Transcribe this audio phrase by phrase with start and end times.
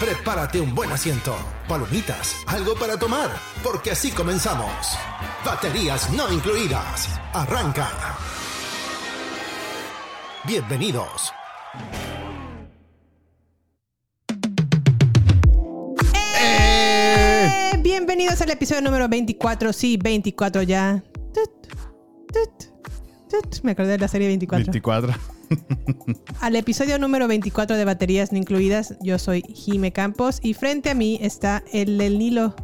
[0.00, 1.36] Prepárate un buen asiento,
[1.68, 3.30] palomitas, algo para tomar,
[3.62, 4.98] porque así comenzamos.
[5.44, 7.08] Baterías no incluidas.
[7.32, 7.88] Arranca.
[10.44, 11.32] Bienvenidos.
[16.40, 17.72] ¡Eh!
[17.78, 19.72] Bienvenidos al episodio número 24.
[19.72, 21.04] Sí, 24 ya.
[21.32, 21.72] Tut,
[22.32, 22.64] tut,
[23.30, 23.62] tut.
[23.62, 24.72] Me acordé de la serie 24.
[24.72, 25.33] 24.
[26.40, 30.94] Al episodio número 24 de Baterías No Incluidas, yo soy Jime Campos y frente a
[30.94, 32.54] mí está el del Nilo.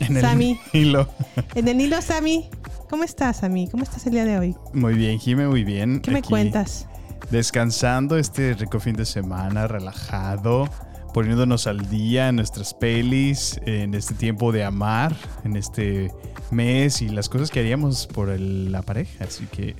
[0.00, 0.58] En el Sammy.
[0.72, 1.08] hilo.
[1.54, 2.48] En el Nilo, Sammy.
[2.90, 3.68] ¿Cómo estás, Sammy?
[3.68, 4.56] ¿Cómo estás el día de hoy?
[4.74, 6.00] Muy bien, Jime, muy bien.
[6.00, 6.86] ¿Qué me cuentas?
[7.30, 10.68] Descansando este rico fin de semana, relajado,
[11.14, 16.12] poniéndonos al día en nuestras pelis, en este tiempo de amar, en este
[16.50, 19.24] mes y las cosas que haríamos por el- la pareja.
[19.24, 19.74] Así que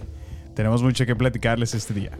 [0.55, 2.11] tenemos mucho que platicarles este día.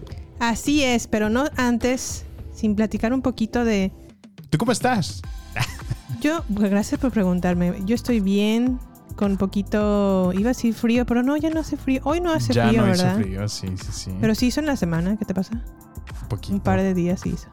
[0.41, 3.93] Así es, pero no antes, sin platicar un poquito de...
[4.51, 5.23] ¿Tú cómo estás?
[6.21, 7.75] Yo, pues, gracias por preguntarme.
[7.85, 8.79] Yo estoy bien,
[9.17, 10.33] con poquito...
[10.35, 12.01] Iba a decir frío, pero no, ya no hace frío.
[12.05, 13.19] Hoy no hace ya frío, no ¿verdad?
[13.19, 14.11] hizo frío, sí, sí, sí.
[14.21, 15.65] Pero sí hizo en la semana, ¿qué te pasa?
[16.23, 16.55] un poquito.
[16.55, 17.49] Un par de días sí hizo.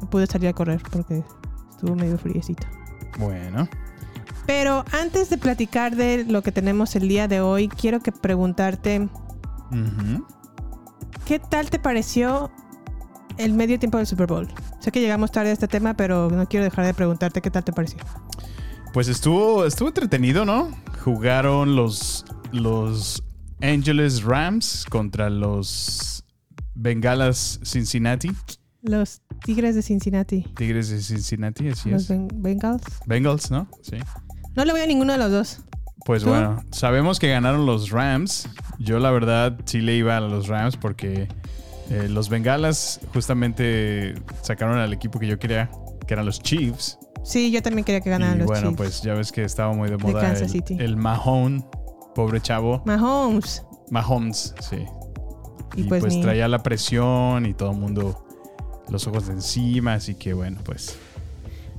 [0.00, 1.22] No pude salir a correr porque
[1.70, 2.66] estuvo medio friecito.
[3.18, 3.68] Bueno,
[4.46, 9.08] Pero antes de platicar de lo que tenemos el día de hoy, quiero que preguntarte,
[11.24, 12.50] ¿qué tal te pareció
[13.38, 14.48] el medio tiempo del Super Bowl?
[14.80, 17.64] Sé que llegamos tarde a este tema, pero no quiero dejar de preguntarte qué tal
[17.64, 17.98] te pareció.
[18.92, 20.70] Pues estuvo, estuvo entretenido, ¿no?
[21.04, 23.22] Jugaron los, los
[23.60, 26.24] Angeles Rams contra los
[26.74, 28.30] Bengalas Cincinnati.
[28.82, 30.42] Los Tigres de Cincinnati.
[30.56, 32.08] Tigres de Cincinnati, así Los es.
[32.08, 32.84] Ben- Bengals.
[33.06, 33.68] Bengals, ¿no?
[33.82, 33.96] Sí.
[34.54, 35.58] No le voy a ninguno de los dos.
[36.06, 36.30] Pues ¿Tú?
[36.30, 38.48] bueno, sabemos que ganaron los Rams.
[38.78, 41.28] Yo la verdad sí le iba a los Rams porque
[41.90, 45.68] eh, los Bengalas justamente sacaron al equipo que yo quería,
[46.06, 46.98] que eran los Chiefs.
[47.24, 48.76] Sí, yo también quería que ganaran y los bueno, Chiefs.
[48.76, 50.76] pues ya ves que estaba muy de moda Kansas el, City.
[50.78, 51.66] el Mahone,
[52.14, 52.82] pobre chavo.
[52.86, 53.64] Mahomes.
[53.90, 54.84] Mahomes, sí.
[55.74, 58.24] Y Y, pues pues, ni- traía la presión y todo el mundo
[58.88, 60.96] los ojos de encima, así que bueno, pues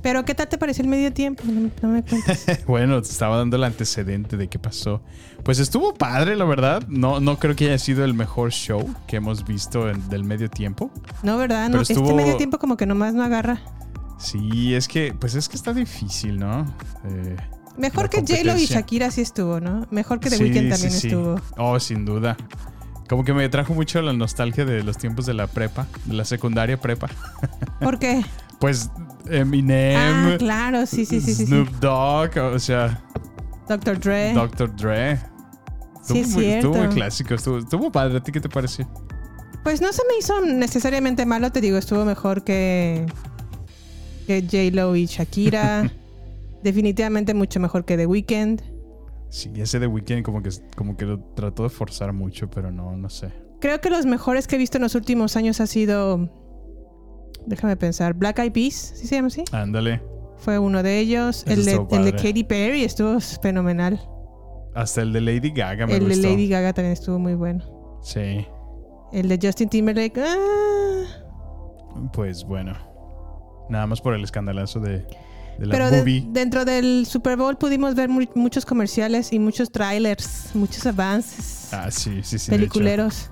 [0.08, 1.42] Pero ¿qué tal te pareció el medio tiempo?
[1.46, 2.64] No, me- no me cuentes.
[2.66, 5.02] bueno, te estaba dando el antecedente de qué pasó.
[5.44, 6.82] Pues estuvo padre, la verdad.
[6.88, 10.48] No, no creo que haya sido el mejor show que hemos visto en- del medio
[10.48, 10.90] tiempo.
[11.22, 11.68] No, ¿verdad?
[11.68, 13.60] No, Este estuvo- medio tiempo como que nomás no agarra.
[14.18, 16.62] Sí, es que, pues es que está difícil, ¿no?
[17.04, 17.36] Eh,
[17.76, 18.64] Mejor que J-Lo y.
[18.64, 19.86] Shakira sí estuvo, ¿no?
[19.90, 21.06] Mejor que The sí, Weeknd sí, también sí.
[21.08, 21.40] estuvo.
[21.58, 22.34] Oh, sin duda.
[23.10, 26.24] Como que me trajo mucho la nostalgia de los tiempos de la prepa, de la
[26.24, 27.08] secundaria prepa.
[27.78, 28.24] ¿Por qué?
[28.58, 28.90] Pues
[29.28, 31.34] Eminem, ah, claro, sí, sí, sí, sí.
[31.34, 31.46] sí.
[31.46, 33.02] Snoop Dogg, o sea,
[33.68, 34.00] Dr.
[34.00, 34.32] Dre.
[34.32, 34.74] Dr.
[34.76, 35.18] Dre.
[36.02, 38.16] Sí, Estuvo es muy, estuvo muy clásico, estuvo, estuvo padre.
[38.16, 38.88] ¿A ti qué te pareció?
[39.62, 43.04] Pues no se me hizo necesariamente malo, te digo, estuvo mejor que,
[44.26, 45.92] que J-Lo y Shakira.
[46.62, 48.62] Definitivamente mucho mejor que The Weeknd.
[49.28, 52.96] Sí, ese de Weeknd como que, como que lo trató de forzar mucho, pero no,
[52.96, 53.30] no sé.
[53.60, 56.30] Creo que los mejores que he visto en los últimos años ha sido.
[57.48, 58.14] Déjame pensar.
[58.14, 59.44] Black Eyed Peas, ¿sí se llama así?
[59.52, 60.02] Ándale.
[60.36, 61.44] Fue uno de ellos.
[61.46, 62.12] El de, el.
[62.16, 64.00] Katy Perry estuvo fenomenal.
[64.74, 66.28] Hasta el de Lady Gaga me El de gustó.
[66.28, 67.64] Lady Gaga también estuvo muy bueno.
[68.02, 68.46] Sí,
[69.12, 70.20] El de Justin Timberlake.
[70.22, 72.08] ah.
[72.12, 72.74] pues bueno.
[73.68, 74.98] Nada más por el escandalazo de,
[75.58, 76.24] de la Pero de- movie.
[76.30, 81.90] dentro del Super Bowl pudimos ver mu- muchos comerciales y muchos trailers, muchos avances Ah,
[81.90, 82.50] sí, sí, sí.
[82.50, 82.60] de hecho.
[82.72, 83.30] peliculeros.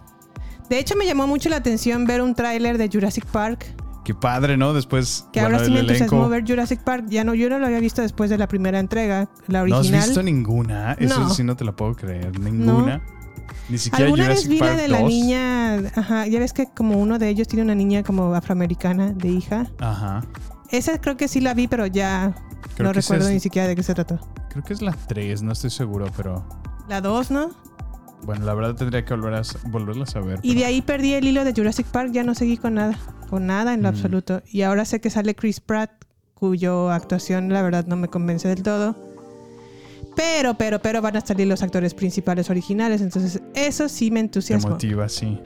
[0.69, 3.67] De hecho, me llamó mucho la atención ver un tráiler de Jurassic Park.
[4.07, 4.73] Qué padre, ¿no?
[4.73, 6.31] Después, Que bueno, ahora sí me entusiasmó elenco.
[6.31, 7.07] ver Jurassic Park.
[7.09, 9.81] Ya no, yo no lo había visto después de la primera entrega, la ¿No has
[9.81, 10.05] original.
[10.05, 10.93] visto ninguna?
[10.93, 11.31] Eso No.
[11.31, 12.39] sí no te la puedo creer.
[12.39, 13.03] Ninguna.
[13.69, 15.09] Ni siquiera Alguna vez Jurassic vi la Park de la 2.
[15.09, 15.75] niña.
[15.97, 19.67] Ajá, ya ves que como uno de ellos tiene una niña como afroamericana de hija.
[19.81, 20.23] Ajá.
[20.71, 22.33] Esa creo que sí la vi, pero ya
[22.77, 24.21] Creo no recuerdo esa ni es, siquiera de qué se trató.
[24.51, 26.45] creo que es la 3, no estoy seguro, pero
[26.89, 27.51] La 2, ¿no?
[28.23, 30.39] Bueno, la verdad tendría que volver a, s- volverla a saber.
[30.43, 32.99] Y pero- de ahí perdí el hilo de Jurassic Park, ya no seguí con nada.
[33.31, 33.95] Con nada en lo Mm.
[33.95, 34.43] absoluto.
[34.51, 35.91] Y ahora sé que sale Chris Pratt,
[36.35, 38.97] cuyo actuación la verdad no me convence del todo.
[40.15, 43.01] Pero, pero, pero van a salir los actores principales originales.
[43.03, 44.71] Entonces, eso sí me Te entusiasma.
[44.71, 45.39] motiva, sí.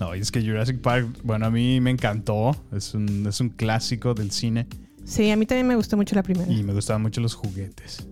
[0.00, 2.56] No, y es que Jurassic Park, bueno, a mí me encantó.
[2.72, 4.66] Es un, es un clásico del cine
[5.04, 6.50] Sí, a mí también me gustó mucho la primera.
[6.50, 8.06] y me gustaban mucho los juguetes.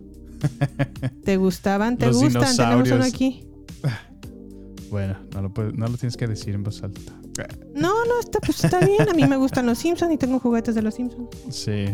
[1.24, 1.96] ¿Te gustaban?
[1.96, 2.56] ¿Te Los gustan?
[2.56, 3.44] Tenemos uno aquí.
[4.90, 7.12] Bueno, no lo, puedes- no lo tienes que decir en voz alta.
[7.74, 9.08] No, no, está, pues está bien.
[9.08, 11.28] A mí me gustan los Simpsons y tengo juguetes de los Simpsons.
[11.50, 11.84] Sí.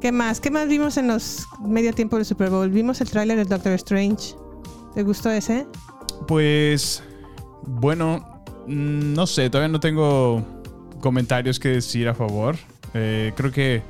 [0.00, 0.40] ¿Qué más?
[0.40, 2.70] ¿Qué más vimos en los medio tiempo del Super Bowl?
[2.70, 4.34] Vimos el tráiler de Doctor Strange.
[4.94, 5.66] ¿Te gustó ese?
[6.26, 7.02] Pues,
[7.66, 10.42] bueno, mm, no sé, todavía no tengo
[11.02, 12.56] comentarios que decir a favor.
[12.94, 13.82] Eh, creo que,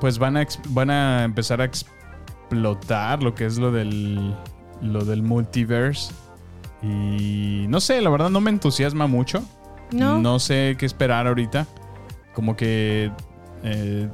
[0.00, 4.34] pues van a, van a empezar a explotar lo que es lo del,
[4.82, 6.12] lo del multiverse.
[6.82, 9.42] Y no sé, la verdad no me entusiasma mucho.
[9.92, 10.38] No.
[10.38, 11.66] sé qué esperar ahorita.
[12.34, 13.10] Como que
[13.62, 14.08] eh,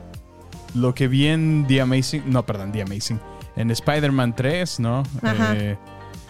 [0.74, 3.18] lo que vi en The Amazing, no, perdón, The Amazing,
[3.56, 5.02] en Spider-Man 3, ¿no?
[5.22, 5.54] Ajá.
[5.56, 5.78] Eh,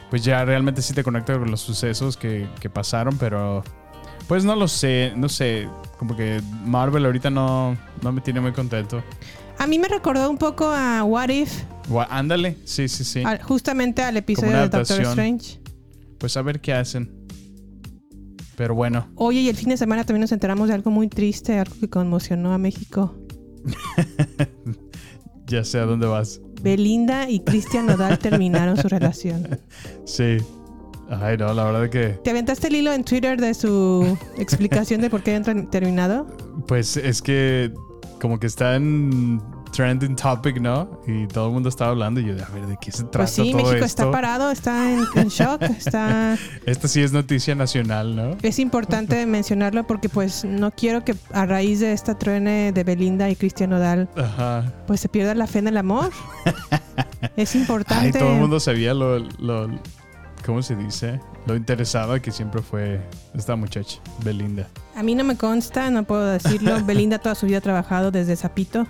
[0.08, 3.62] pues ya realmente sí te conecta con los sucesos que, que pasaron, pero
[4.26, 5.68] pues no lo sé, no sé,
[5.98, 9.02] como que Marvel ahorita no, no me tiene muy contento.
[9.60, 11.52] A mí me recordó un poco a What If,
[12.08, 13.22] Ándale, sí, sí, sí.
[13.26, 15.02] al- justamente al episodio de Doctor.
[15.02, 15.60] Strange.
[16.18, 17.10] Pues a ver qué hacen.
[18.56, 21.58] Pero bueno, Oye, y el fin de semana también nos enteramos de algo muy triste,
[21.58, 23.14] algo que conmocionó a México.
[25.46, 26.40] ya sé a dónde vas.
[26.62, 29.60] Belinda y Cristian Nodal terminaron su relación.
[30.04, 30.38] Sí.
[31.10, 32.08] Ay, no, la verdad que...
[32.22, 36.26] ¿Te aventaste el hilo en Twitter de su explicación de por qué ter- terminado?
[36.68, 37.72] Pues es que
[38.20, 39.40] como que está en
[39.72, 41.00] trending topic, ¿no?
[41.06, 43.30] Y todo el mundo estaba hablando y yo, a ver, ¿de qué se trata Pues
[43.30, 43.84] sí, todo México esto?
[43.86, 46.36] está parado, está en, en shock, está...
[46.66, 48.36] Esta sí es noticia nacional, ¿no?
[48.42, 53.30] Es importante mencionarlo porque pues no quiero que a raíz de esta truene de Belinda
[53.30, 54.72] y Cristian Nodal Ajá.
[54.86, 56.10] pues se pierda la fe en el amor.
[57.36, 58.18] es Ay, importante.
[58.18, 59.68] todo el mundo sabía lo, lo...
[60.44, 61.20] ¿Cómo se dice?
[61.46, 63.00] Lo interesada que siempre fue
[63.34, 64.68] esta muchacha, Belinda.
[64.94, 66.78] A mí no me consta, no puedo decirlo.
[66.84, 68.86] Belinda toda su vida ha trabajado desde Zapito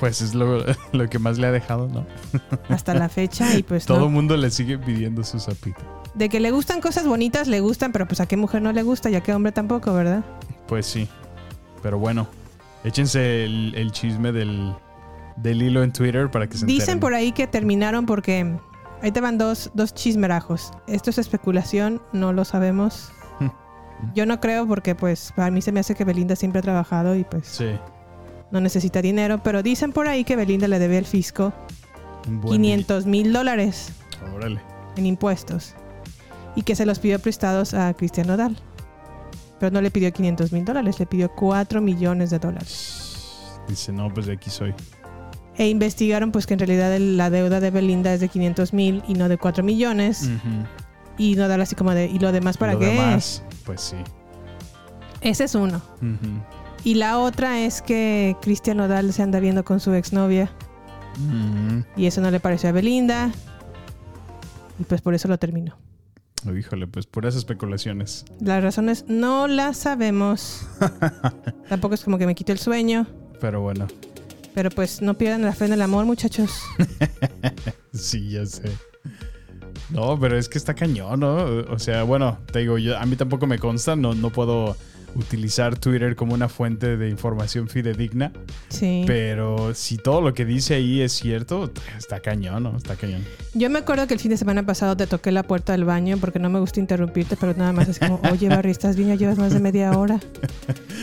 [0.00, 2.04] Pues es lo, lo que más le ha dejado, ¿no?
[2.68, 4.10] hasta la fecha y pues Todo el no.
[4.10, 5.80] mundo le sigue pidiendo su zapito.
[6.14, 8.82] De que le gustan cosas bonitas, le gustan, pero pues a qué mujer no le
[8.82, 10.24] gusta y a qué hombre tampoco, ¿verdad?
[10.66, 11.08] Pues sí.
[11.82, 12.26] Pero bueno,
[12.82, 14.74] échense el, el chisme del,
[15.36, 17.00] del hilo en Twitter para que se Dicen enteren.
[17.00, 18.56] por ahí que terminaron porque
[19.02, 20.72] ahí te van dos, dos chismerajos.
[20.86, 23.10] Esto es especulación, no lo sabemos.
[24.14, 27.16] Yo no creo porque pues para mí se me hace que Belinda siempre ha trabajado
[27.16, 27.66] y pues Sí.
[28.52, 31.52] no necesita dinero, pero dicen por ahí que Belinda le debe al fisco
[32.28, 33.92] buen 500 mil dólares.
[34.34, 34.60] Órale.
[34.96, 35.74] en impuestos
[36.56, 38.56] y que se los pidió prestados a Cristian Nodal.
[39.60, 43.58] Pero no le pidió 500 mil dólares, le pidió 4 millones de dólares.
[43.68, 44.72] Dice, no, pues de aquí soy.
[45.58, 49.14] E investigaron pues que en realidad la deuda de Belinda es de 500 mil y
[49.14, 50.30] no de 4 millones.
[51.18, 52.86] Y Nodal así como de, ¿y lo demás para Lo qué?
[52.86, 53.96] demás, pues sí.
[55.20, 55.82] Ese es uno.
[56.84, 60.50] Y la otra es que Cristian Nodal se anda viendo con su exnovia
[61.96, 63.32] y eso no le pareció a Belinda.
[64.78, 65.76] Y pues por eso lo terminó.
[66.48, 68.24] Oh, híjole, pues puras especulaciones.
[68.40, 70.68] Las razones no las sabemos.
[71.68, 73.08] Tampoco es como que me quite el sueño.
[73.40, 73.88] Pero bueno,
[74.54, 76.50] Pero pues no pierdan la fe en el amor, muchachos.
[77.92, 78.70] sí, ya sé.
[79.90, 81.36] No, pero es que está cañón, ¿no?
[81.70, 84.76] O sea, bueno, te digo, yo, a mí tampoco me consta, no, no puedo
[85.18, 88.32] utilizar Twitter como una fuente de información fidedigna,
[88.68, 89.04] Sí.
[89.06, 92.76] pero si todo lo que dice ahí es cierto, está cañón, ¿no?
[92.76, 93.22] Está cañón.
[93.54, 96.16] Yo me acuerdo que el fin de semana pasado te toqué la puerta del baño
[96.18, 99.08] porque no me gusta interrumpirte, pero nada más es como, oye Barry, ¿estás bien?
[99.08, 100.20] Ya llevas más de media hora.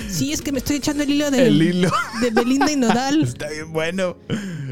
[0.07, 1.91] Sí, es que me estoy echando el hilo de, El hilo
[2.22, 3.22] de Belinda y Nodal.
[3.24, 4.15] está bien bueno.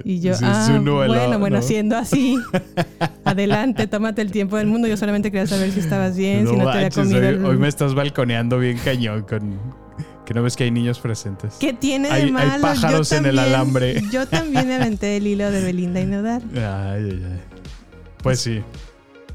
[0.04, 1.62] Y yo, Sí, ah, bueno, bueno, ¿no?
[1.62, 2.38] siendo así,
[3.26, 4.88] adelante, tómate el tiempo del mundo.
[4.88, 7.46] Yo solamente quería saber si estabas bien, si no te había comido hoy, el...
[7.46, 9.60] hoy me estás balconeando bien cañón con
[10.26, 11.56] que no ves que hay niños presentes.
[11.60, 12.56] ¿Qué tiene de Hay- hay malo?
[12.56, 14.02] Yo pájaros en el alambre.
[14.12, 16.42] Yo también aventé el hilo de Belinda y Nodal.
[16.56, 17.42] Ay, ay, ay.
[18.22, 18.62] Pues sí.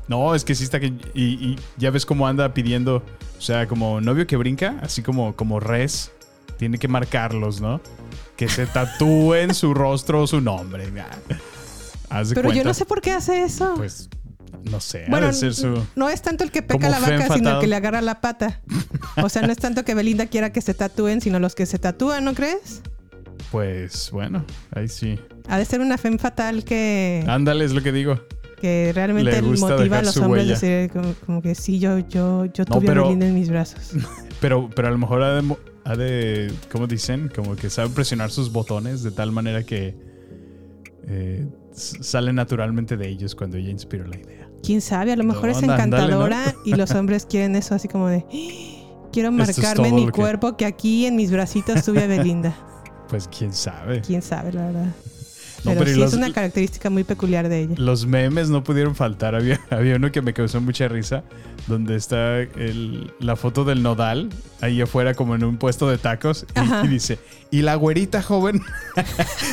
[0.09, 0.87] No, es que sí está que.
[1.15, 3.03] Y, y ya ves cómo anda pidiendo.
[3.37, 6.11] O sea, como novio que brinca, así como, como res.
[6.57, 7.81] Tiene que marcarlos, ¿no?
[8.37, 10.91] Que se tatúen su rostro o su nombre.
[10.95, 11.09] ya.
[12.11, 13.75] Haz de Pero yo no sé por qué hace eso.
[13.77, 14.09] Pues,
[14.71, 15.05] no sé.
[15.07, 15.83] ha Bueno, de ser su.
[15.97, 18.61] no es tanto el que peca la vaca, sino el que le agarra la pata.
[19.23, 21.79] O sea, no es tanto que Belinda quiera que se tatúen, sino los que se
[21.79, 22.83] tatúan, ¿no crees?
[23.51, 25.19] Pues bueno, ahí sí.
[25.49, 28.21] Ha de ser una femme fatal que, Ándale, es lo que digo.
[28.61, 30.55] que realmente motiva a los hombres a huella.
[30.61, 33.49] decir como, como que sí, yo, yo, yo No, tuve pero- a Belinda en mis
[33.49, 33.93] brazos.
[34.41, 37.29] Pero, pero a lo mejor ha de, ha de, ¿cómo dicen?
[37.35, 39.97] Como que sabe presionar sus botones de tal manera que
[41.09, 44.48] eh, sale naturalmente de ellos cuando ella inspira la idea.
[44.63, 46.61] Quién sabe, a lo mejor No, es anda- encantadora ¿no?
[46.65, 50.57] y los hombres quieren eso así como de "Ah, quiero es marcarme mi que- cuerpo
[50.57, 52.55] que aquí en mis bracitos tuve a Belinda.
[53.09, 54.03] Pues quién sabe.
[54.03, 54.87] Quién sabe, la verdad.
[55.65, 57.75] No, Pero, sí los- es una característica muy peculiar de ella.
[57.79, 59.35] Los memes no pudieron faltar.
[59.35, 61.25] Había, había uno que me causó mucha risa,
[61.69, 64.29] donde está el- la foto del nodal
[64.61, 66.45] ahí afuera como en un puesto de tacos
[66.85, 67.19] y, dice,
[67.51, 68.61] y la güerita joven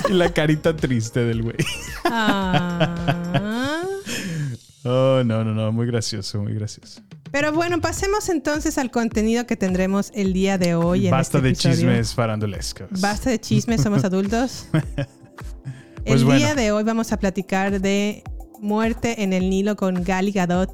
[0.09, 1.55] y la carita triste del güey.
[2.03, 3.75] Ah.
[4.86, 7.01] Oh, no, no, no, muy gracioso, muy gracioso.
[7.32, 11.08] Pero bueno, pasemos entonces al contenido que tendremos el día de hoy.
[11.08, 11.75] en Basta este de episodio.
[11.75, 13.01] chismes farandulescos.
[13.01, 14.68] Basta de chismes, somos adultos.
[16.06, 16.38] Pues el bueno.
[16.39, 18.24] día de hoy vamos a platicar de
[18.62, 20.70] Muerte en el Nilo con Gal Gadot.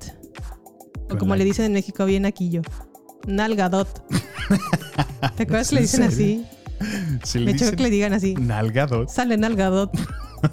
[1.05, 2.61] O Con como la- le dicen en México, bien aquillo.
[3.27, 3.87] Nalgadot.
[5.37, 6.45] ¿Te acuerdas que le ¿En dicen así?
[7.23, 8.33] Sí le Me choca dicen que le digan así.
[8.35, 9.07] nalgadot.
[9.07, 9.89] Sale Nalgadot.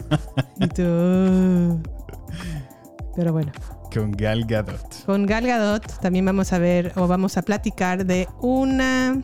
[0.61, 1.83] y tú.
[3.19, 3.51] Pero bueno.
[3.93, 5.05] Con Gal Gadot.
[5.05, 9.21] Con Gal Gadot también vamos a ver o vamos a platicar de una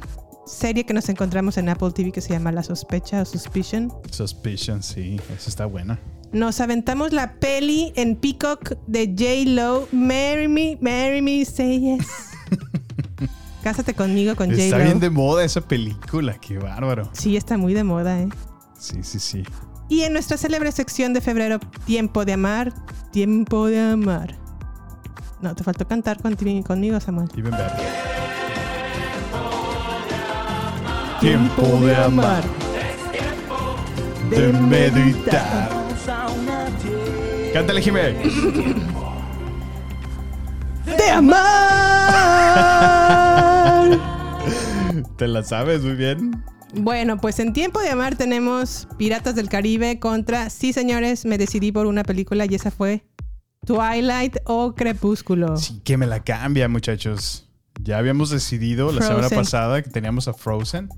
[0.47, 3.93] serie que nos encontramos en Apple TV que se llama La Sospecha o Suspicion.
[4.11, 6.01] Suspicion, sí, esa está buena.
[6.33, 9.49] Nos aventamos la peli en Peacock de J.
[9.53, 9.87] Lo.
[9.93, 12.09] Marry me, marry me, say yes.
[13.63, 14.61] Cásate conmigo con J.
[14.61, 14.85] Está Lo.
[14.87, 17.11] bien de moda esa película, qué bárbaro.
[17.13, 18.29] Sí, está muy de moda, ¿eh?
[18.77, 19.45] Sí, sí, sí.
[19.89, 22.73] Y en nuestra célebre sección de febrero, Tiempo de Amar,
[23.13, 24.35] Tiempo de Amar.
[25.41, 27.29] No, te faltó cantar conti- conmigo, Samuel.
[27.37, 27.71] Y ven ver.
[31.21, 32.43] Tiempo de amar,
[34.31, 35.71] de meditar.
[37.55, 38.33] Cántale, Jiménez.
[40.85, 41.45] ¡De amar!
[45.17, 46.45] Te la sabes muy bien.
[46.77, 51.71] Bueno, pues en Tiempo de Amar tenemos Piratas del Caribe contra, sí señores, me decidí
[51.71, 53.05] por una película y esa fue
[53.65, 55.57] Twilight o Crepúsculo.
[55.57, 57.49] Sí, que me la cambia, muchachos.
[57.81, 60.89] Ya habíamos decidido la semana pasada que teníamos a Frozen.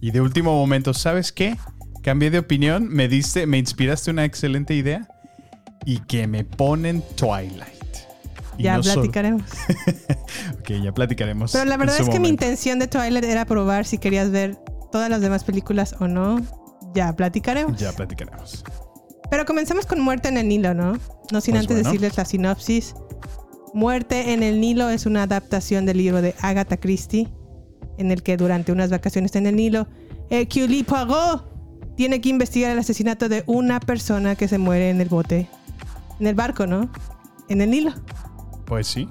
[0.00, 1.56] Y de último momento, ¿sabes qué?
[2.02, 5.08] Cambié de opinión, me diste, me inspiraste una excelente idea.
[5.84, 7.60] Y que me ponen Twilight.
[8.58, 9.50] Y ya no platicaremos.
[10.60, 11.52] Ok, ya platicaremos.
[11.52, 14.58] Pero la verdad es que mi intención de Twilight era probar si querías ver
[14.90, 16.40] todas las demás películas o no.
[16.94, 17.78] Ya platicaremos.
[17.78, 18.64] Ya platicaremos.
[19.30, 20.92] Pero comencemos con Muerte en el Nilo, ¿no?
[21.32, 21.90] No sin Pues antes bueno.
[21.90, 22.94] decirles la sinopsis.
[23.74, 27.28] Muerte en el Nilo es una adaptación del libro de Agatha Christie,
[27.98, 29.86] en el que durante unas vacaciones en el Nilo,
[30.30, 35.08] Hercule Poirot tiene que investigar el asesinato de una persona que se muere en el
[35.08, 35.48] bote,
[36.20, 36.90] en el barco, ¿no?
[37.48, 37.92] En el Nilo.
[38.64, 39.08] Pues sí.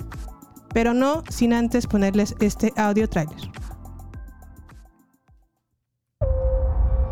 [0.74, 3.38] Pero no sin antes ponerles este audio trailer.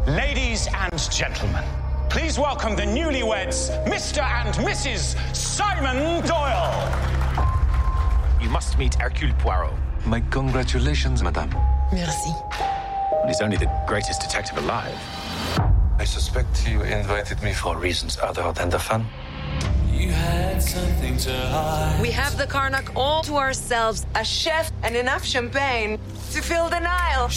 [0.07, 1.63] Ladies and gentlemen,
[2.09, 4.21] please welcome the newlyweds, Mr.
[4.21, 5.15] and Mrs.
[5.33, 6.91] Simon Doyle.
[8.41, 9.71] You must meet Hercule Poirot.
[10.05, 11.51] My congratulations, madame.
[11.93, 12.33] Merci.
[13.27, 14.93] He's only the greatest detective alive.
[15.97, 19.05] I suspect you invited me for reasons other than the fun.
[22.01, 25.99] We have the Karnak all to ourselves, a chef and enough champagne
[26.31, 27.29] to fill the Nile.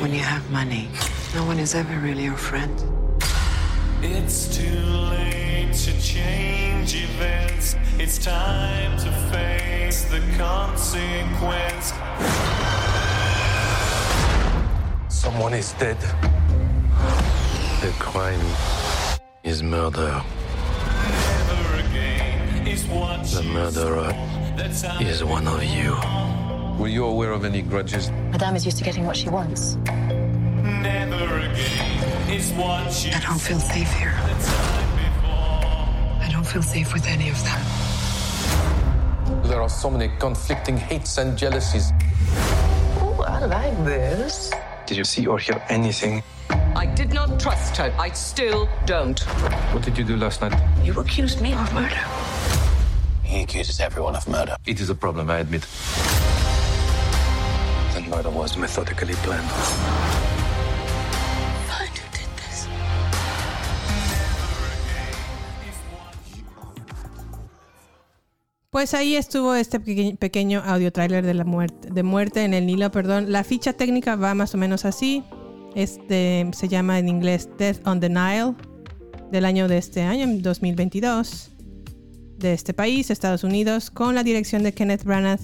[0.00, 0.88] When you have money,
[1.34, 2.74] no one is ever really your friend.
[4.02, 4.80] It's too
[5.14, 7.76] late to change events.
[7.98, 11.92] It's time to face the consequence.
[15.08, 15.98] Someone is dead.
[17.80, 18.40] The crime
[19.42, 20.22] is murder.
[21.48, 24.56] Never again is what The murderer saw.
[24.56, 25.96] That's how is one of you.
[26.78, 28.10] Were you aware of any grudges?
[28.30, 29.76] Madame is used to getting what she wants.
[29.76, 34.14] never again is what you I don't feel safe here.
[36.26, 37.60] I don't feel safe with any of them.
[39.44, 41.92] There are so many conflicting hates and jealousies.
[43.00, 44.52] Oh, I like this.
[44.86, 46.22] Did you see or hear anything?
[46.76, 47.92] I did not trust her.
[47.98, 49.18] I still don't.
[49.72, 50.54] What did you do last night?
[50.84, 52.00] You accused me of murder.
[53.22, 54.56] He accuses everyone of murder.
[54.66, 55.62] It is a problem, I admit.
[57.94, 59.48] The murder was methodically planned.
[61.68, 62.66] Find who did this.
[68.70, 72.66] Pues ahí estuvo este peque- pequeño audio trailer de la muerte, de muerte en el
[72.66, 73.32] Nilo, perdón.
[73.32, 75.24] La ficha técnica va más o menos así.
[75.74, 78.54] Este se llama en inglés Death on the Nile,
[79.30, 81.50] del año de este año, 2022,
[82.38, 85.40] de este país, Estados Unidos, con la dirección de Kenneth Branagh,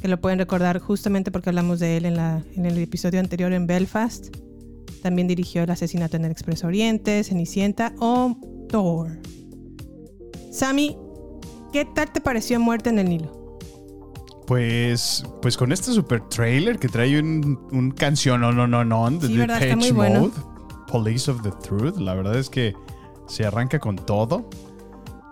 [0.00, 3.52] que lo pueden recordar justamente porque hablamos de él en, la, en el episodio anterior
[3.52, 4.34] en Belfast.
[5.02, 9.20] También dirigió El asesinato en el Expreso Oriente, Cenicienta o Thor.
[10.50, 10.96] Sammy,
[11.72, 13.43] ¿qué tal te pareció Muerte en el Nilo?
[14.46, 19.10] Pues, pues con este super trailer que trae un, un canción no no no no
[19.10, 19.62] de Sí, ¿verdad?
[19.62, 20.20] Está muy Depeche bueno.
[20.20, 20.32] Mode,
[20.88, 21.96] Police of the Truth.
[21.98, 22.74] La verdad es que
[23.26, 24.48] se arranca con todo.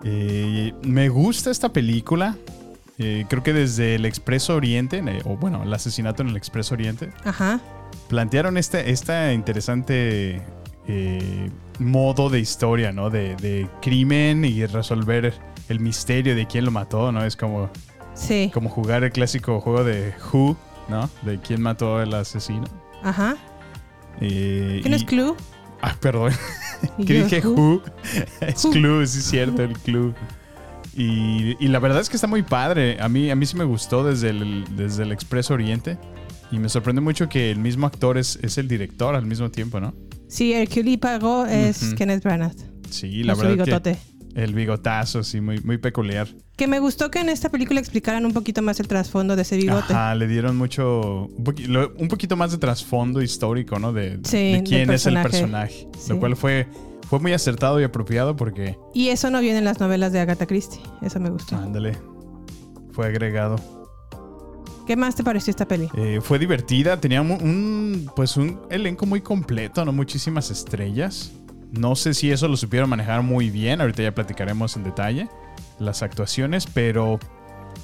[0.05, 2.37] Eh, me gusta esta película.
[2.99, 6.75] Eh, creo que desde el Expreso Oriente, eh, o bueno, el asesinato en el Expreso
[6.75, 7.61] Oriente, Ajá.
[8.09, 10.43] plantearon este, esta interesante
[10.89, 13.11] eh, modo de historia, ¿no?
[13.11, 15.35] De, de crimen y resolver
[15.69, 17.25] el misterio de quién lo mató, ¿no?
[17.25, 17.71] Es como,
[18.15, 18.51] Sí.
[18.53, 20.57] como jugar el clásico juego de Who,
[20.89, 21.09] ¿no?
[21.23, 22.65] De quién mató al asesino.
[23.03, 23.37] Ajá.
[24.21, 25.35] Eh, ¿Quién es y- Clue?
[25.81, 26.33] Ah, perdón.
[26.99, 27.83] ¿Y que Who?
[28.41, 28.63] Es.
[28.71, 30.15] Clue, sí es cierto, el Clue.
[30.95, 32.99] Y, y la verdad es que está muy padre.
[33.01, 35.99] A mí, a mí sí me gustó desde el, desde el Expreso Oriente.
[36.51, 39.81] Y me sorprende mucho que el mismo actor es, es el director al mismo tiempo,
[39.81, 39.95] ¿no?
[40.29, 41.95] Sí, Hercule Poirot es Ujú.
[41.97, 42.55] Kenneth Branagh.
[42.91, 43.93] Sí, la su verdad bigotote.
[43.95, 46.29] que el bigotazo, sí, muy, muy peculiar.
[46.57, 49.57] Que me gustó que en esta película explicaran un poquito más el trasfondo de ese
[49.57, 49.93] bigote.
[49.93, 53.93] Ajá, le dieron mucho, un, poqui- lo- un poquito más de trasfondo histórico, ¿no?
[53.93, 55.89] De, Sí, de quién es el personaje.
[55.99, 56.11] Sí.
[56.11, 56.67] Lo cual fue,
[57.09, 60.47] fue muy acertado y apropiado porque, Y eso no viene en las novelas de Agatha
[60.47, 60.81] Christie.
[61.03, 61.57] Eso me gustó.
[61.57, 61.99] ándale,
[62.93, 63.57] fue agregado.
[64.87, 65.89] ¿Qué más te pareció esta peli?
[65.97, 69.93] Eh, fue divertida, tenía un, pues un elenco muy completo, ¿no?
[69.93, 71.31] Muchísimas estrellas.
[71.73, 75.29] No sé si eso lo supieron manejar muy bien, ahorita ya platicaremos en detalle
[75.79, 77.19] las actuaciones, pero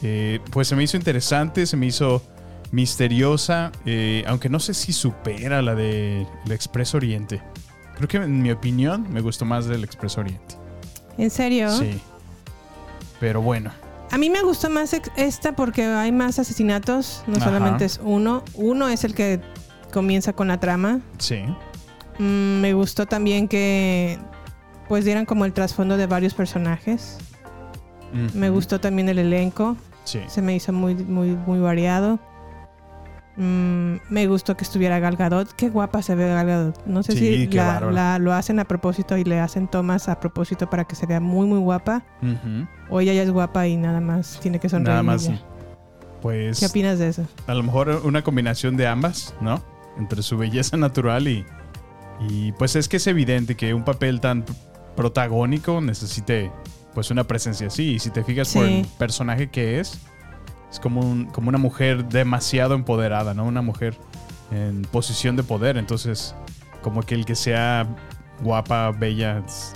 [0.03, 2.23] eh, pues se me hizo interesante, se me hizo
[2.71, 7.43] misteriosa, eh, aunque no sé si supera la de El Expreso Oriente.
[7.97, 10.55] Creo que en mi opinión me gustó más del Expreso Oriente.
[11.17, 11.71] ¿En serio?
[11.77, 11.99] Sí.
[13.19, 13.73] Pero bueno,
[14.11, 17.25] A mí me gustó más esta porque hay más asesinatos.
[17.27, 17.47] No Ajá.
[17.47, 18.43] solamente es uno.
[18.55, 19.41] Uno es el que
[19.93, 21.01] comienza con la trama.
[21.19, 21.43] sí.
[22.19, 24.19] Mm, me gustó también que
[24.89, 27.19] pues dieran como el trasfondo de varios personajes.
[28.35, 29.77] Me gustó también el elenco.
[30.05, 30.21] Sí.
[30.29, 32.19] Se me hizo muy, muy, muy variado.
[33.37, 35.53] Mm, me gustó que estuviera Gal Gadot.
[35.53, 36.87] Qué guapa se ve Gal Gadot.
[36.87, 40.69] No sé Sí, si la, lo hacen a propósito y le hacen tomas a propósito
[40.71, 42.03] para que se vea muy, muy guapa.
[42.23, 42.67] Ujú.
[42.89, 44.89] O ella ya es guapa y nada más tiene que sonreír.
[44.91, 45.25] Nada más.
[45.29, 45.39] ya.
[46.23, 47.27] Pues ¿Qué opinas de eso?
[47.47, 49.63] a lo mejor una combinación de ambas, ¿no?
[49.99, 51.45] Entre su belleza natural y,
[52.21, 54.45] y pues es que es evidente que un papel tan
[54.97, 56.51] protagónico necesite
[56.95, 57.93] pues una presencia así.
[57.95, 59.99] Y si te fijas por el personaje que es,
[60.71, 63.45] es como, un- como una mujer demasiado empoderada, ¿no?
[63.45, 63.97] Una mujer
[64.51, 65.77] en posición de poder.
[65.77, 66.35] Entonces,
[66.83, 67.87] como que el que sea
[68.43, 69.73] guapa, bella, es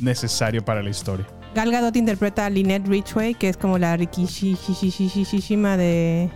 [0.00, 1.26] necesario para la historia.
[1.54, 6.30] Gal Gadot interpreta a Lynette Ridgway, que es como la Rikishishishishishima de.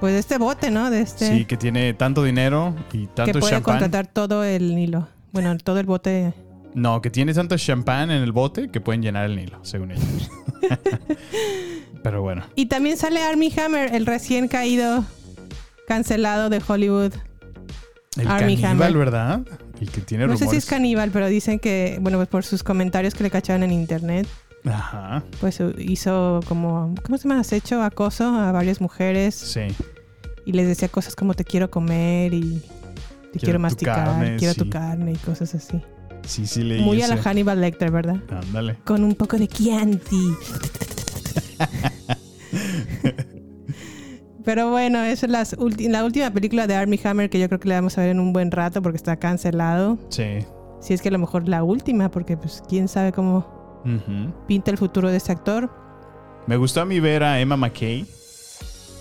[0.00, 0.90] Pues de este bote, ¿no?
[0.90, 1.28] De este.
[1.28, 3.74] Sí, que tiene tanto dinero y que tanto puede champán.
[3.74, 5.08] contratar todo el Nilo.
[5.32, 6.34] Bueno, todo el bote.
[6.74, 10.30] No, que tiene tanto champán en el bote que pueden llenar el Nilo, según ellos.
[12.02, 12.44] Pero bueno.
[12.54, 15.04] Y también sale Armie Hammer, el recién caído,
[15.88, 17.12] cancelado de Hollywood.
[18.16, 18.92] El caníbal, Hammer.
[18.96, 19.40] ¿verdad?
[19.80, 22.62] El que tiene No sé si es caníbal, pero dicen que, bueno, pues por sus
[22.62, 24.26] comentarios que le cacharon en internet,
[24.64, 25.22] Ajá.
[25.40, 27.40] pues hizo como, ¿cómo se llama?
[27.40, 29.62] Acecho, acoso a varias mujeres Sí.
[30.44, 32.62] y les decía cosas como te quiero comer y
[33.32, 34.60] te quiero, masticar, carne, quiero sí.
[34.60, 35.80] tu carne y cosas así.
[36.26, 37.16] Sí, sí, leí Muy a la.
[37.16, 38.16] Hannibal Lecter, ¿verdad?
[38.30, 38.76] Ándale.
[38.84, 40.34] Con un poco de Chianti.
[44.44, 47.68] Pero bueno, esa es las la última película de Armie Hammer que yo creo que
[47.68, 49.98] le vamos a ver en un buen rato porque está cancelado.
[50.08, 50.38] Sí.
[50.80, 53.57] Si es que a lo mejor la última, porque pues quién sabe cómo
[54.46, 55.70] Pinta el futuro de este actor.
[56.46, 58.06] Me gustó a mí ver a Emma McKay.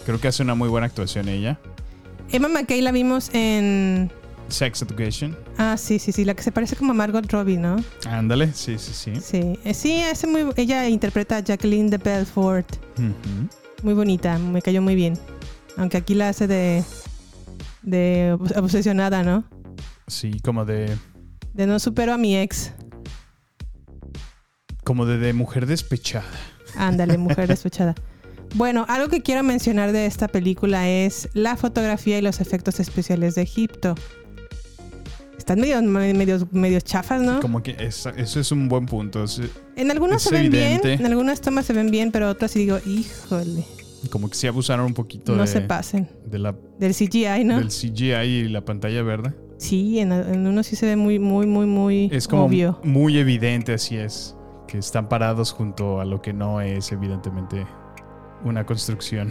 [0.06, 1.60] Creo que hace una muy buena actuación ella.
[2.32, 4.12] Emma McKay la vimos en...
[4.50, 5.38] Sex Education.
[5.58, 7.84] Ah, sí, sí, sí, la que se parece como a Margot Robbie, ¿no?
[8.10, 8.54] Ándale.
[8.54, 9.14] Sí, sí, sí.
[9.22, 12.68] Sí, Eh, sí, hace muy, ella interpreta a Jacqueline de Belfort.
[13.84, 15.18] Muy bonita, me cayó muy bien.
[15.76, 16.84] Aunque aquí la hace de...
[17.82, 19.44] De obs- obsesionada, ¿no?
[20.08, 20.96] Sí, como de.
[21.54, 22.72] De no supero a mi ex.
[24.88, 26.24] Como de, de mujer despechada.
[26.78, 27.94] Ándale, mujer despechada.
[28.56, 33.36] Bueno, algo que quiero mencionar de esta película es la fotografía y los efectos especiales
[33.36, 33.96] de Egipto.
[35.38, 37.42] Están medio, medio, medio chafas, ¿no?
[37.42, 39.26] Como que es- eso es un buen punto.
[39.26, 39.42] Es-
[39.76, 40.88] En algunas se ven evidente.
[40.88, 43.66] bien, en algunas tomas se ven bien, pero otras sí digo, híjole.
[44.10, 46.08] Como que sí abusaron un poquito No de, se pasen.
[46.26, 47.58] de la, Del CGI, ¿no?
[47.60, 49.34] del CGI y la pantalla verde.
[49.58, 52.80] Sí, en, en uno sí se ve muy, muy, muy, muy Es como obvio.
[52.84, 54.36] muy evidente, así es.
[54.68, 57.66] Que están parados junto a lo que no es, evidentemente,
[58.44, 59.30] una construcción.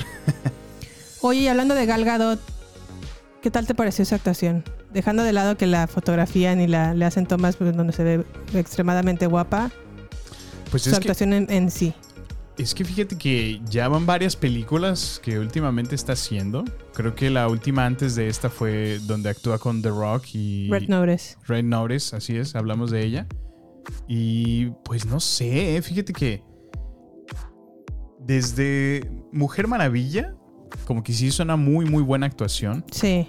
[1.20, 2.40] Oye, y hablando de Gal Gadot,
[3.42, 4.64] ¿qué tal te pareció esa actuación?
[4.92, 8.24] Dejando de lado que la fotografía ni la le hacen tomas pues, donde se ve
[8.54, 9.70] extremadamente guapa,
[10.70, 11.92] Pues su que, actuación en, en sí.
[12.56, 16.64] es que fíjate que ya van varias películas que últimamente está haciendo.
[16.94, 20.88] Creo que la última antes de esta fue donde actúa con The Rock y Red
[20.88, 21.36] Notice.
[21.46, 23.26] Red Notice, así es, hablamos de ella.
[24.08, 26.42] Y pues no sé, fíjate que
[28.18, 30.34] desde Mujer Maravilla,
[30.86, 33.28] como que sí hizo una muy, muy buena actuación Sí.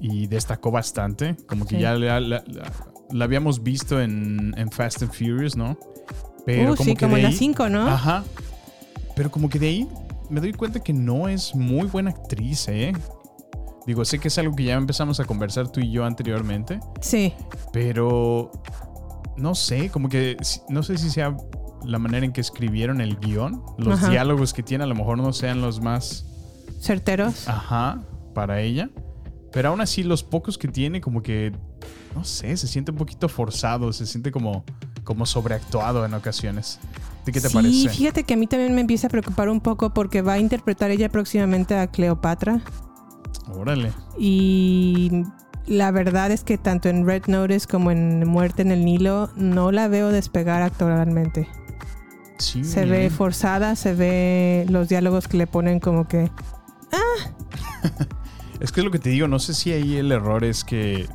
[0.00, 1.36] y destacó bastante.
[1.46, 1.82] Como que Sí.
[1.82, 2.72] ya la, la- la-
[3.10, 5.78] la habíamos visto en, en Fast and Furious, ¿no?
[6.46, 7.86] Pero Uh, como sí, que como en las 5, ¿no?
[7.86, 8.24] Ajá.
[9.16, 9.88] Pero como que de ahí
[10.30, 12.92] me doy cuenta que no es muy buena actriz, ¿eh?
[13.86, 16.78] Digo, sé que es algo que ya empezamos a conversar tú y yo anteriormente.
[17.00, 17.32] Sí.
[17.72, 18.50] Pero
[19.38, 20.36] no sé, como que
[20.68, 21.36] no sé si sea
[21.84, 23.62] la manera en que escribieron el guion.
[23.78, 24.10] Los Ajá.
[24.10, 26.26] diálogos que tiene a lo mejor no sean los más,
[26.80, 27.48] Certeros.
[27.48, 28.02] ajá,
[28.34, 28.90] para ella.
[29.52, 31.52] Pero aún así los pocos que tiene como que,
[32.14, 34.64] no sé, se siente un poquito forzado, se siente como,
[35.04, 36.78] como sobreactuado en ocasiones.
[37.24, 37.88] ¿De qué te sí, parece?
[37.88, 40.90] fíjate que a mí también me empieza a preocupar un poco porque va a interpretar
[40.90, 42.60] ella próximamente a Cleopatra.
[43.54, 43.92] Órale.
[44.18, 45.22] Y
[45.68, 49.70] la verdad es que tanto en Red Notice como en Muerte en el Nilo no
[49.72, 51.48] la veo despegar actoralmente.
[52.38, 52.64] Sí.
[52.64, 56.30] Se ve forzada, se ve los diálogos que le ponen como que...
[58.60, 61.06] Es que es lo que te digo, no sé si ahí el error es que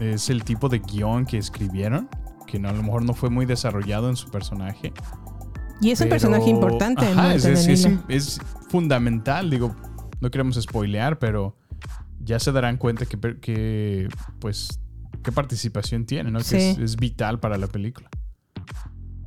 [0.00, 2.08] es el tipo de guion que escribieron,
[2.46, 4.94] que no, a lo mejor no fue muy desarrollado en su personaje.
[5.82, 9.76] Y es un personaje importante Ajá, es, es- es fundamental, digo,
[10.20, 11.56] no queremos spoilear, pero
[12.28, 14.80] ya se darán cuenta que, que, pues,
[15.24, 16.40] qué participación tiene, ¿no?
[16.40, 16.56] Sí.
[16.56, 18.08] Que es, es vital para la película.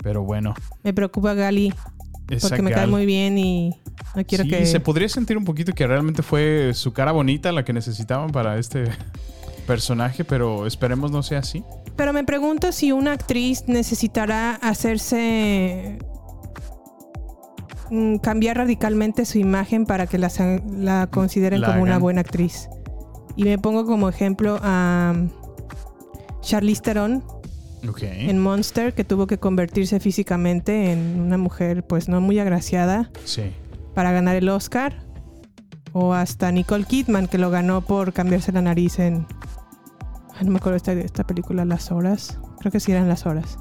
[0.04, 1.74] Pero bueno, Me preocupa Gali
[2.30, 3.82] esa porque me cae muy bien y
[4.16, 4.66] no quiero sí, que...
[4.66, 8.58] se podría sentir un poquito que realmente fue su cara bonita la que necesitaban para
[8.58, 8.86] este
[9.68, 11.64] personaje, pero esperemos no sea así.
[11.96, 16.00] Pero me pregunto si una actriz necesitará hacerse
[17.90, 20.32] mm, cambiar radicalmente su imagen para que la,
[20.70, 22.70] la consideren La como una buena actriz.
[23.36, 25.13] Y me pongo como ejemplo a
[26.41, 27.24] Charlize Theron
[27.88, 28.04] Ok.
[28.04, 33.44] en Monster, que tuvo que convertirse físicamente en una mujer pues no muy agraciada Sí.
[33.96, 35.06] para ganar el Oscar.
[35.94, 39.26] O hasta Nicole Kidman, que lo ganó por cambiarse la nariz en...
[40.38, 42.39] ay, no me acuerdo esta, esta película, Las Horas.
[42.60, 43.58] Creo que sí eran Las Horas.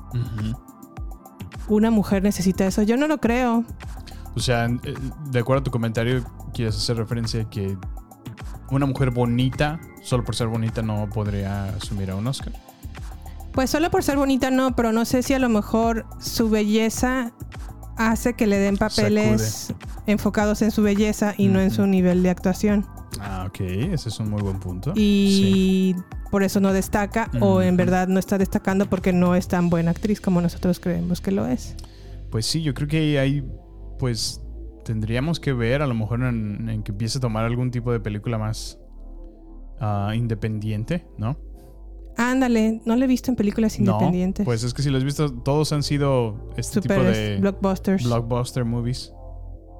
[1.68, 2.82] Una mujer necesita eso.
[2.82, 3.64] Yo no lo creo.
[4.36, 4.94] O sea, eh,
[5.30, 6.22] de acuerdo a tu comentario,
[6.54, 7.76] quieres hacer referencia a que
[8.70, 12.52] una mujer bonita, solo por ser bonita, no podría asumir a un Oscar.
[13.52, 17.32] Pues solo por ser bonita no, pero no sé si a lo mejor su belleza
[17.96, 19.74] hace que le den papeles
[20.06, 22.86] enfocados en su belleza y no en su nivel de actuación.
[23.20, 24.92] Ah, ok, ese es un muy buen punto.
[24.94, 25.94] Y
[26.30, 29.90] por eso no destaca o en verdad no está destacando porque no es tan buena
[29.90, 31.74] actriz como nosotros creemos que lo es.
[32.30, 33.44] Pues sí, yo creo que ahí,
[33.98, 34.40] pues,
[34.84, 38.00] tendríamos que ver a lo mejor en, en que empiece a tomar algún tipo de
[38.00, 38.78] película más
[39.80, 41.36] ah, independiente, ¿no?
[42.16, 44.44] Ándale, no lo he visto en películas independientes.
[44.44, 47.38] No, pues es que si lo has visto, todos han sido este Super tipo de
[47.40, 48.04] blockbusters.
[48.04, 49.12] blockbuster movies.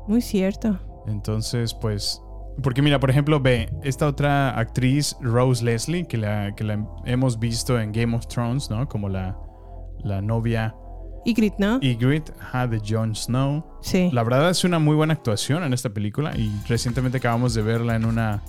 [0.06, 0.78] Muy cierto.
[1.06, 2.22] Entonces, pues.
[2.62, 7.38] Porque mira, por ejemplo, ve, esta otra actriz, Rose Leslie, que la, que la hemos
[7.38, 8.88] visto en Game of Thrones, ¿no?
[8.88, 9.38] Como la,
[10.02, 10.74] la novia
[11.24, 11.78] Ygritte, ¿no?
[11.82, 13.64] Ygritte, ajá, de Jon Snow.
[13.82, 14.10] Sí.
[14.12, 17.94] La verdad es una muy buena actuación en esta película y recientemente acabamos de verla
[17.96, 18.42] en una,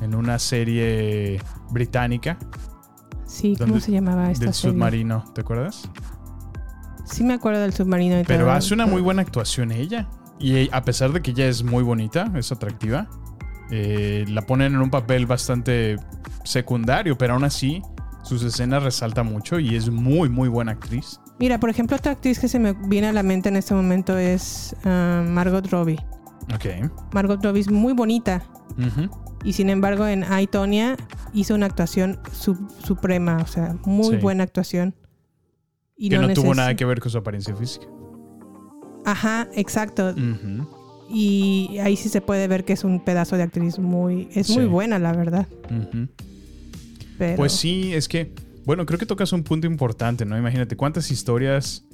[0.00, 2.38] en una serie británica
[3.26, 4.72] Sí, ¿cómo donde- se llamaba esta del serie?
[4.74, 5.88] submarino, ¿te acuerdas?
[7.04, 8.20] Sí me acuerdo del submarino.
[8.20, 10.08] y Pero todo, hace una muy buena actuación ella.
[10.38, 13.08] Y a pesar de que ella es muy bonita, es atractiva,
[13.70, 15.96] eh, la ponen en un papel bastante
[16.44, 17.82] secundario, pero aún así
[18.22, 21.20] sus escenas resalta mucho y es muy, muy buena actriz.
[21.38, 24.18] Mira, por ejemplo, otra actriz que se me viene a la mente en este momento
[24.18, 25.98] es ah, Margot Robbie.
[26.54, 26.90] Ok.
[27.12, 28.42] Margot Robbie es muy bonita
[28.78, 29.08] Ujú.
[29.44, 30.96] y sin embargo en I, Tonya
[31.34, 34.22] hizo una actuación su- suprema, o sea, muy Sí.
[34.22, 34.94] buena actuación.
[35.96, 37.86] Y que no, tuvo nada que ver con su apariencia física.
[39.04, 40.10] Ajá, exacto.
[40.10, 40.66] Ujú.
[41.10, 44.28] Y ahí sí se puede ver que es un pedazo de actriz muy...
[44.34, 45.46] Es muy buena, la verdad.
[47.18, 48.32] Pero, Pues sí, es que,
[48.68, 50.36] bueno, creo que tocas un punto importante, ¿no?
[50.36, 51.86] Imagínate cuántas historias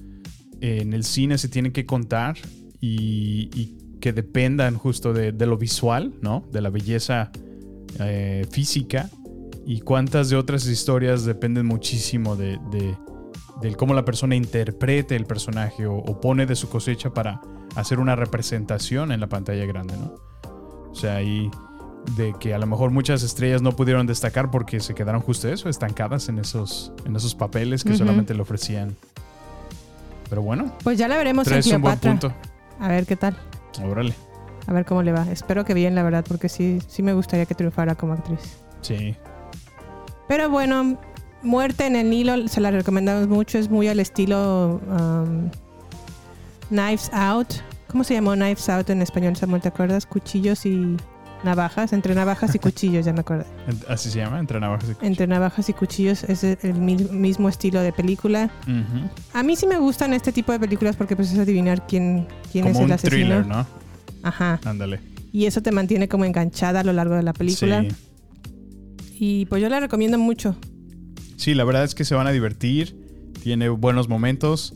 [0.61, 2.37] en el cine se tienen que contar
[2.81, 6.45] y, que dependan justo de, lo visual, ¿no?
[6.51, 7.31] De la belleza
[8.01, 9.09] eh, física.
[9.65, 15.87] Y cuántas de otras historias dependen muchísimo de, de- cómo la persona interprete el personaje
[15.87, 17.41] o pone de su cosecha para
[17.77, 20.17] hacer una representación en la pantalla grande, ¿no?
[20.91, 21.49] O sea, ahí
[22.17, 25.69] de que a lo mejor muchas estrellas no pudieron destacar porque se quedaron justo eso,
[25.69, 28.95] estancadas en esos, en esos papeles que solamente le ofrecían.
[30.29, 32.31] Pero bueno, Pues ya la veremos en traes un buen Cleopatra.
[32.31, 32.49] punto.
[32.81, 33.37] A ver qué tal.
[33.85, 34.15] Órale.
[34.67, 35.27] A ver cómo le va.
[35.31, 38.59] Espero que bien, la verdad, porque sí, sí me gustaría que triunfara como actriz.
[38.81, 39.15] Sí.
[40.29, 40.99] Pero bueno,
[41.43, 43.59] Muerte en el Nilo se la recomendamos mucho.
[43.59, 45.51] Es muy al estilo um,
[46.71, 47.49] Knives Out.
[47.89, 49.61] ¿Cómo se llamó Knives Out en español, Samuel?
[49.61, 50.07] ¿Te acuerdas?
[50.07, 50.97] Cuchillos y
[51.45, 51.93] navajas.
[51.93, 53.45] Entre navajas y cuchillos, ya me acuerdo.
[53.89, 57.49] Así se llama, entre navajas y Entre navajas y cuchillos es el el mi- mismo
[57.49, 58.51] estilo de película.
[59.33, 62.67] A mí sí me gustan este tipo de películas porque pues es adivinar quién, quién
[62.67, 63.17] es Como el un asesino.
[63.17, 63.67] thriller, ¿no?
[64.23, 64.61] Ajá.
[64.65, 65.01] Ándale.
[65.33, 67.83] Y eso te mantiene como enganchada a lo largo de la película.
[67.83, 67.89] Sí.
[69.19, 70.57] Y pues yo la recomiendo mucho.
[71.37, 72.97] Sí, la verdad es que se van a divertir.
[73.43, 74.75] Tiene buenos momentos.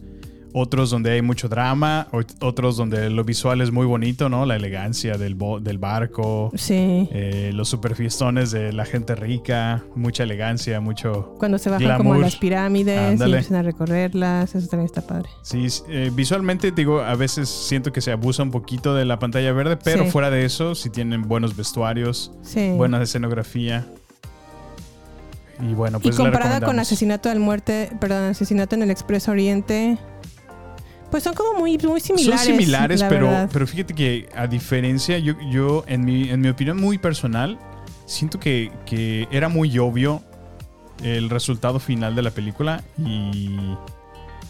[0.55, 2.09] Otros donde hay mucho drama.
[2.41, 4.47] Otros donde lo visual es muy bonito, ¿no?
[4.47, 6.51] La elegancia del, bo- del barco.
[6.57, 7.09] Sí.
[7.13, 9.85] eh, los superfiestones de la gente rica.
[9.95, 11.35] Mucha elegancia, mucho.
[11.39, 15.29] Cuando se bajan como a las pirámides y empiezan a recorrerlas, eso también está padre.
[15.43, 19.53] Sí, eh, visualmente digo, a veces siento que se abusa un poquito de la pantalla
[19.53, 20.11] verde, pero Sí.
[20.11, 22.33] fuera de eso, si tienen buenos vestuarios,
[22.77, 23.87] buena escenografía.
[25.61, 26.79] Y bueno, pues y la comparada con.
[26.79, 29.99] Asesinato del Muerte, perdón, Asesinato en el Expreso Oriente,
[31.11, 32.41] pues son como muy, muy similares.
[32.45, 33.51] Son similares, la pero, verdad.
[33.53, 37.59] pero fíjate que a diferencia, yo, yo en, mi, en mi opinión muy personal,
[38.07, 40.23] siento que, que era muy obvio
[41.03, 43.57] el resultado final de la película y,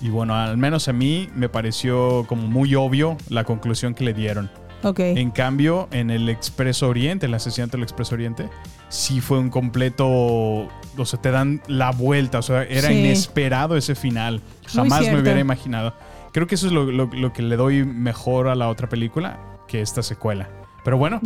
[0.00, 4.14] y bueno, al menos a mí me pareció como muy obvio la conclusión que le
[4.14, 4.50] dieron.
[4.84, 5.00] Ok.
[5.00, 8.48] En cambio, en el Expreso Oriente, el asesinato del Expreso Oriente,
[8.88, 10.06] sí fue un completo.
[10.06, 12.38] O sea, te dan la vuelta.
[12.38, 12.94] O sea, era Sí.
[13.00, 14.40] inesperado ese final.
[14.68, 15.94] Jamás me hubiera imaginado.
[16.38, 19.40] Creo que eso es lo, lo- lo que le doy mejor a la otra película
[19.66, 20.48] que esta secuela.
[20.84, 21.18] Pero bueno,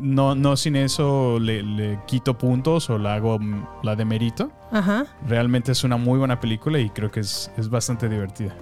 [0.00, 4.50] no, no sin eso le, le quito puntos o la hago mm, la de mérito.
[4.72, 5.04] Ajá.
[5.28, 8.56] Realmente es una muy buena película y creo que es, es bastante divertida.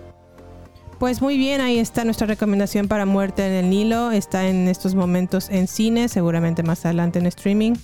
[0.98, 4.10] Pues muy bien, ahí está nuestra recomendación para Muerte en el Nilo.
[4.10, 7.74] Está en estos momentos en cine, seguramente más adelante en streaming.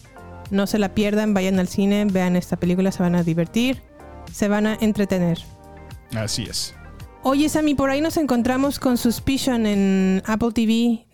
[0.51, 3.83] No se la pierdan, vayan al cine, vean esta película, se van a divertir,
[4.33, 5.39] se van a entretener.
[6.17, 6.75] Así es.
[7.25, 11.05] Oye, Sammy, por ahí nos encontramos con Suspicion en Apple TV.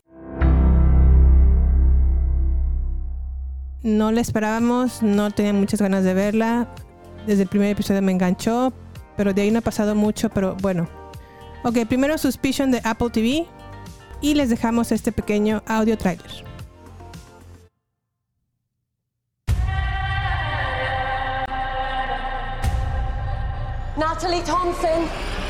[3.82, 6.68] No la esperábamos, no tenía muchas ganas de verla.
[7.26, 8.72] Desde el primer episodio me enganchó,
[9.16, 10.88] pero de ahí no ha pasado mucho, pero bueno.
[11.64, 13.46] Ok, primero Suspicion de Apple TV
[14.20, 16.44] y les dejamos este pequeño audio trailer.
[23.96, 25.43] Natalie Thompson.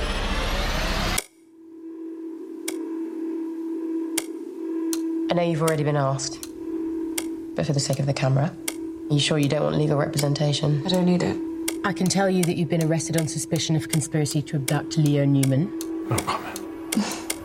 [5.35, 6.47] I know you've already been asked,
[7.57, 10.81] but for the sake of the camera, are you sure you don't want legal representation?
[10.87, 11.37] I don't need it.
[11.85, 15.25] I can tell you that you've been arrested on suspicion of conspiracy to abduct Leo
[15.25, 15.77] Newman.
[16.09, 16.61] No comment.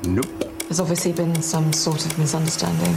[0.05, 0.27] Nope.
[0.59, 2.95] There's obviously been some sort of misunderstanding.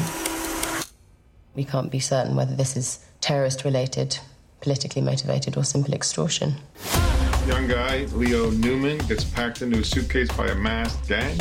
[1.55, 4.18] We can't be certain whether this is terrorist related,
[4.61, 6.57] politically motivated, or simple extortion.
[7.46, 11.38] Young guy, Leo Newman, gets packed into a suitcase by a masked gang.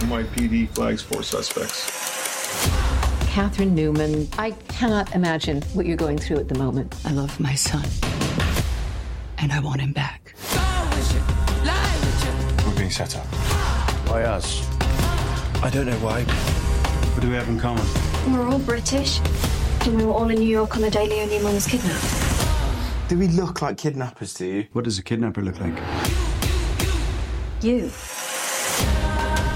[0.00, 2.14] NYPD flags four suspects.
[3.34, 6.94] Catherine Newman, I cannot imagine what you're going through at the moment.
[7.04, 7.84] I love my son,
[9.38, 10.36] and I want him back.
[12.64, 13.28] We're being set up.
[14.06, 14.64] By us.
[15.64, 16.22] I don't know why.
[16.22, 17.84] What do we have in common?
[18.32, 19.18] We're all British,
[19.80, 23.08] and we were all in New York on the day Leo Newman was kidnapped.
[23.08, 24.66] Do we look like kidnappers to you?
[24.74, 25.74] What does a kidnapper look like?
[27.62, 27.90] You.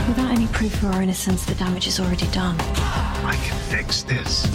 [0.09, 2.59] Without any proof of our innocence, the damage is already done.
[3.25, 4.47] I can fix this.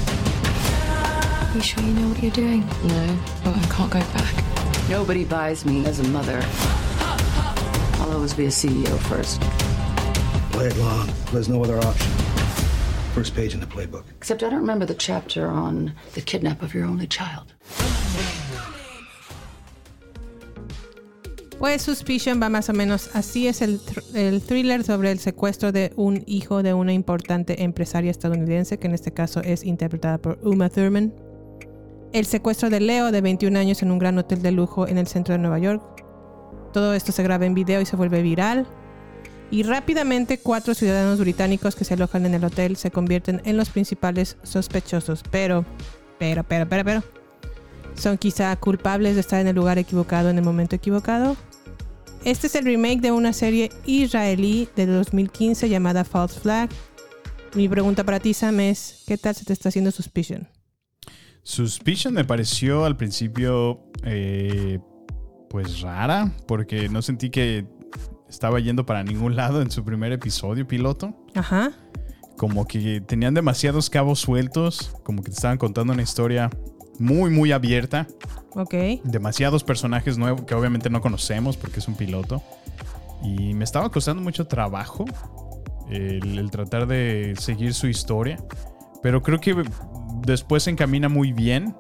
[1.56, 2.62] You sure you know what you're doing?
[2.84, 4.90] No, but I can't go back.
[4.90, 6.42] Nobody buys me as a mother.
[8.00, 9.42] I'll always be a CEO first.
[10.52, 11.10] Play it long.
[11.32, 12.12] There's no other option.
[13.14, 14.06] First page in the playbook.
[14.18, 17.54] Except I don't remember the chapter on the kidnap of your only child.
[21.64, 23.48] Pues Suspicion va más o menos así.
[23.48, 23.80] Es el,
[24.14, 28.94] el thriller sobre el secuestro de un hijo de una importante empresaria estadounidense, que en
[28.94, 31.14] este caso es interpretada por Uma Thurman.
[32.12, 35.08] El secuestro de Leo, de 21 años, en un gran hotel de lujo en el
[35.08, 35.82] centro de Nueva York.
[36.74, 38.68] Todo esto se graba en video y se vuelve viral.
[39.50, 43.70] Y rápidamente cuatro ciudadanos británicos que se alojan en el hotel se convierten en los
[43.70, 45.24] principales sospechosos.
[45.32, 45.64] Pero,
[46.20, 47.04] pero, pero, pero, pero.
[47.96, 51.38] Son quizá culpables de estar en el lugar equivocado en el momento equivocado.
[52.26, 56.70] Este es el remake de una serie israelí de 2015 llamada False Flag.
[57.54, 60.48] Mi pregunta para ti, Sam, es: ¿qué tal se te está haciendo Suspicion?
[61.44, 64.80] Suspicion me pareció al principio eh,
[65.50, 67.68] pues rara, porque no sentí que
[68.30, 71.14] estaba yendo para ningún lado en su primer episodio piloto.
[71.36, 71.74] Ajá.
[72.38, 76.50] Como que tenían demasiados cabos sueltos, como que te estaban contando una historia
[77.00, 78.08] muy, muy abierta.
[78.52, 78.74] Ok.
[79.04, 82.42] Demasiados personajes nuevos que obviamente no conocemos porque es un piloto.
[83.24, 85.06] Y me estaba costando mucho trabajo
[85.90, 88.38] el, el tratar de seguir su historia.
[89.02, 89.64] Pero creo que
[90.26, 91.76] después se encamina muy bien.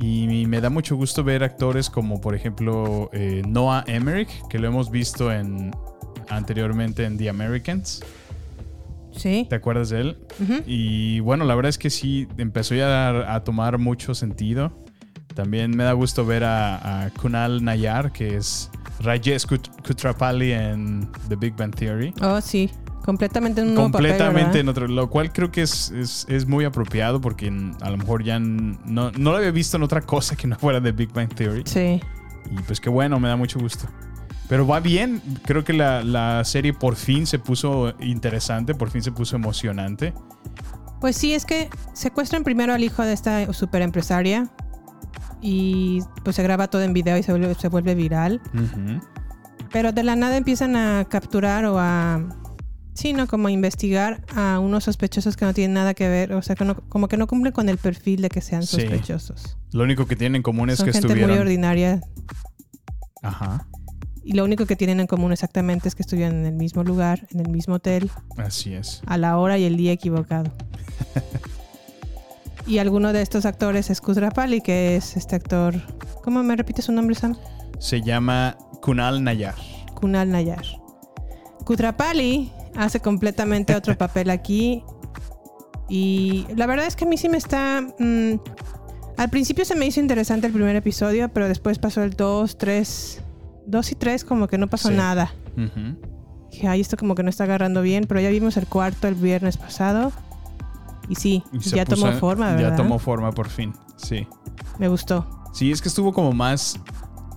[0.00, 4.66] Y me da mucho gusto ver actores como, por ejemplo, eh, Noah Emmerich, que lo
[4.66, 5.70] hemos visto en,
[6.28, 8.02] anteriormente en The Americans.
[9.14, 9.46] Sí.
[9.48, 10.18] ¿Te acuerdas de él?
[10.66, 14.72] Y bueno, la verdad es que sí, empezó ya a, a tomar mucho sentido.
[15.34, 18.70] También me da gusto ver a, a Kunal Nayar, que es
[19.00, 22.12] Rajesh Kut- Kutrapali en The Big Bang Theory.
[22.20, 22.70] Oh, sí.
[23.04, 26.64] Completamente en un nuevo Completamente en otro, lo cual creo que es, es, es muy
[26.64, 27.48] apropiado porque
[27.80, 30.78] a lo mejor ya no, no lo había visto en otra cosa que no fuera
[30.80, 31.62] de Big Bang Theory.
[31.64, 32.00] Sí.
[32.50, 33.86] Y pues qué bueno, me da mucho gusto.
[34.52, 39.00] Pero va bien, creo que la, la serie por fin se puso interesante, por fin
[39.02, 40.12] se puso emocionante.
[41.00, 44.50] Pues sí, es que secuestran primero al hijo de esta super empresaria
[45.40, 48.42] y pues se graba todo en video y se vuelve, se vuelve viral.
[49.72, 52.20] Pero de la nada empiezan a capturar o a...
[52.92, 53.26] Sí, ¿no?
[53.26, 56.34] Como a investigar a unos sospechosos que no tienen nada que ver.
[56.34, 58.82] O sea, que no- como que no cumplen con el perfil de que sean Sí.
[58.82, 59.56] sospechosos.
[59.72, 61.30] Lo único que tienen en común es Son que gente estuvieron...
[61.36, 62.02] muy ordinaria.
[63.22, 63.66] Ajá,
[64.24, 67.26] Y lo único que tienen en común exactamente es que estuvieron en el mismo lugar,
[67.32, 69.02] en el mismo hotel, así es.
[69.06, 70.52] a la hora y el día equivocado.
[72.66, 75.74] y alguno de estos actores es Kudrapali, que es este actor.
[76.22, 77.36] ¿Cómo me repite su nombre, Sam?
[77.80, 79.56] Se llama Kunal Nayar.
[79.94, 80.64] Kunal Nayar.
[81.64, 84.84] Kudrapali hace completamente otro papel aquí.
[85.88, 87.82] Y la verdad es que a mí sí me está.
[87.98, 88.34] mm,
[89.16, 93.21] al principio se me hizo interesante el primer episodio, pero después pasó el 2, 3.
[93.66, 94.94] 2 y 3, como que no pasó Sí.
[94.94, 95.32] nada.
[95.56, 95.96] Ujú.
[96.50, 99.14] Dije, ay, esto como que no está agarrando bien, pero ya vimos el cuarto el
[99.14, 100.12] viernes pasado.
[101.08, 102.70] Y sí, Y ya puso- tomó forma, ¿verdad?
[102.70, 104.26] Ya tomó forma por fin, sí.
[104.78, 105.26] Me gustó.
[105.52, 106.78] Sí, es que estuvo como más.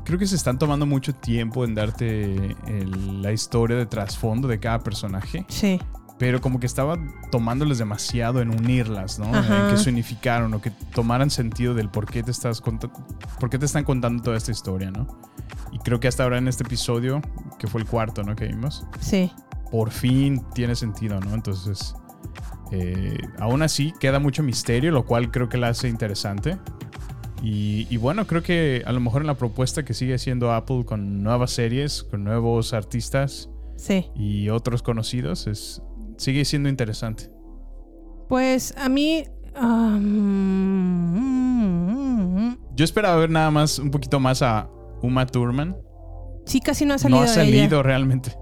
[0.04, 4.60] Creo que se están tomando mucho tiempo en darte el- la historia de trasfondo de
[4.60, 5.46] cada personaje.
[5.50, 5.80] Sí.
[6.18, 6.98] Pero como que estaba
[7.30, 9.26] tomándoles demasiado en unirlas, ¿no?
[9.36, 9.66] Ajá.
[9.70, 13.60] En que se unificaron o que tomaran sentido del por qué te estás por qué
[13.60, 15.08] te están contando toda esta historia, ¿no?
[15.74, 17.22] Y creo que hasta ahora en este episodio,
[17.60, 18.34] que fue el cuarto, ¿no?
[18.36, 19.30] Que vimos, Sí.
[19.72, 21.34] por fin tiene sentido, ¿no?
[21.34, 21.96] Entonces,
[22.72, 26.58] eh, aún así queda mucho misterio, lo cual creo que la hace interesante.
[27.44, 30.86] Y, y bueno, creo que a lo mejor en la propuesta que sigue haciendo Apple
[30.86, 34.06] con nuevas series, con nuevos artistas Sí.
[34.16, 35.82] y otros conocidos, es,
[36.18, 37.30] sigue siendo interesante.
[38.28, 39.26] Pues a mí.
[41.16, 44.70] um, Yo esperaba ver nada más, un poquito más a
[45.02, 45.76] Uma Thurman.
[46.46, 47.20] sí, casi no ha salido.
[47.20, 47.34] No ha ella.
[47.36, 48.36] salido realmente.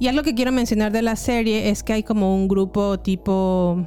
[0.00, 3.86] Y algo que quiero mencionar de la serie es que hay como un grupo tipo.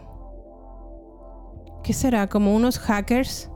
[1.84, 2.28] ¿Qué será?
[2.28, 3.50] Como unos hackers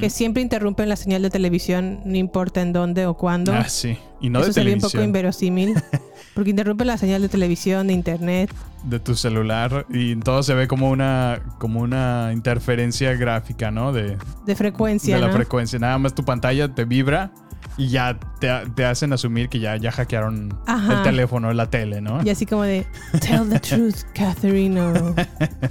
[0.00, 3.52] Que siempre interrumpen la señal de televisión, no importa en dónde o cuándo.
[3.52, 3.96] Ah, sí.
[4.20, 5.04] Y no Eso de ve un poco televisión.
[5.04, 5.74] inverosímil.
[6.34, 8.50] porque interrumpen la señal de televisión, de internet.
[8.84, 13.92] de tu celular y todo se ve como una como una interferencia gráfica, ¿no?
[13.92, 15.14] De, De frecuencia.
[15.14, 15.32] de la ¿no?
[15.34, 15.78] frecuencia.
[15.78, 17.30] Nada más tu pantalla te vibra
[17.76, 20.98] y ya te, te hacen asumir que ya, ya hackearon Ajá.
[20.98, 22.22] el teléfono, la tele, ¿no?
[22.24, 22.86] Y así como de
[23.20, 24.80] Tell the truth, Catherine.
[24.80, 25.14] O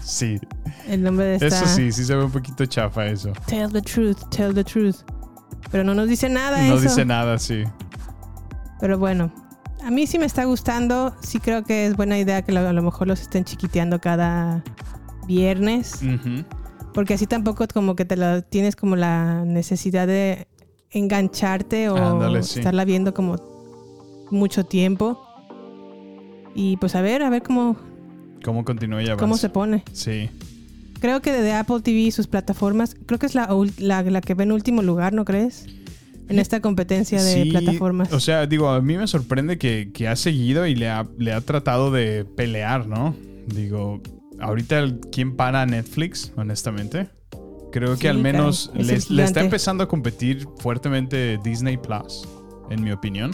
[0.02, 0.40] sí.
[0.88, 1.48] el nombre de esta.
[1.48, 3.32] Eso sí, sí se ve un poquito chafa eso.
[3.48, 4.98] Tell the truth, tell the truth.
[5.72, 6.84] Pero no nos dice nada No eso.
[6.84, 7.64] dice nada, sí.
[8.80, 9.32] Pero bueno,
[9.86, 11.16] a mí sí me está gustando.
[11.22, 14.62] Sí creo que es buena idea que a lo mejor los estén chiquiteando cada
[15.26, 16.02] viernes.
[16.94, 20.48] Porque así tampoco como que te la tienes como la necesidad de
[20.94, 22.60] engancharte o sí.
[22.60, 23.38] estarla viendo como
[24.32, 25.22] mucho tiempo.
[26.56, 27.78] Y pues a ver, a ver cómo,
[28.44, 29.84] ¿Cómo continúa y cómo se pone.
[29.94, 30.30] Sí.
[31.00, 34.34] Creo que de Apple TV y sus plataformas, creo que es la, la, la que
[34.36, 35.66] ve en último lugar, ¿no crees?
[36.30, 38.14] En esta competencia de Sí, plataformas.
[38.14, 41.34] O sea, digo, a mí me sorprende que, que ha seguido y le ha, le
[41.34, 43.16] ha tratado de pelear, ¿no?
[43.48, 44.02] Digo,
[44.40, 47.10] ahorita, ¿quién para Netflix, honestamente?
[47.74, 48.94] Creo Sí, que al menos le,
[49.24, 52.26] está empezando a competir fuertemente Disney Plus,
[52.70, 53.32] en mi opinión.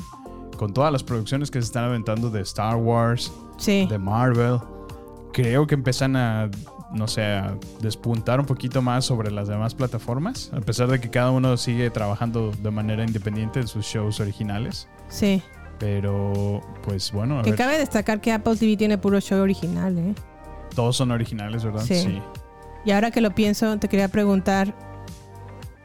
[0.58, 3.86] con todas las producciones que se están aventando de Star Wars, Sí.
[3.88, 4.58] de Marvel,
[5.32, 6.50] creo que empiezan a,
[6.94, 11.10] no sé, a despuntar un poquito más sobre las demás plataformas, a pesar de que
[11.10, 14.90] cada uno sigue trabajando de manera independiente en sus shows originales.
[15.08, 15.42] Sí.
[15.80, 19.98] Pero, pues bueno, a Que ver, cabe destacar que Apple TV tiene puro show original,
[19.98, 20.14] ¿eh?
[20.76, 21.84] todos son originales, ¿verdad?
[21.86, 22.22] Sí.
[22.86, 24.74] Y ahora que lo pienso, te quería preguntar,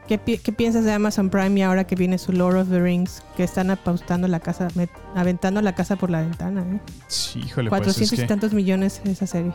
[0.07, 2.79] ¿qué, pi- qué piensas de Amazon Prime y ahora que viene su Lord of the
[2.79, 4.67] Rings, que están apostando la casa,
[5.15, 6.79] aventando la casa por la ventana, ¿eh?
[7.07, 9.51] Sí, híjole, pues 400 es y que- tantos millones esa serie.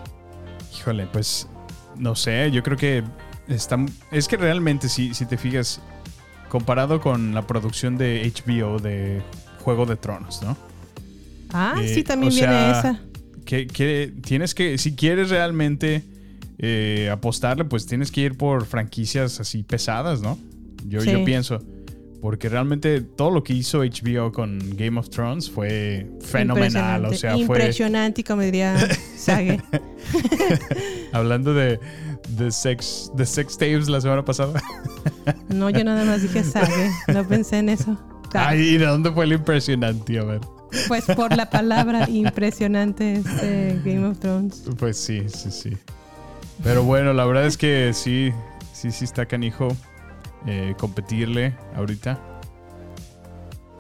[0.77, 1.49] Híjole, pues
[1.97, 3.03] no sé, yo creo que
[3.49, 3.77] está,
[4.13, 5.81] es que realmente si, si te fijas,
[6.49, 9.23] comparado con la producción de HBO de
[9.65, 10.57] Juego de Tronos, ¿no?
[11.53, 13.01] Ah, Eh, sí, también o viene esa.
[13.45, 16.05] Que, que tienes que, si quieres realmente
[16.63, 20.39] eh, apostarle, pues tienes que ir por franquicias así pesadas, ¿no?
[20.87, 21.11] Yo, Sí.
[21.11, 21.59] yo pienso.
[22.21, 27.07] Porque realmente todo lo que hizo HBO con Game of Thrones fue fenomenal.
[27.07, 27.17] O Impresionante.
[27.17, 27.41] sea, fue.
[27.41, 28.77] Impresionante, como diría
[29.17, 29.59] Sage.
[31.13, 31.81] Hablando de,
[32.37, 34.61] de sex, de sex tapes la semana pasada.
[35.49, 36.91] No, yo nada más dije Sage.
[37.13, 37.99] No pensé en eso.
[38.35, 40.19] Ay, ¿y de dónde fue el impresionante?
[40.19, 40.41] A ver.
[40.89, 44.63] Pues por la palabra impresionante este Game of Thrones.
[44.79, 45.71] Pues sí, sí, sí.
[46.63, 48.33] Pero bueno, la verdad es que sí,
[48.73, 49.69] sí, sí está canijo
[50.47, 52.19] eh, competirle ahorita.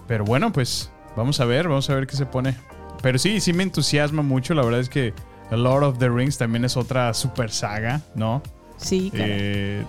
[0.06, 2.56] Pero bueno, pues vamos a ver, vamos a ver qué se pone.
[3.02, 4.54] Pero sí, sí me entusiasma mucho.
[4.54, 5.14] La verdad es que
[5.50, 8.42] The Lord of the Rings también es otra super saga, ¿no?
[8.76, 9.32] Sí, claro.
[9.34, 9.84] Eh,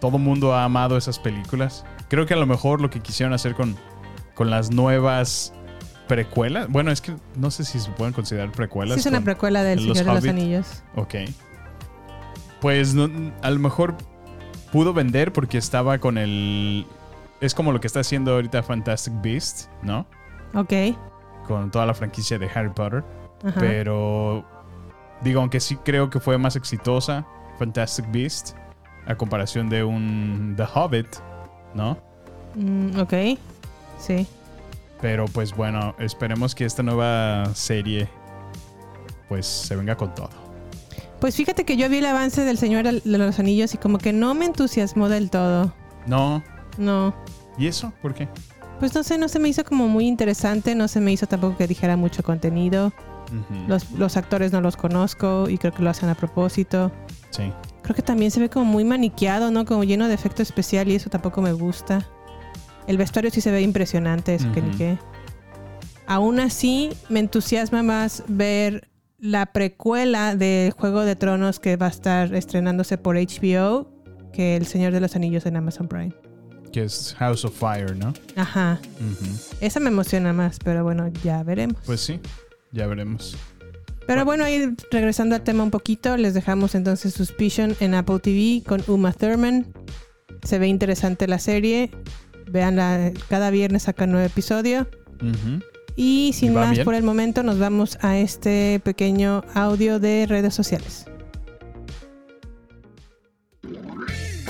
[0.00, 1.84] todo mundo ha amado esas películas.
[2.08, 3.76] Creo que a lo mejor lo que quisieron hacer con,
[4.34, 5.52] con las nuevas
[6.06, 6.68] precuelas.
[6.68, 8.94] Bueno, es que no sé si se pueden considerar precuelas.
[8.94, 10.24] Sí, es una precuela del Señor de los.
[10.24, 10.82] Anillos.
[10.96, 11.14] Ok.
[12.60, 13.94] Pues no- a lo mejor
[14.72, 16.86] pudo vender porque estaba con el.
[17.40, 20.06] Es como lo que está haciendo ahorita Fantastic Beast, ¿no?
[20.54, 20.72] Ok.
[21.46, 23.04] Con toda la franquicia de Harry Potter.
[23.44, 23.60] Ajá.
[23.60, 24.44] Pero.
[25.22, 27.26] Digo, aunque sí creo que fue más exitosa
[27.58, 28.56] Fantastic Beast
[29.06, 31.08] a comparación de un The Hobbit,
[31.74, 31.98] ¿no?
[32.54, 33.14] Mm, ok.
[33.98, 34.26] Sí.
[35.00, 38.08] Pero pues bueno, esperemos que esta nueva serie
[39.28, 40.30] pues se venga con todo.
[41.20, 44.12] Pues fíjate que yo vi el avance del Señor de los Anillos y como que
[44.12, 45.74] no me entusiasmó del todo.
[46.06, 46.44] No.
[46.76, 47.14] No.
[47.58, 47.92] ¿Y eso?
[48.00, 48.28] ¿Por qué?
[48.78, 51.56] Pues no sé, no se me hizo como muy interesante, no se me hizo tampoco
[51.56, 52.92] que dijera mucho contenido.
[53.66, 56.92] Los, los actores no los conozco y creo que lo hacen a propósito.
[57.30, 57.52] Sí.
[57.82, 59.64] Creo que también se ve como muy maniqueado, ¿no?
[59.64, 62.06] Como lleno de efecto especial y eso tampoco me gusta.
[62.86, 64.98] El vestuario sí se ve impresionante, eso que ni qué.
[66.06, 68.88] Aún así, me entusiasma más ver
[69.18, 73.90] la precuela de Juego de Tronos que va a estar estrenándose por HBO
[74.32, 76.14] que El Señor de los Anillos en Amazon Prime.
[76.72, 78.12] Que es House of Fire, ¿no?
[78.36, 78.80] Ajá.
[79.60, 81.82] Esa me emociona más, pero bueno, ya veremos.
[81.84, 82.20] Pues sí,
[82.72, 83.36] ya veremos.
[84.06, 88.62] Pero bueno, ahí regresando al tema un poquito, les dejamos entonces Suspicion en Apple TV
[88.66, 89.66] con Uma Thurman.
[90.44, 91.90] Se ve interesante la serie.
[92.50, 94.88] Veanla, cada viernes saca un nuevo episodio.
[95.20, 95.62] Ujú.
[96.00, 96.84] Y sin ¿Y va más bien?
[96.84, 101.06] por el momento, nos vamos a este pequeño audio de redes sociales.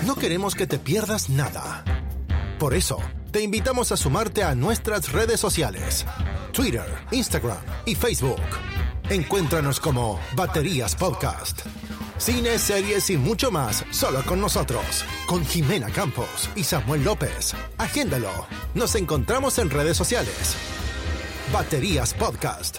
[0.05, 1.85] No queremos que te pierdas nada.
[2.59, 2.99] Por eso,
[3.31, 6.05] te invitamos a sumarte a nuestras redes sociales.
[6.53, 8.43] Twitter, Instagram y Facebook.
[9.09, 11.61] Encuéntranos como Baterías Podcast.
[12.19, 15.03] Cine, series y mucho más solo con nosotros.
[15.27, 17.55] Con Jimena Campos y Samuel López.
[17.79, 18.47] Agéndalo.
[18.75, 20.68] Nos encontramos en redes sociales.
[21.53, 22.79] Baterías Podcast.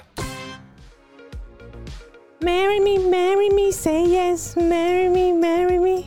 [2.41, 6.05] Marry me, marry me, say yes, marry me, marry me.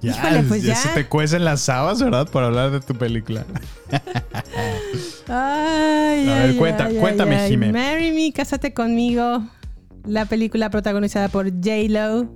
[0.00, 0.74] Ya, Híjole, pues ya.
[0.76, 2.28] se te cuecen las habas, ¿verdad?
[2.28, 3.44] Por hablar de tu película.
[5.28, 7.48] Ay, A ver, ay, cuenta- ay, cuéntame.
[7.48, 7.72] Jime.
[7.72, 9.42] Marry Me, Cásate conmigo.
[10.04, 12.28] La película protagonizada por J-Lo.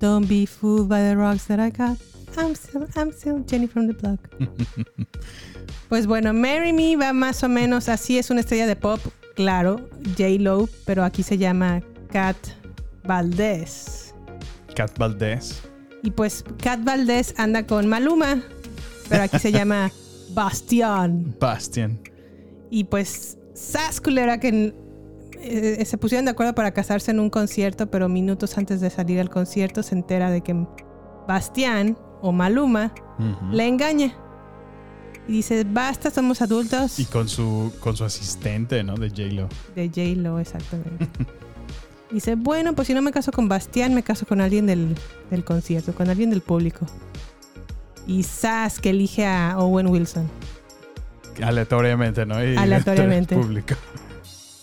[0.00, 1.98] Don't be fooled by the rocks that I got.
[2.38, 4.18] I'm still, I'm still Jenny from the block.
[5.90, 8.16] Pues bueno, Marry Me va más o menos así.
[8.16, 9.00] Es una estrella de pop,
[9.34, 11.82] claro, J-Lo, pero aquí se llama
[12.12, 12.36] Kat
[13.02, 14.14] Valdés.
[14.76, 15.62] Cat Valdés.
[16.04, 18.40] Y pues Kat Valdés anda con Maluma,
[19.08, 19.90] pero aquí se llama
[20.30, 21.34] Bastián.
[21.40, 21.98] Bastian.
[22.70, 24.72] Y pues, sas culera que
[25.40, 29.18] eh, se pusieron de acuerdo para casarse en un concierto, pero minutos antes de salir
[29.18, 30.54] al concierto se entera de que
[31.26, 32.94] Bastián o Maluma
[33.50, 34.14] le engaña.
[35.30, 36.98] Y dice, basta, somos adultos.
[36.98, 38.96] Y con su, con su asistente, ¿no?
[38.96, 39.48] De J-Lo.
[39.76, 41.06] De J-Lo, exactamente.
[42.10, 44.96] dice, bueno, pues si no me caso con Bastián, me caso con alguien del,
[45.30, 46.84] del concierto, con alguien del público.
[48.08, 50.28] Y Sas que elige a Owen Wilson.
[51.40, 52.44] aleatoriamente, ¿no?
[52.44, 53.36] Y Aleatoriamente.
[53.36, 53.76] público.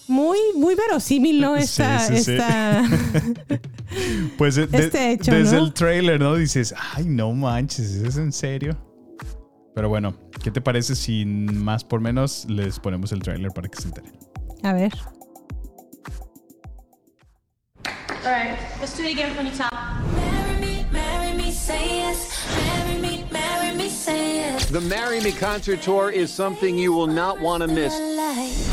[0.09, 1.55] Muy, muy verosímil, ¿no?
[1.55, 2.31] Esta, Sí, sí, sí.
[2.33, 2.83] esta...
[4.37, 5.63] Pues de- de- Este hecho, desde ¿no?
[5.63, 6.35] el trailer, ¿no?
[6.35, 8.77] Dices, ay, no manches, ¿es en serio?
[9.77, 13.79] Pero bueno, ¿qué te parece si más por menos les ponemos el trailer para que
[13.79, 14.11] se enteren?
[14.63, 14.91] A ver.
[17.85, 19.71] All right, let's do it again from the top.
[19.71, 22.43] Marry me, marry me, say yes.
[22.57, 23.06] Marry me,
[24.07, 27.93] The Marry Me concert tour is something you will not want to miss.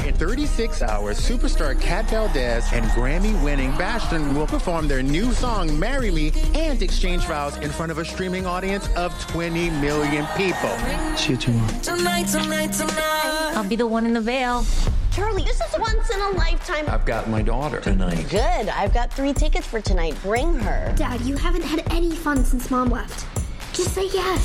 [0.05, 6.13] In 36 hours, superstar Kat Valdez and Grammy-winning Bastion will perform their new song "Marry
[6.13, 10.71] Me" and exchange vows in front of a streaming audience of 20 million people.
[11.17, 11.81] See you tomorrow.
[11.81, 13.53] Tonight, tonight, tonight.
[13.57, 14.65] I'll be the one in the veil.
[15.11, 16.85] Charlie, this is once in a lifetime.
[16.89, 18.29] I've got my daughter tonight.
[18.29, 18.69] Good.
[18.69, 20.17] I've got three tickets for tonight.
[20.23, 20.93] Bring her.
[20.97, 23.44] Dad, you haven't had any fun since mom left.
[23.75, 24.41] Just say yes.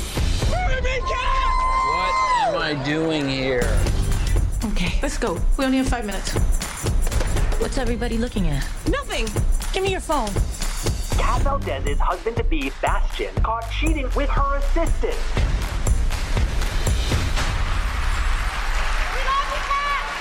[0.50, 0.84] What
[2.48, 3.78] am I doing here?
[4.64, 5.38] Okay, let's go.
[5.56, 6.32] We only have five minutes.
[7.60, 8.66] What's everybody looking at?
[8.88, 9.26] Nothing.
[9.72, 10.26] Give me your phone.
[11.16, 15.14] Kat Valdez's husband-to-be, Bastion, caught cheating with her assistant.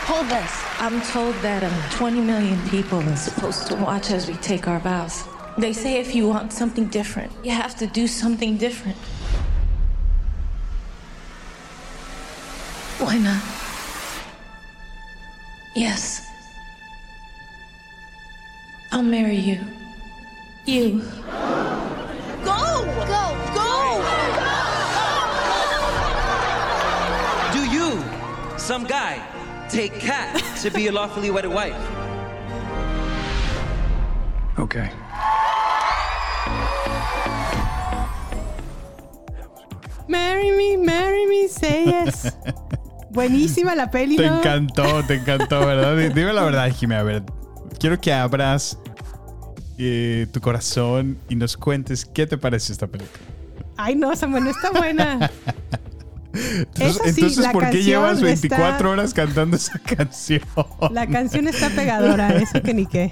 [0.06, 0.64] Hold this.
[0.80, 4.80] I'm told that um, 20 million people are supposed to watch as we take our
[4.80, 5.24] vows.
[5.60, 8.96] They say if you want something different, you have to do something different.
[13.00, 13.44] Why not?
[15.76, 16.26] Yes.
[18.94, 19.60] I'll marry you.
[20.66, 21.02] You.
[22.46, 22.86] Go!
[23.14, 23.26] Go!
[23.54, 24.02] Go!
[27.52, 28.02] Do you,
[28.58, 29.22] some guy,
[29.68, 31.76] take Kat to be your lawfully wedded wife?
[34.58, 34.90] Okay.
[40.10, 42.34] Marry me, marry me, say yes.
[43.12, 44.40] Buenísima la peli, Te ¿no?
[44.40, 45.96] encantó, te encantó, ¿verdad?
[45.98, 46.96] Di- Dime la verdad, Jimmy.
[46.96, 47.24] A ver,
[47.80, 48.78] quiero que abras
[49.78, 53.20] eh, tu corazón y nos cuentes qué te parece esta película.
[53.78, 55.32] Ay, no, Samuel, no está buena.
[56.34, 60.42] Entonces, Eso sí, entonces, la ¿por qué llevas 24 está- horas cantando esa canción?
[60.92, 63.12] La canción está pegadora, eso que ni qué.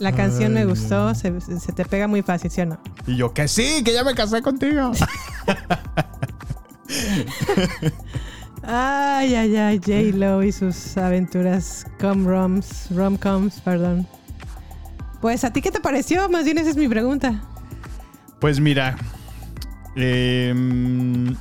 [0.00, 2.80] La canción me gustó, se, se te pega muy fácil, ¿sí o no?
[3.06, 4.90] Y yo, que sí, que ya me casé contigo.
[8.62, 14.06] Ay, ay, ay, J-Lo y sus aventuras com-roms, rom-coms, perdón.
[15.20, 16.28] Pues, ¿a ti qué te pareció?
[16.28, 17.42] Más bien esa es mi pregunta.
[18.38, 18.96] Pues mira,
[19.96, 21.34] em,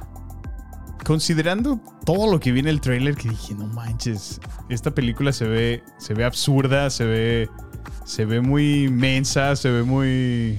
[1.05, 4.39] considerando todo lo que viene el trailer, que dije, no manches,
[4.69, 7.49] esta película se ve, se ve absurda, se ve,
[8.09, 10.57] se ve muy mensa, se ve muy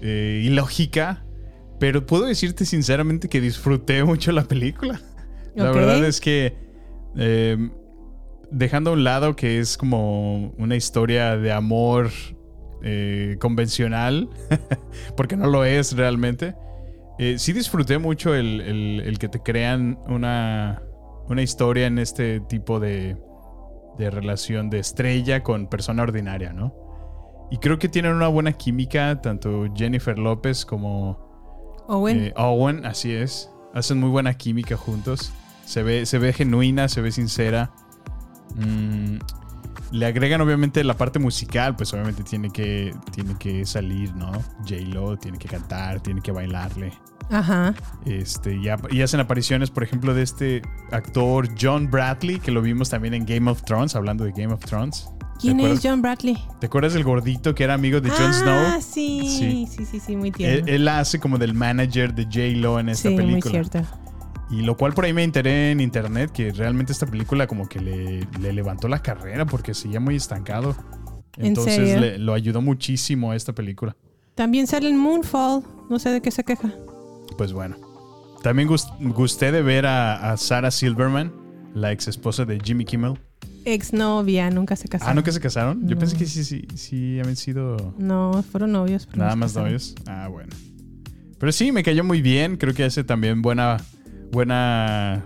[0.00, 1.22] eh, ilógica,
[1.78, 5.00] pero puedo decirte sinceramente que disfruté mucho la película.
[5.54, 6.54] La verdad es que
[7.16, 7.70] em,
[8.50, 12.10] dejando a un lado que es como una historia de amor
[12.82, 14.28] eh, convencional,
[15.16, 16.54] porque no lo es realmente,
[17.18, 20.82] eh, sí disfruté mucho el, el- el que te crean una,
[21.28, 23.16] una historia en este tipo de,
[23.98, 26.74] de relación de estrella con persona ordinaria, ¿no?
[27.50, 32.24] Y creo que tienen una buena química, tanto Jennifer López como Owen.
[32.24, 33.50] eh, Owen, así es.
[33.72, 35.32] Hacen muy buena química juntos.
[35.64, 37.72] Se ve, se ve genuina, se ve sincera.
[38.54, 39.18] Mm,
[39.90, 44.32] le agregan obviamente la parte musical, pues obviamente tiene que, tiene que salir, ¿no?
[44.68, 46.92] J-Lo tiene que cantar, tiene que bailarle.
[47.30, 47.74] Ajá.
[48.04, 50.62] Este, y, y hacen apariciones, por ejemplo, de este
[50.92, 54.64] actor John Bradley, que lo vimos también en Game of Thrones, hablando de Game of
[54.64, 55.08] Thrones.
[55.18, 56.38] ¿Te ¿Quién es John Bradley?
[56.60, 58.80] ¿Te acuerdas del gordito que era amigo de Jon ah, Snow?
[58.80, 59.68] sí, Sí.
[59.70, 60.66] sí, sí, sí, muy tierno.
[60.66, 63.50] él hace como del manager de J-Lo en esta sí, muy película.
[63.52, 63.82] cierto.
[64.50, 67.80] Y lo cual por ahí me enteré en internet que realmente esta película como que
[67.80, 70.76] le, le levantó la carrera porque seguía muy estancado.
[71.36, 72.00] ¿En Entonces serio?
[72.00, 73.96] le- lo ayudó muchísimo a esta película.
[74.36, 75.62] También sale en Moonfall.
[75.90, 76.70] No sé de qué se queja.
[77.36, 77.76] Pues bueno.
[78.42, 81.32] También gus- gusté de ver a, a Sarah Silverman,
[81.74, 83.14] la ex esposa de Jimmy Kimmel.
[83.64, 85.10] Exnovia, nunca se casaron.
[85.10, 85.88] Ah, ¿no que se casaron?
[85.88, 89.06] Yo pensé que sí, sí, sí habían sido No, fueron novios.
[89.06, 89.64] pero nada más casaron.
[89.70, 89.94] novios.
[90.06, 90.50] Ah, bueno.
[91.38, 92.56] Pero sí, me cayó muy bien.
[92.56, 93.78] Creo que hace también buena,
[94.36, 95.24] buena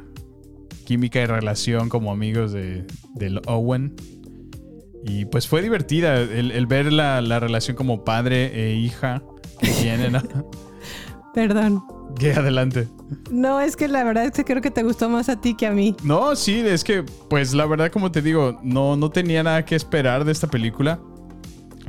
[0.84, 2.86] química y relación como amigos de,
[3.16, 3.96] del Owen.
[5.04, 9.20] Y pues fue divertida el, el ver la, la relación como padre e hija
[9.58, 10.12] que tienen.
[10.12, 10.22] ¿no?
[11.34, 11.82] Perdón.
[12.20, 12.86] que adelante.
[13.32, 15.66] No, es que la verdad es que creo que te gustó más a ti que
[15.66, 15.96] a mí.
[16.04, 19.74] No, sí, es que, pues la verdad, como te digo, no, no tenía nada que
[19.74, 21.00] esperar de esta película.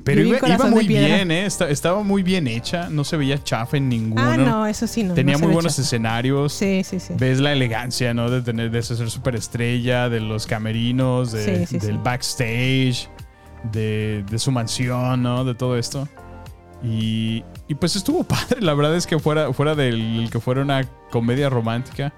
[0.04, 0.40] Pero iba,
[0.70, 1.46] muy bien, ¿eh?
[1.46, 2.90] Esta- estaba muy bien hecha.
[2.90, 4.22] No se veía chafa en ninguno.
[4.22, 5.14] Ah, no, eso sí, no.
[5.14, 5.84] Tenía no muy buenos chafa.
[5.84, 6.54] escenarios.
[6.54, 7.14] Sí, sí, sí.
[7.18, 8.30] Ves la elegancia, ¿no?
[8.30, 12.00] De tener, de ser superestrella, de los camerinos, de- Sí, sí, del sí.
[12.04, 13.10] backstage,
[13.72, 15.46] de, de su mansión, ¿no?
[15.46, 16.08] De todo esto.
[16.84, 18.62] Y, y pues estuvo padre.
[18.62, 22.14] La verdad es que fuera, fuera del que fuera una comedia romántica,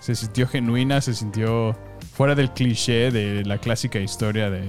[0.00, 1.76] se sintió genuina, se sintió
[2.12, 4.62] fuera del cliché de la clásica historia de,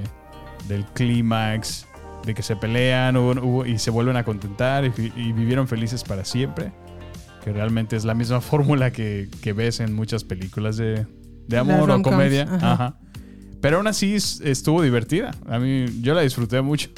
[0.67, 1.87] del clímax,
[2.25, 6.03] de que se pelean hubo- hubo- y se vuelven a contentar y, y vivieron felices
[6.03, 6.71] para siempre.
[7.43, 11.05] Que realmente es la misma fórmula que, que ves en muchas películas de,
[11.47, 12.43] de amor o comedia.
[12.43, 12.71] ajá.
[12.73, 12.99] Ajá.
[13.61, 15.31] Pero aún así es- estuvo divertida.
[15.47, 16.89] A mí yo la disfruté mucho.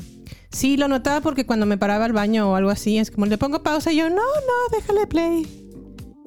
[0.52, 3.38] Sí, lo notaba porque cuando me paraba al baño o algo así, es como le
[3.38, 5.68] pongo pausa y yo, no, no, déjale play.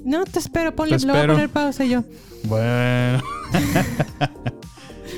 [0.05, 1.35] No, te espero, ponle, Te le voy a espero.
[1.35, 2.05] poner pausa y yo.
[2.45, 3.23] Bueno.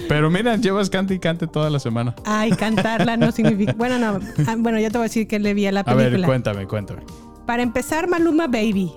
[0.08, 2.14] Pero mira, llevas cante y cante toda la semana.
[2.24, 3.72] Ay, cantarla no significa.
[3.76, 4.20] Bueno, no.
[4.46, 6.08] ah, Bueno, yo te voy a decir que le vi a la A película.
[6.10, 7.02] ver, cuéntame, cuéntame.
[7.46, 8.92] Para empezar, Maluma Baby.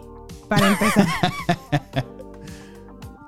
[0.48, 1.06] Para empezar.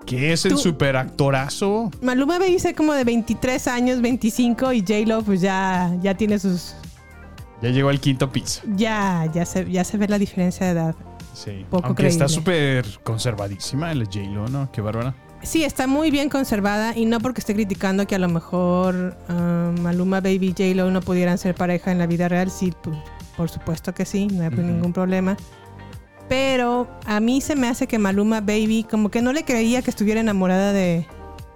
[0.05, 1.89] ¿Qué es el Tú- superactorazo?
[2.01, 6.75] Maluma Baby es como de 23 años, 25 y J-Lo pues ya, ya tiene sus...
[7.61, 8.61] Ya llegó al quinto piso.
[8.75, 10.95] Ya, ya se, ya se ve la diferencia de edad.
[11.34, 11.65] Sí.
[11.69, 14.71] Poco Aunque está súper conservadísima el J-Lo, ¿no?
[14.71, 15.13] Qué bárbara.
[15.44, 19.72] Sí, está muy bien conservada y no porque esté criticando que a lo mejor ah,
[19.82, 22.52] Maluma Baby y J-Lo no pudieran ser pareja en la vida real.
[22.52, 22.74] Sí,
[23.36, 24.62] por supuesto que sí, no hay Ujú.
[24.62, 25.36] ningún problema.
[26.30, 29.89] Pero a mí se me hace que Maluma Baby como que no le creía que
[29.89, 31.06] estuviera enamorada de...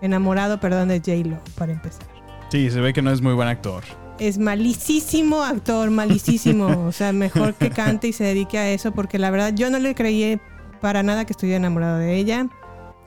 [0.02, 2.06] Enamorado, perdón, de J-Lo, para empezar.
[2.50, 3.84] Sí, se ve que no es muy buen actor.
[4.20, 6.86] Es malísimo actor, malísimo.
[6.88, 9.80] o sea, mejor que cante y se dedique a eso porque la verdad yo no
[9.80, 10.40] le creí
[10.82, 12.48] para nada que estuviera enamorado de ella.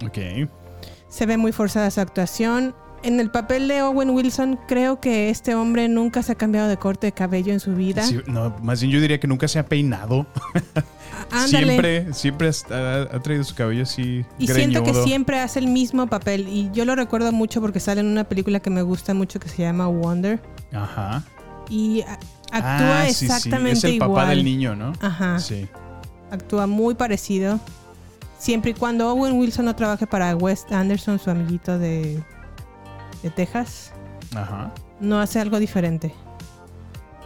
[0.04, 0.18] Ok.
[1.08, 2.74] Se ve muy forzada su actuación.
[3.04, 6.76] En el papel de Owen Wilson, creo que este hombre nunca se ha cambiado de
[6.78, 8.02] corte de cabello en su vida.
[8.02, 10.26] Sí, no, más bien yo diría que nunca se ha peinado.
[11.30, 11.66] Ándale.
[11.66, 16.06] Siempre, siempre ha, ha traído su cabello así Y siento que siempre hace el mismo
[16.08, 16.48] papel.
[16.48, 19.48] Y yo lo recuerdo mucho porque sale en una película que me gusta mucho que
[19.48, 20.40] se llama Wonder.
[20.72, 21.22] Ajá.
[21.70, 22.02] Y
[22.50, 23.24] actúa Ah, sí, sí.
[23.26, 24.10] exactamente Es el igual.
[24.10, 24.92] papá del niño, ¿no?
[25.00, 25.38] Ajá.
[25.38, 25.68] Sí.
[26.32, 27.60] Actúa muy parecido.
[28.38, 32.22] Siempre y cuando Owen Wilson no trabaje para Wes Anderson, su amiguito de,
[33.22, 33.92] de Texas,
[34.34, 34.72] Ajá.
[35.00, 36.14] no hace algo diferente.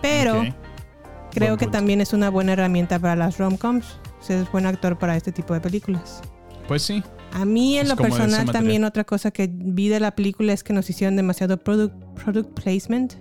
[0.00, 0.42] Pero
[1.30, 1.78] creo Buen que punto.
[1.78, 3.86] también es una buena herramienta para las rom-coms.
[4.20, 6.22] O sea, es buen actor para este tipo de películas.
[6.68, 7.02] Pues sí.
[7.34, 10.62] A mí en Es lo personal también otra cosa que vi de la película es
[10.62, 13.14] que nos hicieron demasiado product, product placement.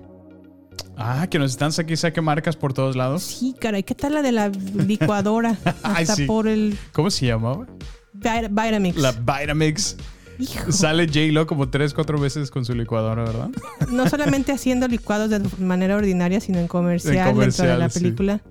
[0.97, 3.24] Ah, que nos están saque y saque marcas por todos lados.
[3.24, 5.57] Sí, caray, ¿qué tal la de la licuadora?
[5.84, 6.26] Ay, Hasta sí.
[6.26, 7.65] por el ¿Cómo se llamaba?
[8.13, 8.97] Vit- Vitamix.
[8.97, 9.97] La Vitamix.
[10.39, 10.72] Hijo.
[10.72, 13.49] Sale J-Lo como tres, cuatro veces con su licuadora, ¿verdad?
[13.91, 17.99] no solamente haciendo licuados de manera ordinaria, sino en comercial, En dentro de la sí.
[17.99, 18.41] película.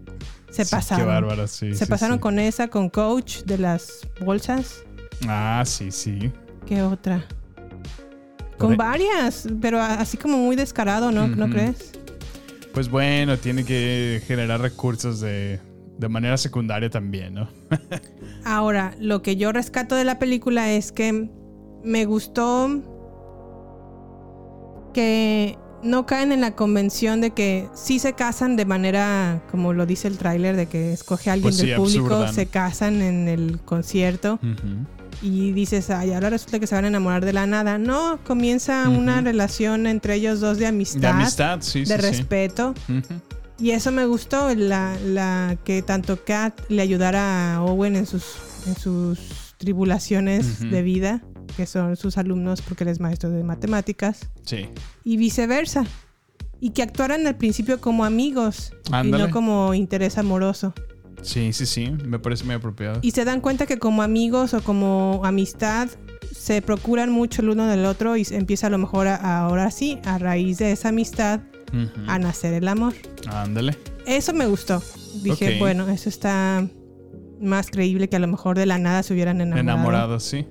[0.50, 1.04] Se Sí, pasaron.
[1.06, 1.74] Qué bárbara, sí.
[1.74, 4.84] Se pasaron con esa, con Coach de las bolsas.
[5.28, 6.32] Ah, sí, sí.
[6.66, 7.24] ¿Qué otra?
[8.58, 11.26] Con varias, pero así como muy descarado, ¿no?
[11.28, 11.92] ¿No crees?
[12.72, 15.60] Pues bueno, tiene que generar recursos de,
[15.98, 17.48] de manera secundaria también, ¿no?
[18.44, 21.30] Ahora, lo que yo rescato de la película es que
[21.84, 22.82] me gustó
[24.94, 29.86] que no caen en la convención de que sí se casan de manera, como lo
[29.86, 32.32] dice el tráiler, de que escoge a alguien Pues sí, del público, absurda, ¿no?
[32.32, 34.86] se casan en el concierto Ujú.
[35.22, 37.78] Y dices, ay, ahora resulta que se van a enamorar de la nada.
[37.78, 41.98] No, comienza una relación entre ellos dos de amistad, De amistad, sí, de sí, sí.
[41.98, 42.74] respeto.
[42.88, 43.20] Ujú.
[43.58, 48.24] Y eso me gustó, la, la que tanto Kat le ayudara a Owen en sus,
[48.66, 50.70] en sus tribulaciones Ujú.
[50.70, 51.22] de vida,
[51.56, 54.68] que son sus alumnos porque él es maestro de matemáticas, Sí.
[55.04, 55.84] y viceversa.
[56.62, 59.24] Y que actuaran al principio como amigos y Ándale.
[59.24, 60.74] no como interés amoroso.
[61.22, 61.90] Sí, sí, sí.
[62.04, 62.98] Me parece muy apropiado.
[63.02, 65.88] Y se dan cuenta que como amigos o como amistad
[66.34, 69.98] se procuran mucho el uno del otro y empieza a lo mejor a- ahora sí,
[70.04, 71.40] a raíz de esa amistad,
[72.08, 72.94] a nacer el amor.
[73.28, 73.76] Ándale.
[74.06, 74.82] Eso me gustó.
[75.22, 76.66] Dije, bueno, eso está
[77.40, 79.60] más creíble que a lo mejor de la nada se hubieran enamorado.
[79.78, 80.46] Enamorados, sí.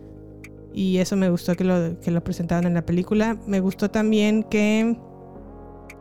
[0.74, 3.38] Y eso me gustó que lo, que lo presentaron en la película.
[3.48, 4.98] Me gustó también que...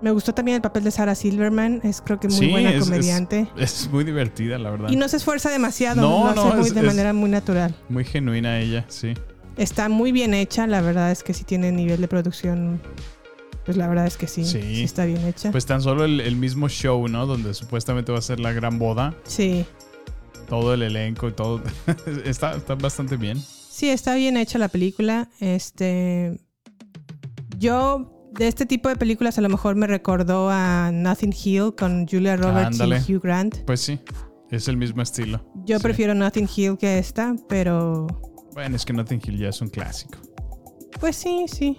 [0.01, 1.81] Me gustó también el papel de Sarah Silverman.
[1.83, 3.49] Es creo que muy Sí, buena es- es- comediante.
[3.57, 4.91] Es, muy divertida, la verdad.
[4.91, 6.01] Y no se esfuerza demasiado.
[6.01, 7.75] No, lo no, hace muy- es- de manera muy natural.
[7.89, 9.15] Muy genuina ella, sí.
[9.57, 10.67] Está muy bien hecha.
[10.69, 12.81] La verdad es que sí tiene nivel de producción.
[13.65, 14.45] Pues la verdad es que sí.
[14.45, 14.63] Sí.
[14.63, 15.51] Sí, está bien hecha.
[15.51, 17.27] Pues tan solo el, el mismo show, ¿no?
[17.27, 19.15] Donde supuestamente va a ser la gran boda.
[19.25, 19.65] sí.
[20.49, 21.61] Todo el elenco y todo.
[22.25, 23.39] está, está bastante bien.
[23.39, 25.29] Sí, está bien hecha la película.
[25.41, 26.41] Este.
[27.59, 32.07] Yo de este tipo de películas a lo mejor me recordó a Nothing Hill con
[32.07, 33.03] Julia Roberts Ándale.
[33.07, 33.59] y Hugh Grant.
[33.65, 33.99] Pues sí,
[34.51, 35.45] es el mismo estilo.
[35.65, 35.83] Yo Sí.
[35.83, 38.07] prefiero Nothing Hill que esta, pero
[38.55, 40.19] Bueno, es que Notting Hill ya es un clásico.
[41.01, 41.79] pues sí, sí.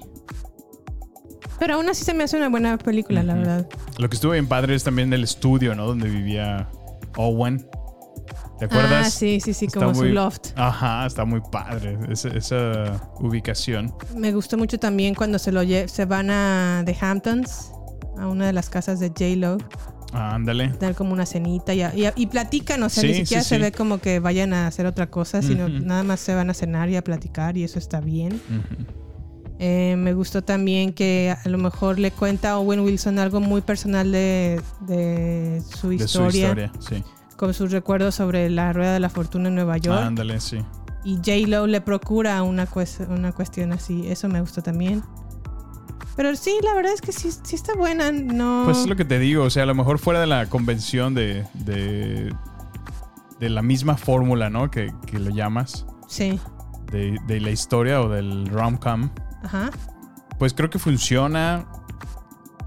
[1.60, 3.68] Pero aún así se me hace una buena película, la verdad.
[3.98, 5.88] Lo que estuvo bien padre es también el estudio, ¿no?
[5.88, 6.70] Donde vivía
[7.18, 7.68] Owen.
[8.60, 9.08] ¿Te acuerdas?
[9.08, 10.48] Ah, sí, sí, sí, Está como su loft.
[10.56, 13.94] Ajá, está muy padre esa, esa ubicación.
[14.16, 17.72] Me gustó mucho también cuando se lo se van a The Hamptons,
[18.18, 19.58] a una de las casas de J-Lo,
[20.12, 20.70] Ah, ándale.
[20.80, 23.56] dar como una cenita y, y, y platican, o sea, Sí, ni siquiera sí, se
[23.58, 23.62] sí.
[23.62, 26.90] ve como que vayan a hacer otra cosa, sino nada más se van a cenar
[26.90, 28.42] y a platicar y eso está bien.
[29.60, 33.62] Eh, me gustó también que a lo mejor le cuenta a Owen Wilson algo muy
[33.62, 37.04] personal de, de su De historia, su historia, sí.
[37.40, 39.98] Con sus recuerdos sobre la rueda de la fortuna en Nueva York.
[40.04, 40.60] Ah, ándale, sí.
[41.06, 42.68] Y J-Lo le procura una,
[43.08, 44.06] una cuestión así.
[44.10, 45.02] Eso me gustó también.
[46.18, 48.12] Pero sí, la verdad es que sí, sí está buena.
[48.12, 48.64] No.
[48.66, 51.14] Pues es lo que te digo, o sea, a lo mejor fuera de la convención
[51.14, 52.36] de, de,
[53.40, 54.70] de la misma fórmula, ¿no?
[54.70, 56.38] Que, que lo llamas, Sí.
[56.92, 59.12] de, de la historia o del rom-com,
[59.44, 59.70] Ajá.
[60.38, 61.68] pues creo que funciona,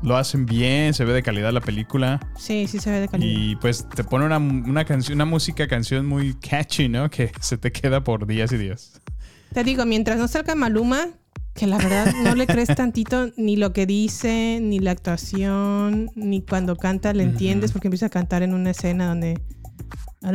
[0.03, 2.20] lo hacen bien, se ve de calidad la película.
[2.36, 3.32] Sí, sí se ve de calidad.
[3.32, 7.09] Y pues te pone una, una canción, una música, canción muy catchy, ¿no?
[7.11, 9.00] Que se te queda por días y días.
[9.53, 11.09] Te digo, mientras no salga Maluma,
[11.55, 16.42] que la verdad no le crees tantito ni lo que dice, ni la actuación, ni
[16.42, 19.40] cuando canta le entiendes, porque empieza a cantar en una escena donde.
[20.24, 20.30] Y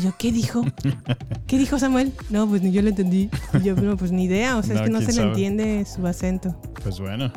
[0.00, 0.64] yo, ¿qué dijo?
[1.46, 2.12] ¿Qué dijo Samuel?
[2.30, 3.28] No, pues ni yo le entendí.
[3.52, 4.56] Y yo, no, pues ni idea.
[4.56, 6.58] O sea, es que no se le entiende su acento.
[6.82, 7.30] Pues bueno,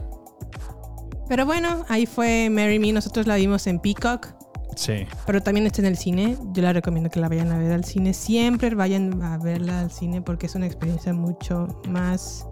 [1.27, 2.91] Pero bueno, ahí fue Mary Me.
[2.93, 4.27] Nosotros la vimos en Peacock.
[4.75, 5.05] sí.
[5.25, 6.37] Pero también está en el cine.
[6.53, 8.13] Yo la recomiendo que la vayan a ver al cine.
[8.13, 12.45] Siempre vayan a verla al cine porque es una experiencia mucho más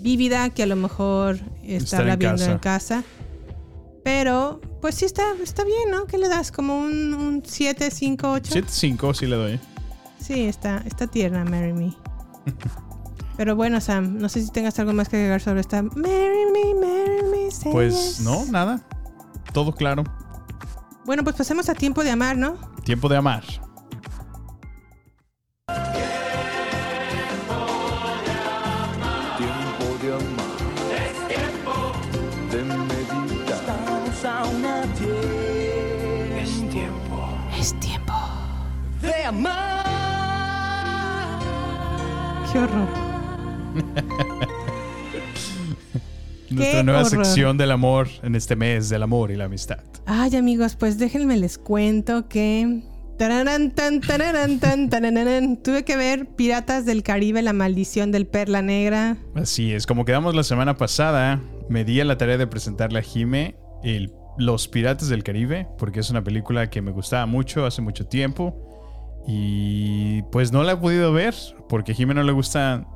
[0.00, 2.52] vívida que a lo mejor Estar estarla en viendo casa.
[2.52, 3.04] en casa.
[4.04, 6.06] Pero, pues sí está, está bien, ¿no?
[6.06, 6.50] ¿Qué le das?
[6.50, 8.54] ¿Como un, un 7, 5, 8?
[8.54, 9.60] 7-5 sí le doy.
[10.18, 11.92] Sí, está, está tierna, Marry Me.
[13.38, 16.74] Pero bueno, Sam, no sé si tengas algo más que agregar sobre esta Marry Me,
[16.74, 17.50] Marry Me.
[17.52, 18.20] say Pues yes.
[18.20, 18.80] no, nada.
[19.52, 20.02] Todo claro.
[21.06, 22.56] Bueno, pues pasemos a tiempo de amar, ¿no?
[22.82, 23.44] Tiempo de amar.
[29.36, 30.58] Tiempo de amar.
[30.98, 31.92] Es tiempo
[32.50, 33.60] de meditar.
[33.60, 34.82] Estamos a una
[36.42, 37.38] Es tiempo.
[37.56, 38.14] Es tiempo
[39.00, 39.84] de amar.
[42.52, 43.07] Qué horror.
[46.50, 47.26] Nuestra nueva horror.
[47.26, 49.80] sección del amor en este mes del amor y la amistad.
[50.06, 52.80] Ay, amigos, pues déjenme les cuento que.
[53.18, 55.58] tararán, tan, tararán, tan, tararán.
[55.58, 59.18] Tuve que ver Piratas del Caribe, la maldición del Perla Negra.
[59.34, 63.02] Así es, como quedamos la semana pasada, me di a la tarea de presentarle a
[63.02, 67.82] Jime el Los Piratas del Caribe, porque es una película que me gustaba mucho hace
[67.82, 68.64] mucho tiempo.
[69.26, 71.34] Y pues no la he podido ver,
[71.68, 72.86] porque a Jime no le gusta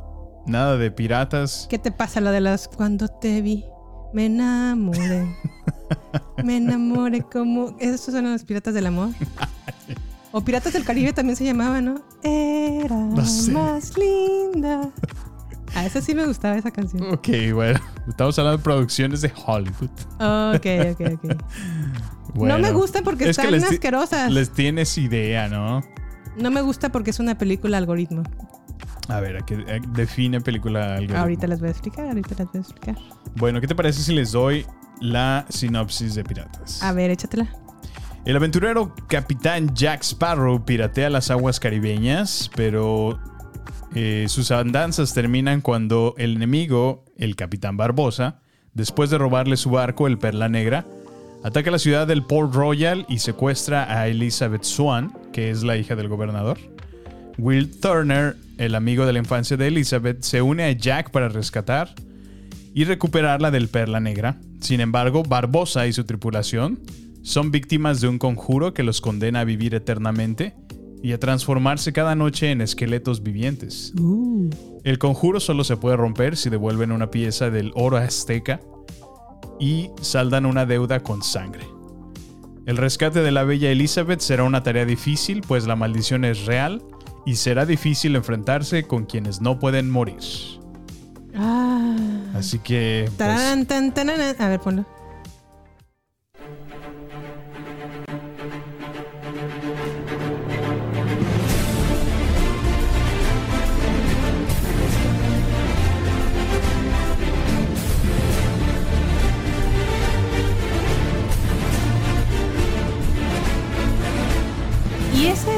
[0.46, 1.66] nada de piratas.
[1.70, 3.64] ¿Qué te pasa lo de las cuando te vi?
[4.12, 5.26] Me enamoré.
[6.44, 7.76] Me enamoré como.
[7.78, 9.10] Esos son los piratas del amor.
[10.34, 12.00] O Piratas del Caribe también se llamaba, ¿no?
[12.22, 13.52] Era No sé.
[13.52, 14.88] más linda.
[15.74, 17.02] A esa sí me gustaba esa canción.
[17.12, 17.78] Ok, bueno,
[18.08, 19.90] estamos hablando de producciones de Hollywood.
[20.54, 21.36] Ok, ok, ok.
[22.34, 24.32] Bueno, no me gusta porque es están asquerosas.
[24.32, 25.82] Les tienes idea, ¿no?
[26.38, 28.22] No me gusta porque es una película algoritmo.
[29.08, 31.16] A ver, ¿a qué define película algo?
[31.16, 32.96] Ahorita les voy a explicar, ahorita les voy a explicar.
[33.36, 34.64] Bueno, ¿qué te parece si les doy
[35.00, 36.82] la sinopsis de Piratas?
[36.82, 37.48] A ver, échatela.
[38.24, 43.18] El aventurero capitán Jack Sparrow piratea las aguas caribeñas, pero
[43.94, 48.40] eh, sus andanzas terminan cuando el enemigo, el capitán Barbosa,
[48.74, 50.86] después de robarle su barco, el Perla Negra,
[51.42, 55.96] ataca la ciudad del Port Royal y secuestra a Elizabeth Swan, que es la hija
[55.96, 56.58] del gobernador.
[57.38, 61.94] Will Turner, el amigo de la infancia de Elizabeth, se une a Jack para rescatar
[62.74, 64.40] y recuperarla del Perla Negra.
[64.60, 66.80] Sin embargo, Barbosa y su tripulación
[67.22, 70.54] son víctimas de un conjuro que los condena a vivir eternamente
[71.02, 73.92] y a transformarse cada noche en esqueletos vivientes.
[74.84, 78.60] El conjuro solo se puede romper si devuelven una pieza del oro azteca
[79.58, 81.66] y saldan una deuda con sangre.
[82.66, 86.82] El rescate de la bella Elizabeth será una tarea difícil, pues la maldición es real
[87.24, 90.22] y será difícil enfrentarse con quienes no pueden morir.
[91.34, 91.96] Ah.
[92.34, 93.10] Así que...
[93.16, 94.10] pues, tan.
[94.10, 94.86] A ver, ponlo.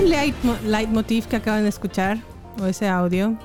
[0.04, 0.34] Light,
[0.66, 2.18] leitmotiv que acaban de escuchar,
[2.60, 3.38] o ese audio,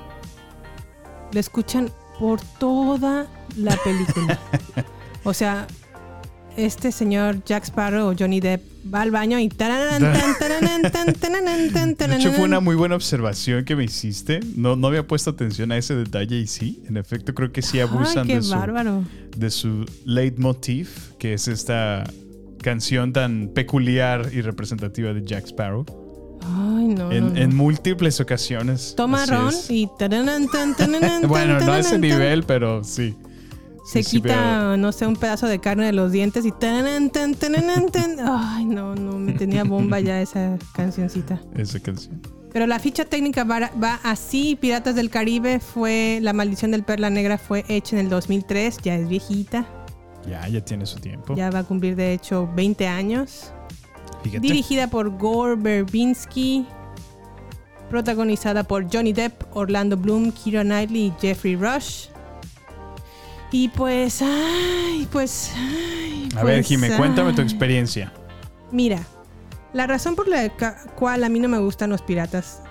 [1.32, 4.38] lo escuchan por toda la película.
[5.24, 5.66] o sea,
[6.56, 8.62] este señor Jack Sparrow o Johnny Depp
[8.92, 9.66] va al baño y De
[12.16, 14.40] hecho, fue una muy buena observación que me hiciste.
[14.56, 17.80] No, no había puesto atención a ese detalle y sí, en efecto, creo que sí
[17.80, 18.56] abusan Ay, de, su,
[19.36, 22.04] de su leitmotiv, que es esta
[22.62, 25.84] canción tan peculiar y representativa de Jack Sparrow.
[26.42, 27.12] Ay, no.
[27.12, 27.36] en, no, no.
[27.36, 28.94] en múltiples ocasiones.
[28.96, 30.10] Toma ron y tan,
[31.28, 33.16] Bueno, no a ese nivel, pero sí.
[33.86, 37.10] Se Sí, sí quita, no sé, un pedazo de carne de los dientes y tan,
[37.10, 37.34] tan.
[38.20, 41.40] Ay, no, no, me tenía bomba ya esa cancioncita.
[41.56, 42.20] esa canción.
[42.52, 44.56] Pero la ficha técnica va, va así.
[44.60, 46.18] Piratas del Caribe fue.
[46.22, 48.78] La maldición del Perla Negra fue hecha en el 2003.
[48.82, 49.66] Ya es viejita.
[50.28, 51.34] Ya, ya tiene su tiempo.
[51.34, 53.52] Ya va a cumplir, de hecho, 20 años.
[54.22, 54.40] Fíjate.
[54.40, 56.66] Dirigida por Gore Verbinski.
[57.88, 62.06] Protagonizada por Johnny Depp, Orlando Bloom, Keira Knightley y Jeffrey Rush.
[63.50, 68.12] Y pues, ay, pues, ay, A ver, pues, Jime, cuéntame tu experiencia.
[68.70, 69.00] Mira,
[69.72, 70.48] la razón por la
[70.94, 72.62] cual a mí no me gustan los piratas,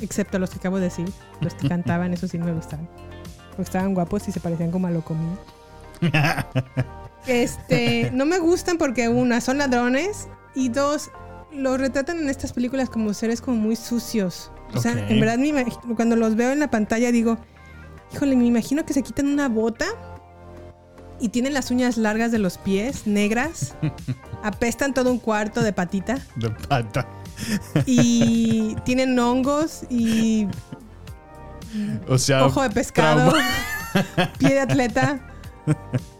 [0.00, 1.08] excepto los que acabo de decir,
[1.40, 2.88] los que cantaban, esos sí no me gustaban.
[3.50, 5.38] Porque estaban guapos y se parecían como a lo común.
[7.26, 11.10] Este, no me gustan porque una, son ladrones y dos,
[11.52, 14.50] los retratan en estas películas como seres como muy sucios.
[14.74, 17.38] O sea, en verdad me cuando los veo en la pantalla digo,
[18.12, 19.86] híjole, me imagino que se quitan una bota
[21.20, 23.74] y tienen las uñas largas de los pies, negras,
[24.42, 27.06] apestan todo un cuarto de patita De pata.
[27.86, 30.48] y tienen hongos y
[32.08, 34.30] O sea, ojo de pescado, trauma.
[34.38, 35.20] pie de atleta.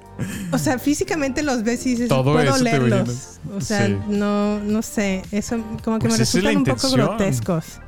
[0.52, 3.40] O sea, físicamente los ves y dices, Todo puedo leerlos.
[3.56, 3.96] O sea, Sí.
[4.08, 5.22] no, no sé.
[5.32, 7.80] Eso como que Pues me resultan un poco grotescos.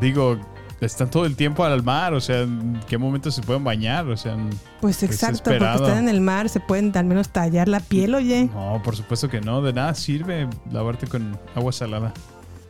[0.00, 0.38] Digo,
[0.80, 4.06] están todo el tiempo al mar, o sea, ¿en qué momento se pueden bañar?
[4.08, 4.36] O sea,
[4.80, 8.46] Pues exacto, porque están en el mar, se pueden al menos tallar la piel, oye.
[8.52, 12.12] No, por supuesto que no, de nada sirve lavarte con agua salada.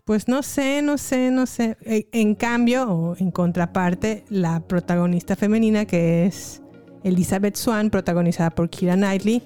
[0.05, 1.77] Pues no sé, no sé, no sé.
[1.85, 6.63] E- En cambio, o en contraparte, la protagonista femenina que es
[7.05, 9.43] Elizabeth Swan, protagonizada por Kira Knightley,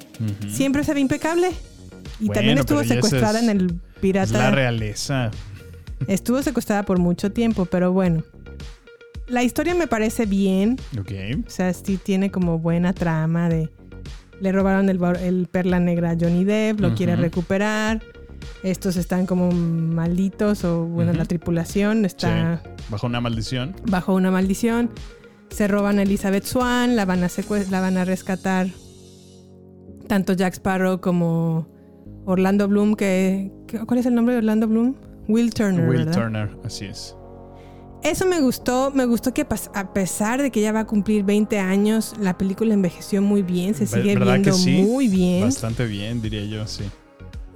[0.48, 1.48] siempre se ve impecable.
[2.20, 4.38] Y Bueno, también estuvo secuestrada es- en el Es pirata.
[4.38, 5.30] la realeza.
[6.06, 8.22] Estuvo secuestrada por mucho tiempo, pero bueno.
[9.28, 10.76] La historia me parece bien.
[10.98, 11.12] Ok.
[11.46, 13.70] O sea, sí tiene como buena trama de...
[14.40, 18.02] Le robaron el, perla negra a Johnny Depp, lo quiere recuperar.
[18.64, 23.74] Estos están como malditos o bueno, la tripulación está Sí, bajo una maldición.
[23.86, 24.90] bajo una maldición.
[25.52, 27.28] Se roban a Elizabeth Swan, la van a,
[27.70, 28.68] la van a rescatar
[30.08, 31.68] tanto Jack Sparrow como
[32.24, 33.50] Orlando Bloom, que,
[33.86, 34.94] ¿Cuál es el nombre de Orlando Bloom?
[35.28, 35.88] Will Turner.
[35.88, 36.12] Will ¿verdad?
[36.12, 37.16] Turner, así es.
[38.02, 41.58] Eso me gustó, me gustó que a pesar de que ya va a cumplir 20
[41.60, 44.82] años, la película envejeció muy bien, se sigue ¿Verdad viendo que sí?
[44.82, 45.44] muy bien.
[45.44, 46.84] Bastante bien, diría yo, sí.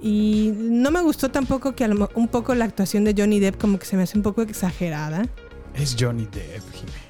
[0.01, 1.85] Y no me gustó tampoco que
[2.15, 5.27] un poco la actuación de Johnny Depp como que se me hace un poco exagerada.
[5.73, 7.06] Es Johnny Depp, Jimmy.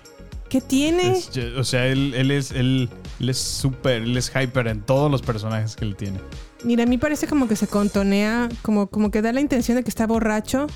[0.49, 1.11] ¿Qué tiene?
[1.11, 2.89] Es o sea, él, él es él,
[3.19, 6.19] él es súper, él es hyper en todos los personajes que él tiene.
[6.63, 9.83] Mira, a mí parece como que se contonea, como, como que da la intención de
[9.83, 10.67] que está borracho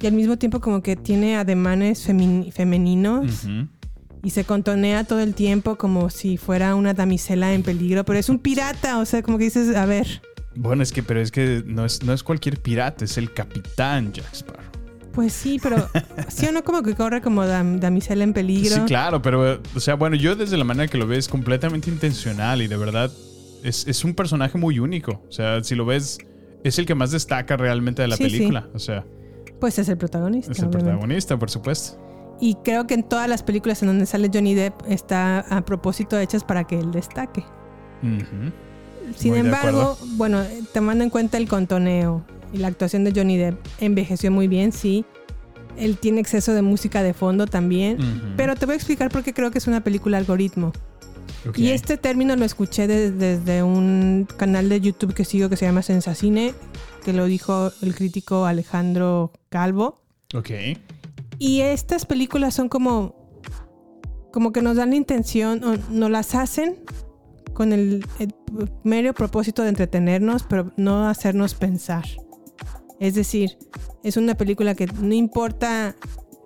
[0.00, 2.04] y al mismo tiempo como que tiene ademanes
[2.52, 3.48] femeninos
[4.22, 8.28] y se contonea todo el tiempo como si fuera una damisela en peligro, pero es
[8.28, 10.22] un pirata, o sea, como que dices, a ver,
[10.54, 14.12] Bueno, es que, pero es que no es, no es cualquier pirata, es el capitán
[14.12, 14.69] Jack Sparrow.
[15.12, 15.88] Pues sí, pero
[16.28, 18.74] sí o no como que corre como dam- damisela en peligro.
[18.76, 21.90] Sí, claro, pero, o sea, bueno, yo desde la manera que lo veo es completamente
[21.90, 23.10] intencional y de verdad
[23.62, 25.22] es, es un personaje muy único.
[25.28, 26.18] O sea, si lo ves,
[26.64, 28.30] es el que más destaca realmente de la Sí, sí.
[28.30, 28.68] película.
[28.74, 29.04] O sea,
[29.60, 30.52] Pues es el protagonista.
[30.52, 30.90] es el obviamente.
[30.90, 31.98] protagonista, por supuesto.
[32.40, 36.18] Y creo que en todas las películas en donde sale Johnny Depp está a propósito
[36.18, 37.44] hechas para que él destaque.
[39.16, 40.42] Sin Muy embargo, bueno,
[40.72, 45.04] tomando en cuenta el contoneo la actuación de Johnny Depp, envejeció muy bien, sí.
[45.76, 47.98] Él tiene exceso de música de fondo también.
[48.36, 50.72] Pero te voy a explicar por qué creo que es una película algoritmo.
[51.56, 55.64] Y este término lo escuché de- desde un canal de YouTube que sigo que se
[55.64, 56.52] llama Sensacine,
[57.04, 60.02] que lo dijo el crítico Alejandro Calvo.
[60.34, 60.50] Ok.
[61.38, 63.14] Y estas películas son como,
[64.32, 66.76] como que nos dan la intención, o nos las hacen
[67.54, 68.34] con el, el
[68.84, 72.04] mero propósito de entretenernos, pero no hacernos pensar.
[73.00, 73.58] Es decir,
[74.04, 75.96] es una película que no importa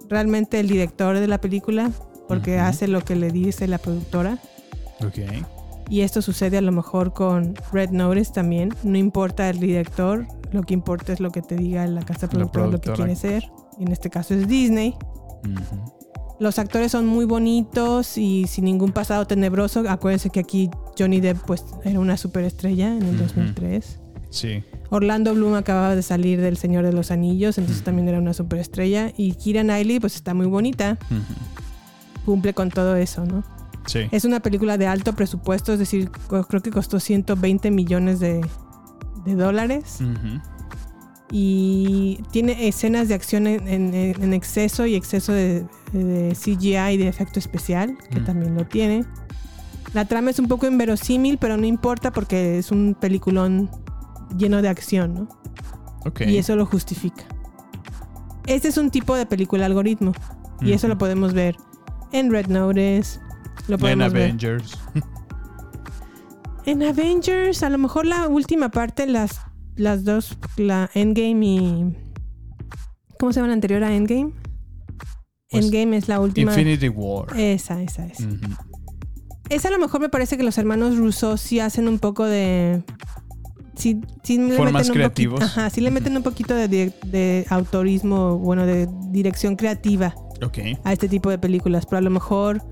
[0.08, 1.90] realmente el director de la película,
[2.28, 4.38] porque hace lo que le dice la productora.
[5.04, 5.18] Ok.
[5.90, 8.70] Y esto sucede a lo mejor con Red Notice también.
[8.84, 12.68] No importa el director, lo que importa es lo que te diga la casa productora,
[12.68, 13.44] lo que quiere ser.
[13.78, 14.94] en este caso es Disney.
[16.40, 19.84] Los actores son muy bonitos y sin ningún pasado tenebroso.
[19.88, 23.24] Acuérdense que aquí Johnny Depp pues era una superestrella en el Ujú.
[23.24, 24.00] 2003.
[24.34, 24.62] Sí.
[24.90, 29.12] Orlando Bloom acababa de salir del Señor de los Anillos, entonces también era una superestrella.
[29.16, 30.98] Y Kira Knightley pues está muy bonita.
[32.24, 33.44] Cumple con todo eso, ¿no?
[33.86, 34.00] Sí.
[34.10, 36.10] Es una película de alto presupuesto, es decir,
[36.48, 38.40] creo que costó 120 millones de,
[39.24, 39.98] de dólares.
[41.30, 46.96] Y tiene escenas de acción en, en- en exceso y exceso de, de CGI y
[46.96, 49.04] de efecto especial, que también lo tiene.
[49.94, 53.70] La trama es un poco inverosímil, pero no importa porque es un peliculón
[54.36, 55.28] lleno de acción, ¿no?
[56.06, 56.22] Ok.
[56.22, 57.24] Y eso lo justifica.
[58.46, 60.12] Este es un tipo de película algoritmo.
[60.60, 61.56] Y eso lo podemos ver
[62.12, 63.20] en Red Notice.
[63.68, 64.02] Lo En ver.
[64.02, 64.78] Avengers.
[66.66, 69.40] En Avengers, a lo mejor la última parte, las,
[69.76, 71.96] las dos, la Endgame y.
[73.18, 74.32] ¿Cómo se llama la anterior a Endgame?
[75.50, 76.52] Pues, Endgame es la última.
[76.52, 77.38] Infinity War.
[77.38, 78.24] Esa, esa, esa.
[78.26, 78.38] Ujú.
[79.50, 82.82] Esa a lo mejor me parece que los hermanos Russo sí hacen un poco de.
[83.76, 85.40] Sí, sí le meten un creativos.
[85.40, 85.60] poquito.
[85.60, 90.14] Ajá, sí le meten un poquito de, autorismo, bueno, de dirección creativa
[90.84, 91.86] a este tipo de películas.
[91.86, 92.62] Pero a lo mejor.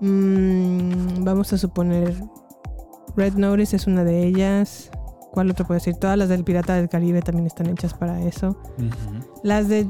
[0.00, 2.14] mm, vamos a suponer.
[3.16, 4.90] Red Notice es una de ellas.
[5.32, 5.94] ¿Cuál otro puede decir?
[5.96, 8.60] Todas las del Pirata del Caribe también están hechas para eso.
[9.42, 9.86] Las de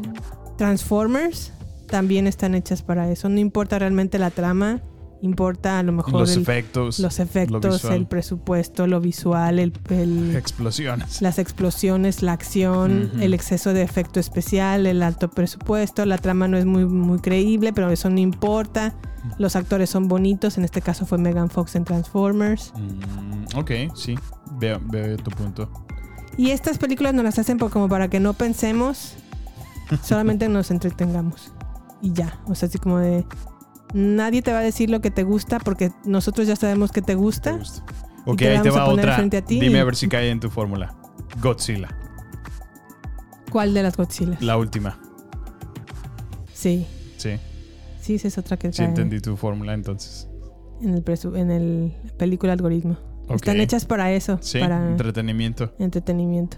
[0.56, 1.52] Transformers
[1.88, 3.28] también están hechas para eso.
[3.28, 4.80] No importa realmente la trama,
[5.22, 9.72] importa a lo mejor Los el- efectos, los lo efectos, el presupuesto, lo visual, el,
[9.88, 11.22] el- Explosiones.
[11.22, 16.04] las explosiones, la acción, el exceso de efecto especial, el alto presupuesto.
[16.06, 18.94] La trama no es muy, muy creíble, pero eso no importa.
[19.38, 20.58] Los actores son bonitos.
[20.58, 22.72] En este caso fue Megan Fox en Transformers.
[22.76, 24.18] Mm, ok, sí.
[24.58, 25.70] Veo, veo tu punto.
[26.36, 29.14] Y estas películas nos las hacen por- como para que no pensemos,
[30.02, 31.52] solamente nos entretengamos.
[32.00, 33.24] Y ya, o sea, así como de...
[33.94, 37.14] Nadie te va a decir lo que te gusta porque nosotros ya sabemos que te
[37.14, 37.58] gusta.
[38.24, 39.16] Ok, te ahí te a va poner otra.
[39.16, 40.94] frente a ti Dime a ver si cae en tu fórmula.
[41.42, 41.88] Godzilla,
[43.50, 44.36] ¿Cuál de las Godzilla?
[44.40, 44.98] la última.
[46.52, 46.86] Sí,
[47.18, 47.38] Sí,
[48.00, 50.28] sí, esa es otra que sí cae entendí tu fórmula entonces.
[50.80, 52.96] en el, presu- en el película algoritmo.
[53.28, 55.72] Están hechas para eso, Sí, para entretenimiento.
[55.78, 56.56] entretenimiento.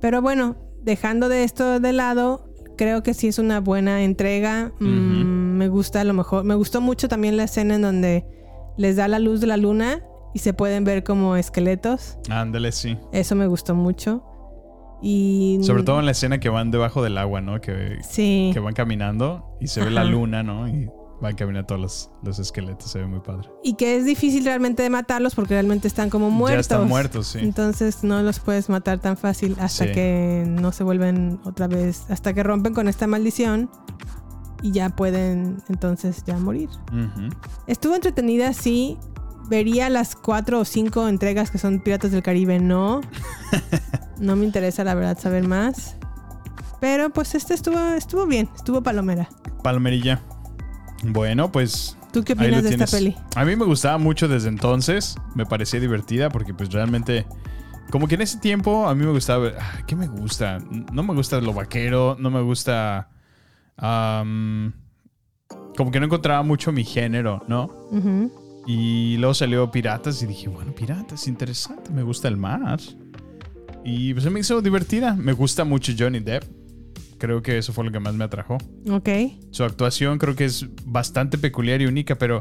[0.00, 4.72] Pero bueno, dejando de esto de lado, creo que sí es una buena entrega.
[4.80, 6.44] Mm, me gusta a lo mejor.
[6.44, 8.26] Me gustó mucho también la escena en donde
[8.76, 10.00] les da la luz de la luna
[10.34, 12.18] y se pueden ver como esqueletos.
[12.30, 12.98] Ándale, sí.
[13.12, 14.24] Eso me gustó mucho.
[15.02, 17.60] Y Sobre todo en la escena que van debajo del agua, ¿no?
[17.60, 18.50] Que, Sí.
[18.52, 20.68] que van caminando y se ve la luna, ¿no?
[20.68, 20.88] Y
[21.20, 23.48] van caminando todos los, los esqueletos, se ve muy padre.
[23.62, 26.68] y que es difícil realmente de matarlos porque realmente están como muertos.
[26.68, 27.38] Ya están muertos, sí.
[27.40, 29.92] Entonces no los puedes matar tan fácil hasta Sí.
[29.92, 33.70] que no se vuelven otra vez, hasta que rompen con esta maldición
[34.62, 36.68] y ya pueden entonces ya morir.
[37.66, 38.96] Estuvo entretenida, sí.
[39.48, 43.00] Vería las cuatro o cinco entregas que son Piratas del Caribe, no.
[44.18, 45.96] No me interesa la verdad saber más.
[46.80, 49.28] Pero pues este estuvo, estuvo bien, estuvo palomera.
[49.64, 50.20] Palmerilla.
[51.02, 51.96] Bueno, pues.
[52.12, 53.16] ¿Tú qué opinas de esta peli?
[53.34, 55.16] A mí me gustaba mucho desde entonces.
[55.34, 57.26] Me parecía divertida porque, pues, realmente.
[57.90, 59.44] Como que en ese tiempo a mí me gustaba.
[59.44, 60.58] ver- ah, ¿Qué me gusta?
[60.92, 62.16] No me gusta lo vaquero.
[62.20, 63.08] No me gusta.
[63.76, 64.72] Como
[65.90, 67.70] que no encontraba mucho mi género, ¿no?
[68.66, 72.80] Y luego salió Piratas y dije, bueno, Piratas, interesante, me gusta el mar.
[73.84, 75.14] Y pues se me hizo divertida.
[75.14, 76.44] Me gusta mucho Johnny Depp.
[77.18, 78.58] Creo que eso fue lo que más me atrajo.
[78.90, 79.08] Ok.
[79.50, 82.40] Su actuación creo que es bastante peculiar y única, pero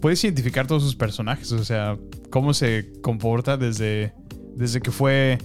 [0.00, 1.52] puedes identificar todos sus personajes.
[1.52, 1.98] O sea,
[2.30, 4.14] cómo se comporta desde,
[4.54, 5.38] desde que fue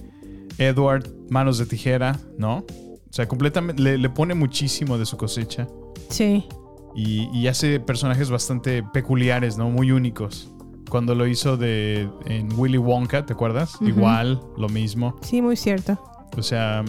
[0.58, 2.64] Edward Manos de Tijera, ¿no?
[3.08, 5.66] O sea, completamente le, le pone muchísimo de su cosecha.
[6.10, 6.46] Sí.
[6.94, 9.70] Y, y hace personajes bastante peculiares, ¿no?
[9.70, 10.52] Muy únicos.
[10.88, 13.76] Cuando lo hizo de en Willy Wonka, ¿te acuerdas?
[13.80, 15.16] Igual, lo mismo.
[15.20, 15.98] Sí, muy cierto.
[16.36, 16.84] O sea,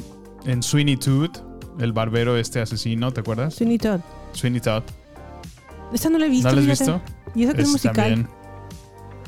[0.45, 1.31] en Sweeney Todd,
[1.79, 3.55] el barbero este asesino, ¿te acuerdas?
[3.55, 4.01] Sweeney Todd.
[4.33, 4.83] Sweeney Todd.
[5.93, 6.49] Esa no la he visto.
[6.49, 7.01] ¿No la has visto?
[7.33, 7.95] Y eso que es Ese musical.
[7.95, 8.27] También,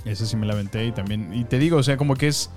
[0.05, 1.33] ese sí me la aventé y también.
[1.33, 2.49] Y te digo, o sea, como que es.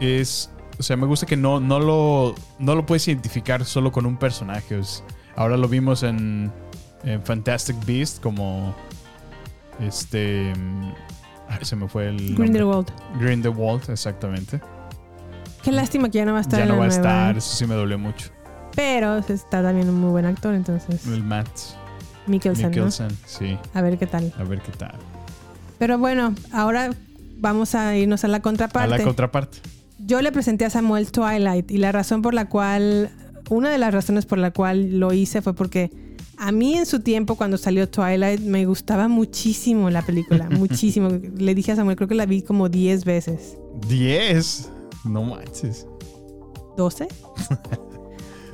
[0.00, 0.50] Es.
[0.78, 4.16] O sea, me gusta que no, no, lo, no lo puedes identificar solo con un
[4.16, 4.80] personaje.
[5.34, 6.52] Ahora lo vimos en,
[7.04, 8.74] en Fantastic Beast como.
[9.80, 10.52] Este.
[10.56, 10.92] mm,
[11.62, 12.16] se me fue el.
[12.16, 12.44] nombre.
[12.44, 12.92] Grindelwald.
[13.18, 14.60] Grindelwald, exactamente.
[15.62, 16.94] Qué lástima que ya no va a estar Ya no va a nueva.
[16.94, 18.30] estar, eso sí me dolió mucho.
[18.76, 21.04] Pero está también un muy buen actor, entonces.
[21.06, 21.48] El Matt
[22.28, 22.68] Mikkelsen, ¿no?
[22.70, 23.58] Mikkelsen, sí.
[23.74, 24.32] A ver qué tal.
[24.38, 24.94] A ver qué tal.
[25.78, 26.90] Pero bueno, ahora
[27.38, 28.94] vamos a irnos a la contraparte.
[28.94, 29.58] A la contraparte.
[30.08, 33.10] Yo le presenté a Samuel Twilight y la razón por la cual
[33.50, 35.90] una de las razones por la cual lo hice fue porque
[36.38, 40.48] a mí en su tiempo, cuando salió Twilight, me gustaba muchísimo la película.
[40.50, 41.10] muchísimo.
[41.10, 43.58] Le dije a Samuel, creo que la vi como 10 veces.
[43.86, 44.68] ¿10?
[45.04, 45.86] No manches.
[46.78, 47.06] ¿12?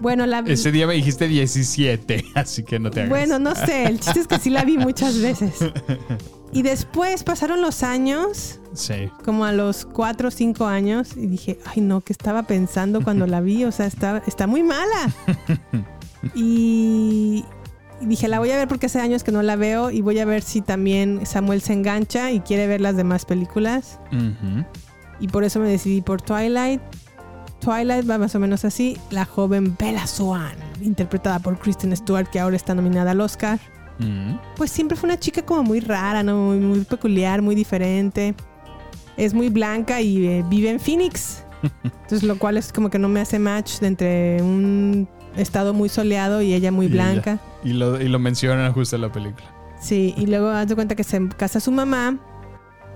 [0.00, 3.10] Bueno, la Ese día me dijiste 17, así que no te hagas.
[3.10, 3.84] Bueno, no sé.
[3.86, 5.54] El chiste es que sí la vi muchas veces.
[6.52, 9.10] Y después pasaron los años, Sí.
[9.24, 13.26] como a los 4 o 5 años, y dije, ay no, ¿qué estaba pensando cuando
[13.26, 13.64] la vi?
[13.64, 15.12] O sea, está, está muy mala.
[16.34, 17.44] Y,
[18.00, 20.18] y dije, la voy a ver porque hace años que no la veo y voy
[20.20, 23.98] a ver si también Samuel se engancha y quiere ver las demás películas.
[25.20, 26.80] Y por eso me decidí por Twilight.
[27.60, 28.96] Twilight va más o menos así.
[29.10, 33.58] La joven Bella Swan, interpretada por Kristen Stewart, que ahora está nominada al Oscar.
[33.98, 34.34] Mm.
[34.56, 36.36] Pues siempre fue una chica como muy rara, ¿no?
[36.48, 38.34] Muy, muy peculiar, muy diferente.
[39.16, 41.44] Es muy blanca y eh, vive en Phoenix.
[41.84, 45.88] Entonces, lo cual es como que no me hace match de entre un estado muy
[45.88, 47.32] soleado y ella muy Y blanca.
[47.62, 49.46] ella- Y lo, y lo mencionan justo en la película.
[49.80, 52.18] Sí, y luego haz de cuenta que se casa su mamá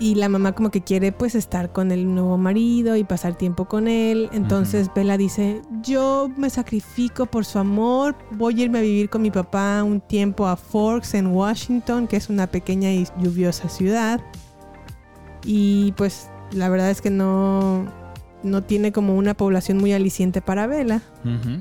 [0.00, 3.66] y la mamá como que quiere pues estar con el nuevo marido y pasar tiempo
[3.66, 4.28] con él.
[4.32, 9.22] Entonces Bella dice, yo me sacrifico por su amor, voy a irme a vivir con
[9.22, 14.20] mi papá un tiempo a Forks en Washington, que es una pequeña y lluviosa ciudad.
[15.44, 17.86] Y pues la verdad es que no,
[18.42, 21.02] no tiene como una población muy aliciente para Bella.
[21.24, 21.60] Ujú.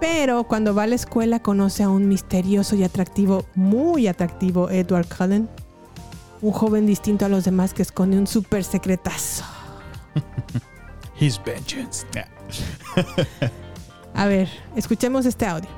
[0.00, 5.08] Pero cuando va a la escuela conoce a un misterioso y atractivo, muy atractivo Edward
[5.08, 5.48] Cullen.
[6.40, 9.44] Un joven distinto a los demás que esconde un súper secretazo.
[11.20, 12.06] His vengeance.
[14.14, 15.77] A ver, escuchemos este audio.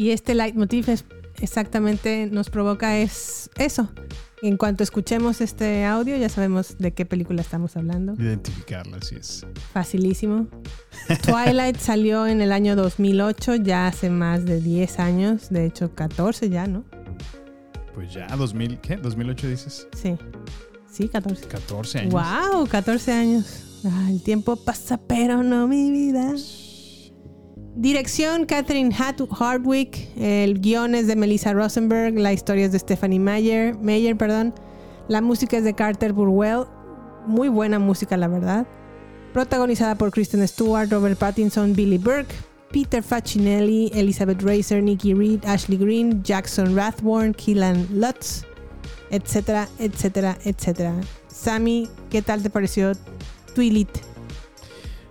[0.00, 1.04] Y este leitmotiv es
[1.42, 3.90] exactamente nos provoca es eso.
[4.40, 8.14] En cuanto escuchemos este audio ya sabemos de qué película estamos hablando.
[8.14, 9.44] Identificarla, así es.
[9.74, 10.48] Facilísimo.
[11.22, 16.48] Twilight salió en el año 2008, ya hace más de 10 años, de hecho 14
[16.48, 16.86] ya, ¿no?
[17.94, 18.98] Pues ya, 2000, ¿qué?
[18.98, 19.86] ¿2008 dices?
[19.94, 20.16] Sí.
[20.90, 21.46] Sí, 14.
[21.46, 22.14] 14 años.
[22.14, 23.82] Wow, 14 años.
[23.84, 26.32] Ah, el tiempo pasa, pero no mi vida.
[27.76, 30.08] Dirección Catherine Hardwick.
[30.16, 32.18] El guion es de Melissa Rosenberg.
[32.18, 33.76] La historia es de Stephanie Meyer.
[33.76, 34.54] Meyer perdón.
[35.08, 36.64] La música es de Carter Burwell.
[37.26, 38.66] Muy buena música, la verdad.
[39.32, 42.34] Protagonizada por Kristen Stewart, Robert Pattinson, Billy Burke,
[42.72, 48.44] Peter Facinelli, Elizabeth Racer, Nikki Reed, Ashley Green, Jackson Rathborn, Keelan Lutz,
[49.10, 50.94] etcétera, etcétera, etcétera.
[51.28, 52.92] Sammy, ¿qué tal te pareció
[53.54, 53.90] Twilight?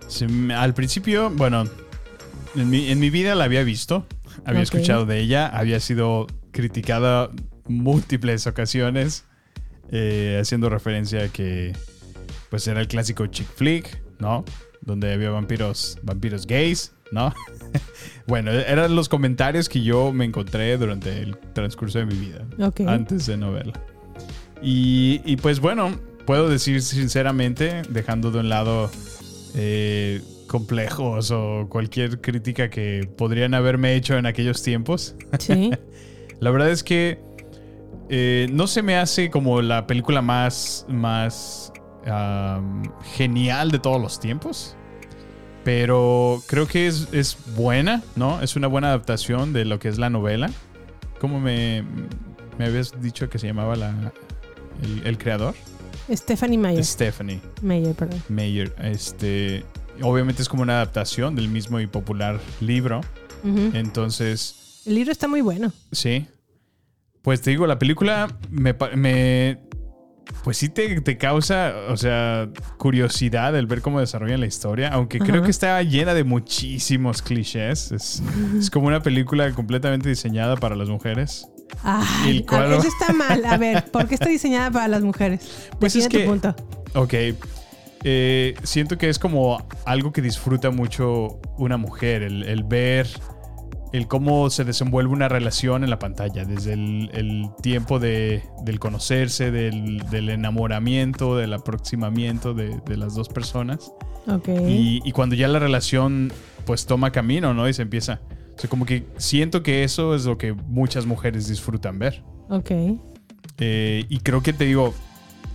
[0.08, 1.64] Se me- al principio, bueno,
[2.54, 4.06] en mi, en mi vida la había visto,
[4.44, 7.30] había escuchado de ella, había sido criticada
[7.66, 9.24] múltiples ocasiones,
[9.90, 11.72] eh, haciendo referencia a que
[12.50, 14.44] pues era el clásico chick flick, ¿no?
[14.80, 17.32] Donde había vampiros, vampiros gays, ¿no?
[18.26, 22.80] bueno, eran los comentarios que yo me encontré durante el transcurso de mi vida, Ok.
[22.86, 23.74] antes de no verla.
[24.62, 28.90] Y, y, pues bueno, puedo decir sinceramente, dejando de un lado
[29.54, 30.20] eh,
[30.50, 35.14] complejos o cualquier crítica que podrían haberme hecho en aquellos tiempos.
[35.38, 35.70] Sí.
[36.40, 37.20] la verdad es que
[38.08, 41.72] eh, no se me hace como la película más, más
[43.14, 44.76] genial de todos los tiempos.
[45.62, 48.42] Pero creo que es, es buena, ¿no?
[48.42, 50.50] Es una buena adaptación de lo que es la novela.
[51.20, 51.84] ¿Cómo me,
[52.58, 54.12] me habías dicho que se llamaba la,
[54.82, 55.54] el, el creador?
[56.10, 56.84] Stephanie Meyer.
[56.84, 58.20] Stephanie Meyer, perdón.
[58.28, 58.74] Meyer.
[58.82, 59.62] Este,
[60.02, 63.00] obviamente es como una adaptación del mismo y popular libro.
[63.74, 65.72] Entonces, El libro está muy bueno.
[65.92, 66.26] sí.
[67.22, 69.58] Pues te digo, la película me, me
[70.42, 72.48] pues sí te, te causa, o sea,
[72.78, 77.92] curiosidad el ver cómo desarrollan la historia, aunque creo que está llena de muchísimos clichés.
[77.92, 78.22] Es,
[78.58, 81.46] es como una película completamente diseñada para las mujeres.
[81.82, 83.44] Ay, el eso está mal.
[83.44, 85.68] A ver, ¿por qué está diseñada para las mujeres?
[85.78, 86.56] Pues es que- tu punto.
[86.94, 87.14] Ok.
[88.04, 93.08] Eh, siento que es como algo que disfruta mucho una mujer, el, el ver
[93.92, 98.78] el cómo se desenvuelve una relación en la pantalla, desde el, el tiempo de, del
[98.78, 103.92] conocerse, del, del enamoramiento, del aproximamiento de, de las dos personas.
[104.28, 104.48] Ok.
[104.48, 106.32] Y, y cuando ya la relación
[106.66, 107.68] pues toma camino, ¿no?
[107.68, 108.20] Y se empieza.
[108.56, 112.22] O sea, como que siento que eso es lo que muchas mujeres disfrutan ver.
[112.48, 112.70] Ok.
[113.58, 114.94] Eh, y creo que te digo,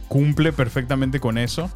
[0.09, 1.69] cumple perfectamente con eso.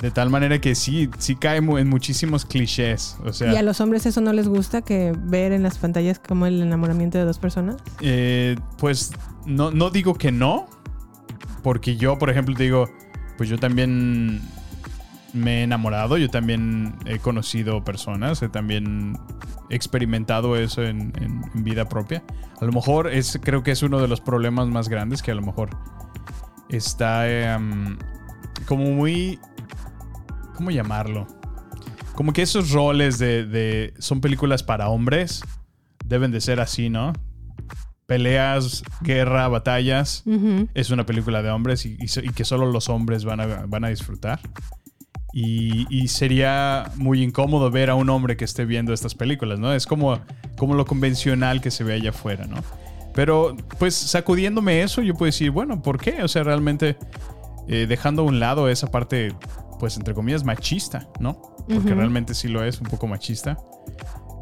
[0.00, 3.18] De tal manera que sí, sí cae en muchísimos clichés.
[3.24, 6.18] O sea, ¿Y a los hombres eso no les gusta que ver en las pantallas
[6.18, 7.76] como el enamoramiento de dos personas?
[8.00, 9.12] Eh, pues
[9.44, 10.66] no, no digo que no,
[11.62, 12.88] porque yo, por ejemplo, te digo,
[13.36, 14.40] pues yo también
[15.34, 19.18] me he enamorado, yo también he conocido personas, he también
[19.68, 22.22] experimentado eso en, en- en vida propia.
[22.60, 25.34] A lo mejor es, creo que es uno de los problemas más grandes que a
[25.34, 25.70] lo mejor
[26.68, 27.96] está em,
[28.66, 29.38] como muy,
[30.60, 31.26] ¿cómo llamarlo?
[32.14, 35.42] Como que esos roles de, de- son películas para hombres,
[36.04, 37.14] deben de ser así, ¿no?
[38.04, 40.22] Peleas, guerra, batallas.
[40.74, 43.46] Es una película de hombres y, y so- y que solo los hombres van a,
[43.66, 44.38] van a disfrutar.
[45.32, 49.72] Y, y sería muy incómodo ver a un hombre que esté viendo estas películas, ¿no?
[49.72, 50.20] Es como,
[50.58, 52.56] como lo convencional que se ve allá afuera, ¿no?
[53.14, 56.22] Pero, pues, sacudiéndome eso, yo puedo decir, bueno, ¿por qué?
[56.22, 56.98] O sea, realmente
[57.66, 59.32] eh, dejando a un lado esa parte,
[59.80, 61.40] pues, entre comillas, machista, ¿no?
[61.68, 63.58] Porque realmente sí lo es, un poco machista.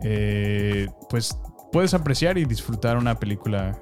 [0.03, 1.39] Eh, pues,
[1.73, 3.79] puedes apreciar y disfrutar una película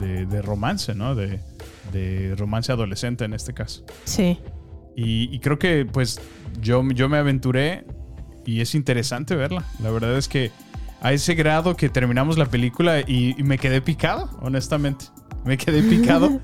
[0.00, 1.14] de, de romance, ¿no?
[1.14, 1.40] De,
[1.92, 3.84] de romance adolescente en este caso.
[4.04, 4.38] Sí.
[4.96, 6.20] Y, y creo que pues
[6.60, 7.84] yo, yo me aventuré
[8.46, 9.64] y es interesante verla.
[9.80, 10.50] La verdad es que
[11.00, 15.06] a ese grado que terminamos la película y, y me quedé picado, honestamente.
[15.44, 16.40] Me quedé picado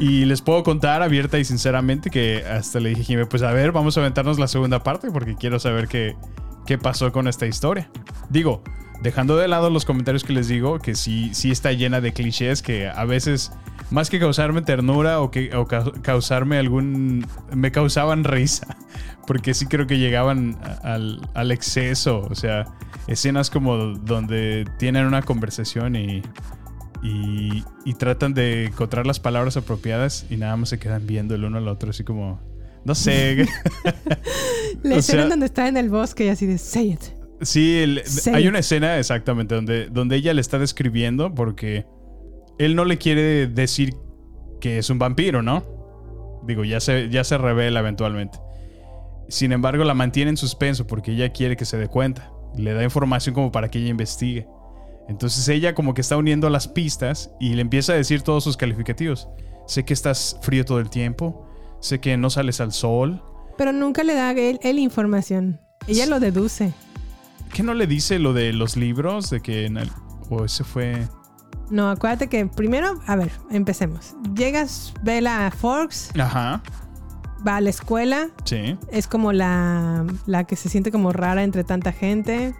[0.00, 3.72] y les puedo contar abierta y sinceramente que hasta le dije Jimé, pues a ver,
[3.72, 6.16] vamos a aventarnos la segunda parte porque quiero saber qué,
[6.64, 7.90] qué pasó con esta historia.
[8.30, 8.62] Digo,
[9.02, 12.62] dejando de lado los comentarios que les digo, que sí, sí está llena de clichés
[12.62, 13.50] que a veces,
[13.90, 17.26] más que causarme ternura o, que, o ca- causarme algún...
[17.52, 18.76] me causaban risa,
[19.26, 22.64] porque sí creo que llegaban al, al exceso, o sea,
[23.08, 26.22] escenas como donde tienen una conversación y,
[27.02, 31.44] y, y tratan de encontrar las palabras apropiadas y nada más se quedan viendo el
[31.44, 32.40] uno al otro, así como...
[32.84, 33.46] No sé.
[34.82, 37.00] La escena sea- en donde está en el bosque y así de, say it.
[37.42, 38.30] Sí, el- Sí.
[38.32, 41.84] hay una escena exactamente donde, donde ella le está describiendo porque
[42.58, 43.94] él no le quiere decir
[44.60, 45.64] que es un vampiro, ¿no?
[46.46, 48.38] Digo, ya se, ya se revela eventualmente.
[49.28, 52.30] Sin embargo, la mantiene en suspenso porque ella quiere que se dé cuenta.
[52.56, 54.46] Le da información como para que ella investigue.
[55.08, 58.56] Entonces ella como que está uniendo las pistas y le empieza a decir todos sus
[58.56, 59.28] calificativos.
[59.66, 61.46] Sé que estás frío todo el tiempo.
[61.80, 63.22] Sé que no sales al sol.
[63.56, 65.60] Pero nunca le da él, él información.
[65.86, 66.72] Ella lo deduce.
[67.54, 69.30] ¿Qué no le dice lo de los libros?
[69.30, 69.90] De que en el-
[70.28, 71.06] o ese fue...
[71.70, 74.14] No, acuérdate que primero, a ver, empecemos.
[74.36, 76.62] Llegas, Bella Forks, Ajá.
[77.46, 78.76] Va a la escuela, Sí.
[78.90, 82.54] es como la, la que se siente como rara entre tanta gente.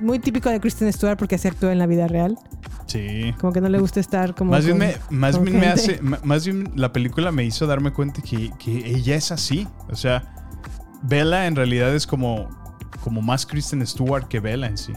[0.00, 2.38] Muy típico de Kristen Stewart porque se actúa en la vida real.
[2.86, 3.34] Sí.
[3.40, 4.50] Como que no le gusta estar como.
[4.52, 6.00] Más bien, me, más bien me hace.
[6.02, 9.68] Más bien la película me hizo darme cuenta que, que ella es así.
[9.88, 10.34] O sea,
[11.02, 12.48] Bella en realidad es como,
[13.02, 14.92] como más Kristen Stewart que Bella en sí.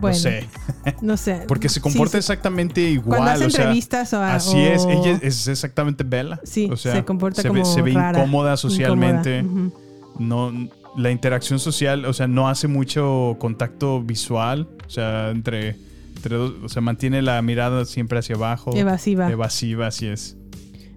[0.00, 0.44] Bueno, no sé.
[1.02, 1.42] No sé.
[1.46, 3.18] Porque se comporta Sí, exactamente igual.
[3.18, 4.84] Cuando hace o sea, entrevistas o a- así es.
[4.86, 6.40] Ella es exactamente Bella.
[6.44, 9.38] Sí, o sea, se comporta se ve, como se ve rara, incómoda socialmente.
[9.40, 9.74] incómoda.
[10.18, 10.52] No,
[10.96, 14.68] la interacción social, o sea, no hace mucho contacto visual.
[14.86, 15.76] O sea, entre,
[16.16, 18.74] entre dos, o sea, mantiene la mirada siempre hacia abajo.
[18.74, 19.30] Evasiva.
[19.30, 20.36] Evasiva, así es.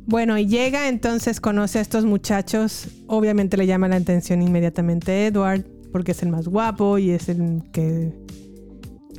[0.08, 2.88] Bueno, y llega entonces, conoce a estos muchachos.
[3.08, 7.62] Obviamente le llama la atención inmediatamente Edward, porque es el más guapo y es el
[7.72, 8.12] que.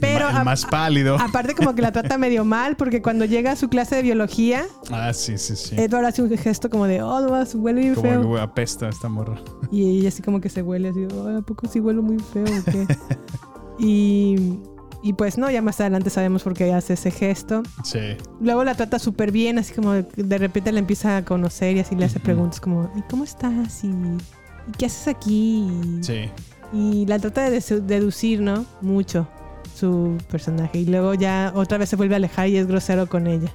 [0.03, 1.16] Pero el a- más pálido.
[1.19, 4.65] aparte, como que la trata medio mal, porque cuando llega a su clase de biología,
[4.91, 5.74] Ah, sí, sí, sí.
[5.79, 8.20] Edward hace un gesto como de, oh, no, huele bien Como feo.
[8.20, 9.37] que güey, apesta esta morra.
[9.70, 12.45] Y ella así como que se huele así, "Ay, ¿a poco sí huelo muy feo
[12.45, 12.87] o qué?
[13.79, 14.59] y,
[15.03, 17.62] y pues no, ya más adelante sabemos por qué hace ese gesto.
[17.85, 18.01] Sí.
[18.41, 21.81] Luego la trata súper bien, así como de, de repente la empieza a conocer y
[21.81, 23.83] así le hace preguntas como, ¿y cómo estás?
[23.85, 25.66] ¿Y, ¿y qué haces aquí?
[26.01, 26.31] Y, Sí.
[26.73, 28.65] y la trata de deducir, ¿no?
[28.81, 29.27] Mucho
[29.74, 30.78] su personaje.
[30.78, 33.53] Y luego ya otra vez se vuelve a alejar y es grosero con ella.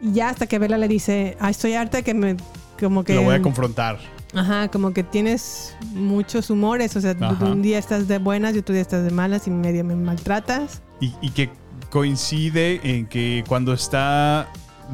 [0.00, 2.36] Y ya hasta que Bella le dice, ah, estoy harta que me...
[2.78, 3.14] Como que...
[3.14, 3.98] Lo voy a confrontar.
[4.34, 7.44] Ajá, como que tienes muchos humores, o sea, Ajá.
[7.46, 10.82] un día estás de buenas y otro día estás de malas y medio me maltratas.
[11.00, 11.50] Y, y que
[11.90, 14.48] coincide en que cuando está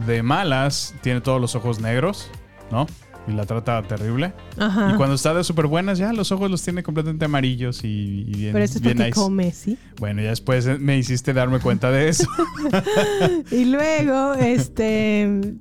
[0.07, 2.31] de malas, tiene todos los ojos negros,
[2.71, 2.87] ¿no?
[3.27, 4.35] Y la trata terrible.
[4.59, 4.91] Ajá.
[4.93, 8.35] Y cuando está de súper buenas, ya los ojos los tiene completamente amarillos y, y
[8.37, 9.21] bien, Pero eso es bien porque nice.
[9.21, 9.79] come, ¿sí?
[9.99, 12.29] Bueno, ya después me hiciste darme cuenta de eso.
[13.51, 15.55] Y luego, este...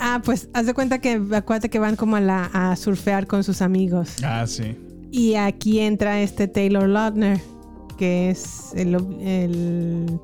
[0.00, 3.42] Ah, pues haz de cuenta que acuérdate que van como a, la, a surfear con
[3.44, 4.16] sus amigos.
[4.24, 4.76] ah, sí.
[5.10, 7.40] Y aquí entra este Taylor Lautner,
[7.96, 10.20] que es el, el...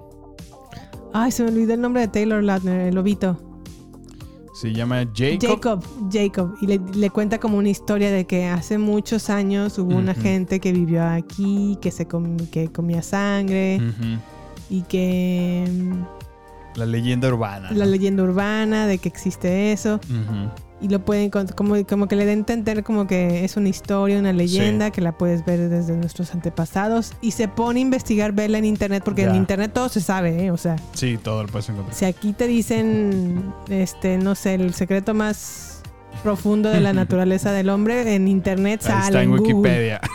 [1.12, 3.40] Ay, se me olvidó el nombre de Taylor Lautner, el lobito.
[4.54, 5.50] Se llama Jacob.
[5.50, 6.54] Jacob, Jacob.
[6.60, 10.60] Y le, le cuenta como una historia de que hace muchos años hubo una gente
[10.60, 13.80] que vivió aquí, que, se com- que comía sangre
[14.70, 17.72] y que mm, La leyenda urbana.
[17.72, 19.96] la leyenda urbana de que existe eso.
[20.08, 20.50] Ujú.
[20.80, 24.18] Y lo pueden como, como que le den a entender como que es una historia,
[24.18, 27.12] una leyenda que la puedes ver desde nuestros antepasados.
[27.22, 30.50] Y se pone a investigar verla en internet, porque en internet todo se sabe, ¿eh?
[30.50, 31.94] O sea, Sí, todo lo puedes encontrar.
[31.96, 35.80] si aquí te dicen, este, no sé, el secreto más
[36.22, 39.06] profundo de la naturaleza del hombre, en internet Ahí sale.
[39.06, 39.30] está en.
[39.32, 40.00] Wikipedia.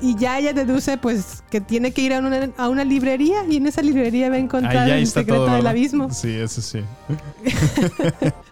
[0.00, 3.56] Y ya ella deduce, pues, que tiene que ir a una, a una librería y
[3.56, 5.56] en esa librería va a encontrar el secreto todo.
[5.56, 6.08] del abismo.
[6.12, 6.82] Sí, eso sí.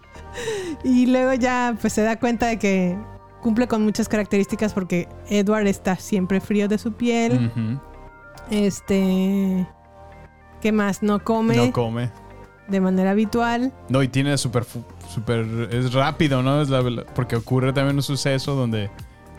[0.84, 2.96] Y luego ya pues se da cuenta de que
[3.42, 7.50] cumple con muchas características porque Edward está siempre frío de su piel.
[8.50, 9.66] Este...
[10.60, 11.02] ¿Qué más?
[11.02, 12.10] No come No come.
[12.68, 13.72] de manera habitual.
[13.88, 14.64] No, y tiene súper,
[15.12, 15.40] súper,
[15.70, 16.62] es rápido, ¿no?
[16.62, 18.90] Es la- porque ocurre también un suceso donde,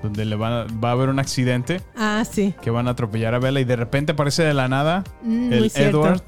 [0.04, 2.54] donde le van a- va a haber un accidente Ah, sí.
[2.62, 5.72] que van a atropellar a Bella y de repente aparece de la nada Mm, el.
[5.76, 6.22] Edward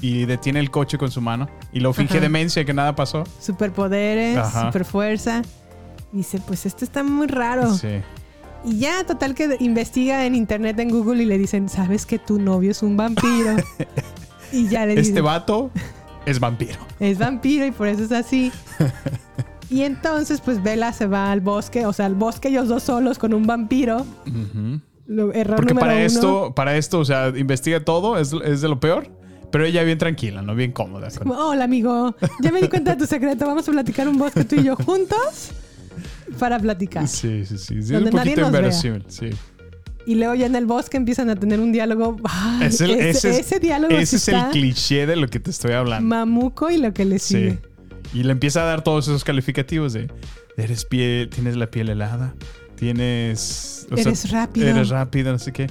[0.00, 2.20] y detiene el coche con su mano y lo finge Ajá.
[2.22, 3.24] demencia que nada pasó.
[3.40, 4.66] Superpoderes, Ajá.
[4.66, 5.42] super fuerza.
[6.12, 7.74] Dice, pues esto está muy raro.
[7.74, 7.88] Sí.
[8.64, 12.38] Y ya, total que investiga en internet, en Google y le dicen, ¿sabes que tu
[12.40, 13.56] novio es un vampiro?
[14.52, 15.70] y ya le Este dicen, vato
[16.24, 16.78] es vampiro.
[17.00, 18.50] es vampiro y por eso es así.
[19.70, 23.18] y entonces, pues Bella se va al bosque, o sea, al bosque ellos dos solos
[23.18, 24.04] con un vampiro.
[25.06, 26.02] Lo- error Porque para uno.
[26.02, 29.08] esto, para esto, o sea, investiga todo, es, es de lo peor,
[29.52, 30.54] pero ella bien tranquila, ¿no?
[30.54, 31.08] Bien cómoda.
[31.10, 32.14] con- Hola, amigo.
[32.42, 33.46] Ya me di cuenta de tu secreto.
[33.46, 35.50] Vamos a platicar un bosque tú y yo juntos
[36.38, 37.06] para platicar.
[37.08, 37.82] Sí, sí, sí.
[37.82, 39.30] sí, es un poquito inverosímil, sí.
[40.06, 42.16] Y luego ya en el bosque empiezan a tener un diálogo.
[42.24, 45.26] Ay, Es el- ese, ese es, ese diálogo sí ese es el cliché de lo
[45.28, 46.06] que te estoy hablando.
[46.08, 47.34] mamuco y lo que le Sí.
[47.34, 47.58] sigue.
[48.14, 50.08] Y le empieza a dar todos esos calificativos de
[50.56, 52.34] eres piel, tienes la piel helada,
[52.76, 54.68] tienes o sea, Eres rápido.
[54.68, 55.66] Eres rápido, no sé qué.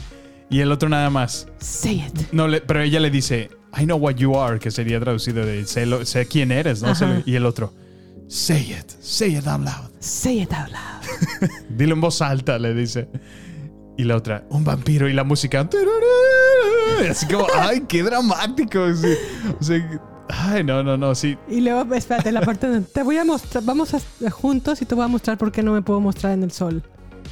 [0.50, 1.48] Y el otro nada más.
[1.60, 2.32] Say it.
[2.32, 5.66] No, le- pero ella le dice, I know what you are, que sería traducido de
[5.66, 6.90] sé, lo- sé quién eres, ¿no?
[6.90, 7.22] Ajá.
[7.26, 7.74] Y el otro,
[8.28, 9.90] say it, say it out loud.
[10.00, 11.50] Say it out loud.
[11.70, 13.08] Dile en voz alta, le dice.
[13.98, 15.68] Y la otra, un vampiro y la música.
[17.10, 18.94] Así como, ay, qué dramático.
[18.94, 19.14] sí.
[19.60, 20.00] O sea,
[20.30, 21.38] ay, no, no, no, sí.
[21.50, 23.64] Y luego, espérate, la parte donde te voy a mostrar.
[23.64, 24.00] Vamos a,
[24.32, 26.84] juntos y te voy a mostrar por qué no me puedo mostrar en el sol.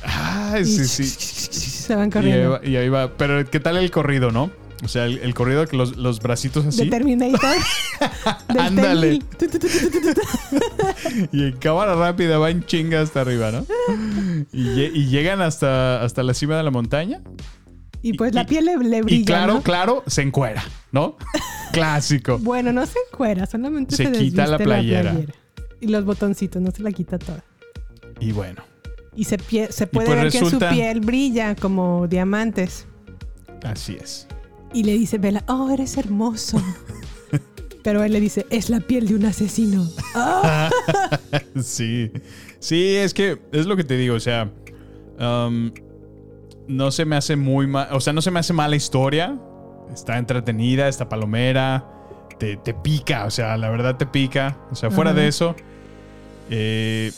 [0.04, 1.04] Ay, sí, sí.
[1.84, 2.50] Se van Y ahí, corriendo.
[2.52, 3.12] va, y ahí va.
[3.18, 4.50] Pero, ¿qué tal el corrido, no?
[4.84, 6.90] O sea, el, el corrido que los, los bracitos De así.
[6.90, 7.40] Terminator.
[8.50, 9.20] Del Ándale.
[11.32, 13.66] Y en cámara rápida va en chinga hasta arriba, ¿no?
[14.52, 17.22] Y, lle- y llegan hasta, hasta la cima de la montaña.
[18.02, 19.22] Y pues la piel le, le brilla.
[19.22, 19.62] y claro, ¿no?
[19.62, 21.16] claro, se encuera, ¿no?
[21.72, 22.38] Clásico.
[22.40, 25.16] Bueno, no se encuera, solamente Se se, quita la playera.
[25.80, 27.44] Y los botoncitos, no se la quita toda.
[28.20, 28.62] Y bueno,
[29.16, 32.86] Y se, pie- se puede pues ver que su piel brilla como diamantes.
[33.64, 34.28] así es.
[34.74, 36.62] Y le dice Bella, oh, eres hermoso.
[37.84, 39.88] Pero él le dice, es la piel de un asesino.
[41.62, 42.12] Sí.
[42.60, 44.50] Sí, es que es lo que te digo, o sea,
[45.20, 45.72] um,
[46.68, 49.38] no se me hace muy mal, o sea, no se me hace mala historia.
[49.94, 51.86] Está entretenida, está palomera,
[52.40, 54.58] te, te pica, o sea, la verdad te pica.
[54.72, 55.20] O sea, fuera Ajá.
[55.20, 55.56] de eso,
[56.50, 57.12] eh,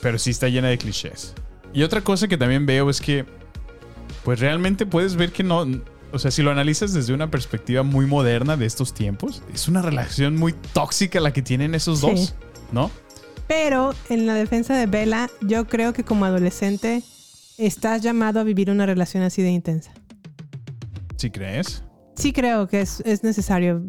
[0.00, 1.34] pero sí está llena de clichés.
[1.72, 3.24] Y otra cosa que también veo es que,
[4.24, 5.66] pues realmente puedes ver que no,
[6.12, 9.82] o sea, si lo analizas desde una perspectiva muy moderna de estos tiempos, es una
[9.82, 12.06] relación muy tóxica la que tienen esos Sí.
[12.06, 12.34] dos,
[12.72, 12.90] ¿no?
[13.48, 17.02] Pero en la defensa de Bella, yo creo que como adolescente
[17.58, 19.92] estás llamado a vivir una relación así de intensa.
[21.16, 21.82] ¿Sí crees?
[22.16, 23.82] Sí creo que es, es necesario.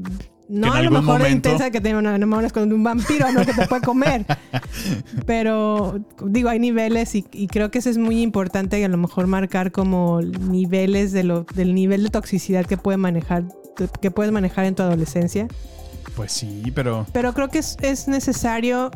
[0.52, 3.68] No a lo mejor momento- intensa que te enamoras con un vampiro, no que te
[3.68, 4.26] puede comer.
[5.26, 8.98] Pero digo, hay niveles y, y creo que eso es muy importante y a lo
[8.98, 13.44] mejor marcar como niveles de lo, del nivel de toxicidad que puede manejar,
[14.02, 15.48] que puedes manejar en tu adolescencia.
[16.15, 18.91] Pues sí, pero Pero creo que es, es necesario.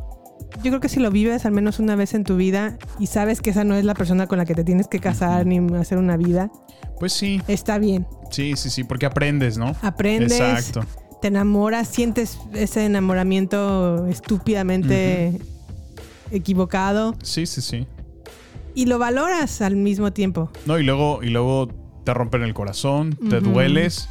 [0.64, 3.41] Yo creo que si lo vives al menos una vez en tu vida y sabes
[3.41, 5.98] que esa no es la persona con la que te tienes que casar ni hacer
[5.98, 6.52] una vida,
[6.99, 8.06] pues sí, está bien.
[8.32, 9.73] sí, sí, sí, porque aprendes, ¿no?
[9.82, 10.82] Aprendes, Exacto.
[11.22, 15.40] Te enamoras, sientes ese enamoramiento estúpidamente
[16.32, 17.88] equivocado Sí, sí, sí.
[18.74, 20.50] y lo valoras al mismo tiempo.
[20.66, 21.68] No, y luego, y luego
[22.04, 24.08] te rompen el corazón, te dueles,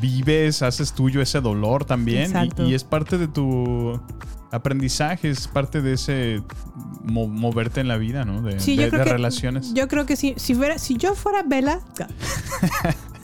[0.00, 2.32] vives, haces tuyo ese dolor también.
[2.58, 4.00] Y, y es parte de tu
[4.52, 6.42] aprendizaje, es parte de ese
[7.04, 8.42] mo- moverte en la vida, ¿no?
[8.42, 9.72] De, Sí, de- yo creo de que relaciones.
[9.74, 11.80] Yo creo que si, si, fuera, si yo fuera Bella,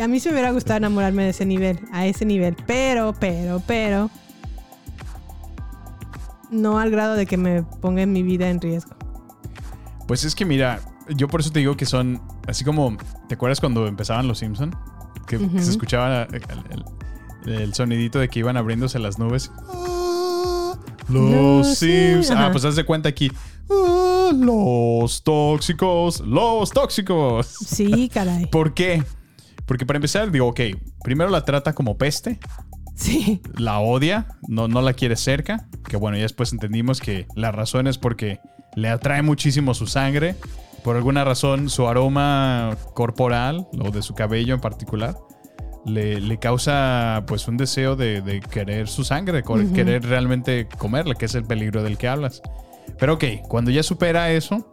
[0.00, 2.56] a mí se me hubiera gustado enamorarme de ese nivel, a ese nivel.
[2.66, 4.10] Pero, pero, pero,
[6.50, 8.92] no al grado de que me ponga mi vida en riesgo.
[10.06, 12.96] Pues es que mira, yo por eso te digo que son así como,
[13.28, 14.74] ¿te acuerdas cuando empezaban los Simpson?
[15.26, 16.84] Que se escuchaba el, el-
[17.52, 19.50] el sonidito de que iban abriéndose las nubes.
[21.08, 22.26] Los Sims.
[22.28, 23.30] Sim- Ah, pues haz de cuenta aquí.
[23.68, 27.46] Los tóxicos, los tóxicos.
[27.66, 28.46] Sí, caray.
[28.46, 29.02] ¿Por qué?
[29.68, 30.60] Porque para empezar, digo, ok,
[31.04, 32.40] primero la trata como peste.
[32.96, 33.40] Sí.
[33.56, 35.68] La odia, no, no la quiere cerca.
[35.88, 38.40] Que bueno, ya después entendimos que la razón es porque
[38.74, 40.34] le atrae muchísimo su sangre.
[40.82, 45.16] Por alguna razón, su aroma corporal, o de su cabello en particular,
[45.84, 49.72] le, le causa pues un deseo de, de querer su sangre, co- Ujú.
[49.74, 52.42] querer realmente comerla, que es el peligro del que hablas.
[52.98, 54.68] Pero ok, cuando ya supera eso,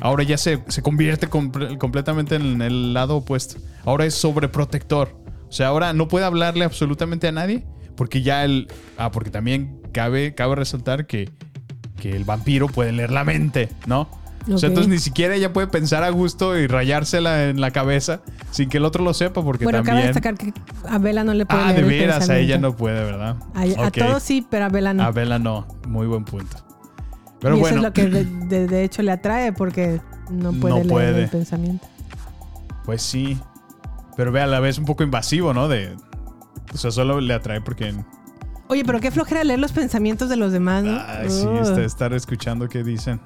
[0.00, 3.60] ahora ya se, se convierte comple- completamente en el lado opuesto.
[3.84, 5.16] Ahora es sobreprotector.
[5.48, 7.64] O sea, ahora no puede hablarle absolutamente a nadie
[7.96, 8.68] porque ya el...
[8.98, 11.28] Ah, porque también cabe, cabe resaltar que,
[12.00, 14.08] que el vampiro puede leer la mente, ¿no?
[14.50, 18.22] O sea, entonces ni siquiera ella puede pensar a gusto y rayársela en la cabeza
[18.50, 20.06] sin que el otro lo sepa porque bueno, cabe también...
[20.06, 20.52] destacar que
[20.88, 22.46] a Bella no le puede Ah, leer de el veras, a pensamiento.
[22.54, 23.36] ella no puede, ¿verdad?
[23.54, 23.98] A, a Ok.
[23.98, 25.02] todos sí, pero a Bella no.
[25.02, 25.68] A Bella no.
[25.86, 26.56] Muy buen punto.
[27.40, 27.76] Pero y bueno.
[27.76, 30.00] eso es lo que de, de- de hecho le atrae porque
[30.30, 31.22] no puede No leer puede.
[31.24, 31.86] el pensamiento.
[32.84, 33.38] Pues sí.
[34.16, 35.68] Pero ve a la vez un poco invasivo, ¿no?
[35.68, 35.96] De.
[36.74, 37.94] O sea, solo le atrae porque.
[38.68, 40.96] Oye, pero qué flojera leer los pensamientos de los demás, ¿no?
[41.04, 41.46] Ay, sí,
[41.82, 43.20] estar escuchando qué dicen.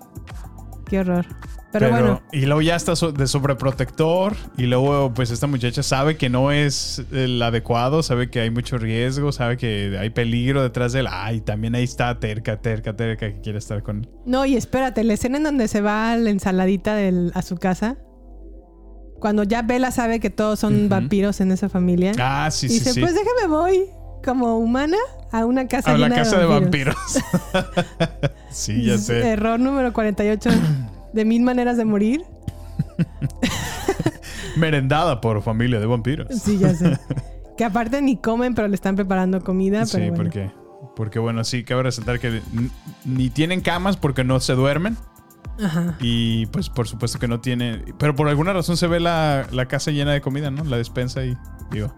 [0.89, 1.27] Qué horror.
[1.73, 4.35] Pero, bueno, Y luego ya está so- de sobreprotector.
[4.57, 8.79] Y luego, pues, esta muchacha sabe que no es el adecuado, sabe que hay mucho
[8.79, 11.09] riesgo, sabe que hay peligro detrás de él.
[11.11, 14.09] Ay, también ahí está terca, terca, terca, que quiere estar con él.
[14.25, 17.57] no, y espérate, la escena en donde se va a la ensaladita del- a su
[17.57, 17.97] casa,
[19.19, 22.93] cuando ya Bella sabe que todos son vampiros en esa familia, Ah, sí, sí, dice,
[22.93, 23.01] sí.
[23.01, 23.85] pues déjame voy
[24.25, 24.97] como humana
[25.33, 26.97] a una casa A la casa de vampiros.
[27.53, 28.31] vampiros.
[28.51, 29.27] sí, ya sé.
[29.29, 30.51] Error número 48
[31.13, 32.25] de mil maneras de morir.
[34.57, 36.29] Merendada por familia de vampiros.
[36.31, 36.99] Sí, ya sé.
[37.57, 39.85] que aparte ni comen, pero le están preparando comida.
[39.87, 40.15] Sí, bueno.
[40.15, 40.51] porque,
[40.95, 42.41] porque bueno, sí, cabe resaltar que
[43.05, 44.97] ni tienen camas porque no se duermen.
[45.63, 45.97] Ajá.
[46.01, 47.95] Y pues por supuesto que no tienen...
[47.99, 50.65] Pero por alguna razón se ve la, la casa llena de comida, ¿no?
[50.65, 51.37] La despensa y
[51.71, 51.95] digo...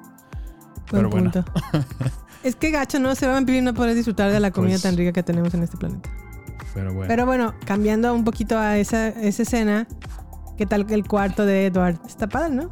[0.91, 1.33] Buen pero bueno.
[2.43, 3.15] es que gacho, ¿no?
[3.15, 5.53] Se va a y no poder disfrutar de la comida Pues- tan rica que tenemos
[5.55, 6.11] en este planeta.
[6.75, 7.09] Pero bueno.
[7.09, 9.87] Pero bueno, cambiando un poquito a esa, esa escena,
[10.59, 11.99] ¿qué tal el cuarto de Edward?
[12.07, 12.71] Está padre, ¿no?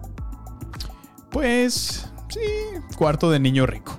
[1.30, 2.40] Pues sí,
[2.96, 3.98] cuarto de niño rico.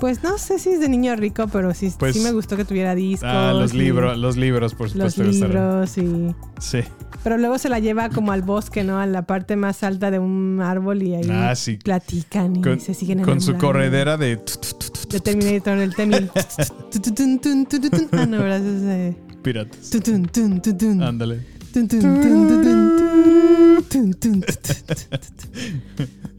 [0.00, 2.64] Pues no sé si es de niño rico, pero sí, Pues- sí me gustó que
[2.64, 3.28] tuviera discos.
[3.30, 5.22] Ah, los libros, los libros, por Los supuesto.
[5.44, 5.86] estarán.
[5.86, 6.34] libros y...
[6.60, 6.80] Sí.
[7.22, 8.98] Pero luego se la lleva como al bosque, ¿no?
[8.98, 11.76] A la parte más alta de un árbol y ahí Ah, sí.
[11.76, 14.40] platican y Con, se siguen con su corredera de...
[15.10, 16.30] De Terminator, el tututun.
[18.12, 18.58] Ah, no, ¿verdad?
[18.58, 19.16] Ese es de...
[19.42, 19.90] Piratas.
[21.02, 21.40] Ándale.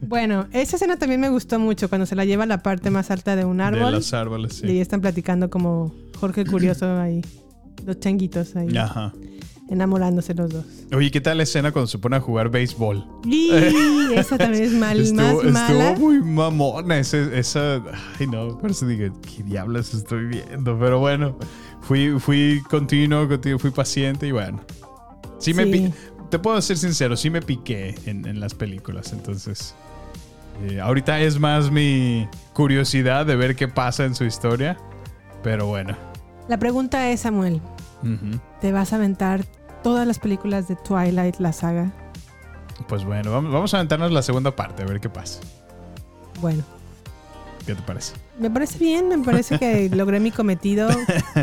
[0.02, 3.10] Bueno, esa escena también me gustó mucho cuando se la lleva a la parte más
[3.10, 3.86] alta de un árbol.
[3.86, 4.66] De los árboles, sí.
[4.66, 7.22] Y están platicando como Jorge Curioso ahí.
[7.86, 8.76] Los changuitos ahí.
[8.76, 9.12] Ajá.
[9.68, 10.64] Enamorándose los dos.
[10.94, 13.04] Oye, ¿qué tal la escena cuando se pone a jugar béisbol?
[13.24, 13.50] Y
[14.14, 15.98] esa también es mal, estuvo, más estuvo mala.
[15.98, 17.76] muy mamona ese- esa.
[18.20, 20.78] Ay, no, por eso dije, ¿qué diablos estoy viendo?
[20.78, 21.38] Pero bueno,
[21.80, 24.60] fui, fui continuo, continuo, fui paciente y bueno.
[25.38, 25.70] Sí, me Sí.
[25.72, 25.92] pi-
[26.30, 29.74] Te puedo ser sincero, sí me piqué en, en las películas, entonces.
[30.62, 34.76] Eh, ahorita es más mi curiosidad de ver qué pasa en su historia.
[35.42, 35.96] Pero bueno.
[36.48, 37.60] La pregunta es, Samuel.
[38.60, 39.44] ¿te vas a aventar
[39.82, 41.92] todas las películas de Twilight, la saga?
[42.88, 45.40] Pues bueno, vamos, vamos a aventarnos la segunda parte, a ver qué pasa.
[46.40, 46.64] Bueno,
[47.66, 48.14] ¿Qué te parece?
[48.38, 50.88] me parece bien, me parece que logré mi cometido,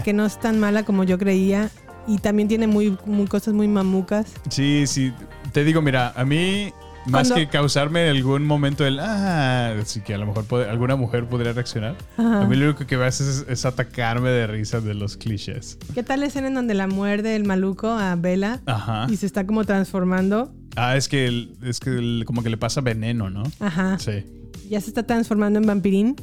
[0.03, 1.69] que no es tan mala como yo creía.
[2.07, 4.31] Y también tiene muy, muy cosas muy mamucas.
[4.49, 5.13] Sí, sí.
[5.51, 6.73] Te digo, mira, a mí,
[7.05, 8.99] más Cuando- que causarme algún momento el.
[8.99, 11.95] Ah, sí que a lo mejor puede- alguna mujer podría reaccionar.
[12.17, 12.41] Ajá.
[12.41, 15.77] A mí lo único que me hace es, es atacarme de risa de los clichés.
[15.93, 19.07] ¿Qué tal la escena en donde la muerde el maluco a Bella Ajá.
[19.09, 20.53] y se está como transformando?
[20.75, 23.43] Ah, es que, el- es que el- como que le pasa veneno, ¿no?
[23.59, 23.97] Ajá.
[23.99, 24.23] Sí.
[24.69, 26.15] Ya se está transformando en vampirín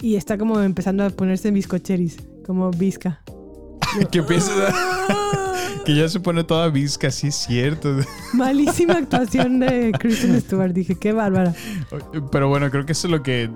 [0.00, 2.16] y está como empezando a ponerse en bizcocheris,
[2.46, 3.20] como visca.
[4.10, 4.50] que empieza
[5.84, 7.96] Que ya se pone toda visca, sí es cierto.
[8.34, 10.72] Malísima actuación de Kristen Stewart.
[10.72, 11.54] Dije, qué bárbara.
[12.30, 13.50] Pero bueno, creo que eso es lo que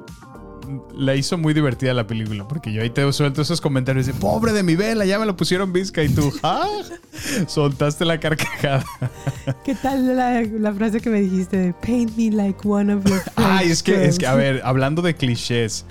[0.97, 2.49] la hizo muy divertida la película.
[2.49, 5.37] Porque yo ahí te suelto esos comentarios de pobre de mi vela, ya me lo
[5.37, 6.03] pusieron visca.
[6.03, 6.67] Y tú, ¡ah!
[7.47, 8.85] Soltaste la carcajada.
[9.65, 13.23] ¿Qué tal la, la frase que me dijiste de paint me like one of your
[13.37, 14.43] Ay, es que, es que, a girls"?
[14.43, 15.85] ver, hablando de clichés,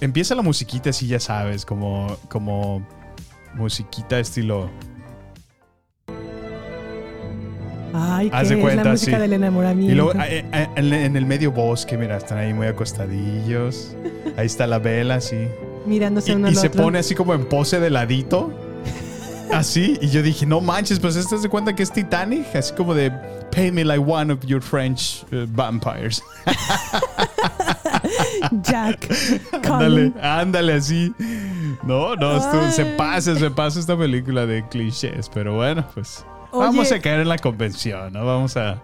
[0.00, 2.86] empieza la musiquita así, ya sabes, como, como
[3.54, 4.70] musiquita estilo.
[7.94, 9.22] Ay, Haz de es cuenta, la música sí.
[9.22, 9.92] del enamoramiento.
[9.92, 13.94] Y luego eh, eh, en, el medio bosque, mira, están ahí muy acostadillos.
[14.36, 15.48] Ahí está la vela, así.
[15.86, 16.84] mirándose Y, uno y al se otro.
[16.84, 18.52] pone así como en pose de ladito.
[19.52, 19.98] Así.
[20.00, 22.56] Y yo dije, no manches, pues ¿te das cuenta que es Titanic?
[22.56, 23.10] Así como de,
[23.50, 26.22] pay me like one of your French uh, vampires.
[28.62, 29.08] Jack.
[29.64, 31.12] ándale, ándale así.
[31.84, 35.28] No, no, esto- se pasa, se pasa esta película de clichés.
[35.32, 36.24] Pero bueno, pues.
[36.52, 38.24] Vamos a caer en la convención, ¿no?
[38.24, 38.80] Vamos a,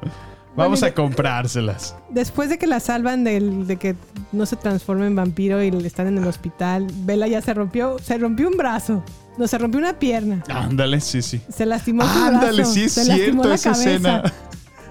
[0.57, 1.95] vamos a comprárselas.
[2.11, 3.95] Después de que la salvan del- de que
[4.33, 8.19] no se transforma en vampiro y están en el hospital, Bella ya se rompió, se
[8.19, 9.03] rompió un brazo,
[9.37, 11.41] no se rompió una pierna, Ándale, sí, sí.
[11.49, 13.91] se lastimó su Ándale, brazo, sí es se lastimó cierto la esa cabeza.
[13.93, 14.23] escena.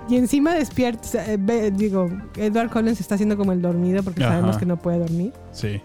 [0.10, 4.36] Y encima despierta, eh, ve- digo, Edward Collins está haciendo como el dormido porque Ajá.
[4.36, 5.34] sabemos que no puede dormir.
[5.52, 5.82] Sí.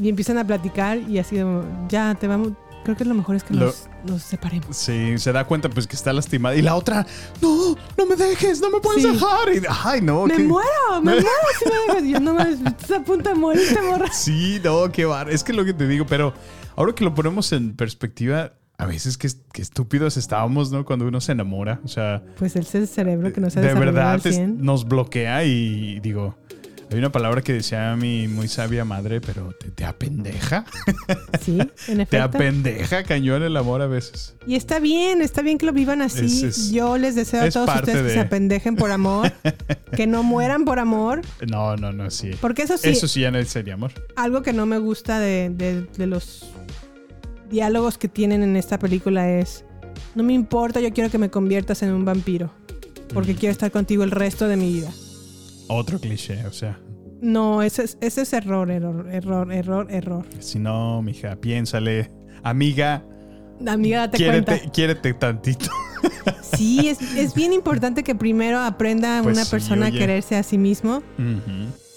[0.00, 1.36] Y empiezan a platicar y así
[1.88, 2.54] ya te vamos,
[2.84, 4.76] creo que lo mejor es que Lo- nos, nos separemos.
[4.76, 6.54] Sí, se da cuenta pues que está lastimada.
[6.56, 7.06] Y la otra,
[7.40, 9.10] no, no me dejes, no me puedes Sí.
[9.12, 9.54] dejar.
[9.54, 10.26] Y, ay, no.
[10.26, 10.68] Me qué- muero,
[11.02, 11.28] me muero
[11.58, 12.08] si me dejas.
[12.10, 14.12] Yo no me estás a punto de morirte, morra.
[14.12, 15.30] Sí, no, qué bar.
[15.30, 16.34] Es que lo que te digo, pero
[16.76, 20.84] ahora que lo ponemos en perspectiva, a veces qué, qué estúpidos estábamos, ¿no?
[20.84, 21.80] Cuando uno se enamora.
[21.84, 24.60] O sea, Pues el cerebro que no se de verdad al es- 100.
[24.64, 26.36] nos bloquea y digo,
[26.92, 30.64] hay una palabra que decía mi muy sabia madre, pero te, te apendeja.
[31.40, 32.22] Sí, en Te efecto.
[32.22, 34.34] apendeja cañón el amor a veces.
[34.46, 36.24] Y está bien, está bien que lo vivan así.
[36.26, 39.32] Es- es- Yo les deseo a todos ustedes que se apendejen por amor,
[39.96, 41.22] que no mueran por amor.
[41.48, 42.30] No, no, no, sí.
[42.40, 43.92] Porque eso sí- Eso sí ya no sería amor.
[44.16, 46.50] Algo que no me gusta de, de- de los
[47.50, 49.64] diálogos que tienen en esta película es,
[50.14, 52.52] no me importa, yo quiero que me conviertas en un vampiro,
[53.12, 54.90] porque quiero estar contigo el resto de mi vida.
[55.72, 56.78] Otro cliché, o sea.
[57.20, 60.26] No, ese es, ese es error, error, error, error, error.
[60.40, 62.10] Si no, mija, piénsale.
[62.42, 63.04] Amiga,
[63.66, 64.70] Amiga, date quiérete, cuenta.
[64.72, 65.66] quiérete tantito.
[66.56, 69.96] Sí, es, es bien importante que primero aprenda Pues una sí, persona oye.
[69.96, 71.02] a quererse a sí mismo.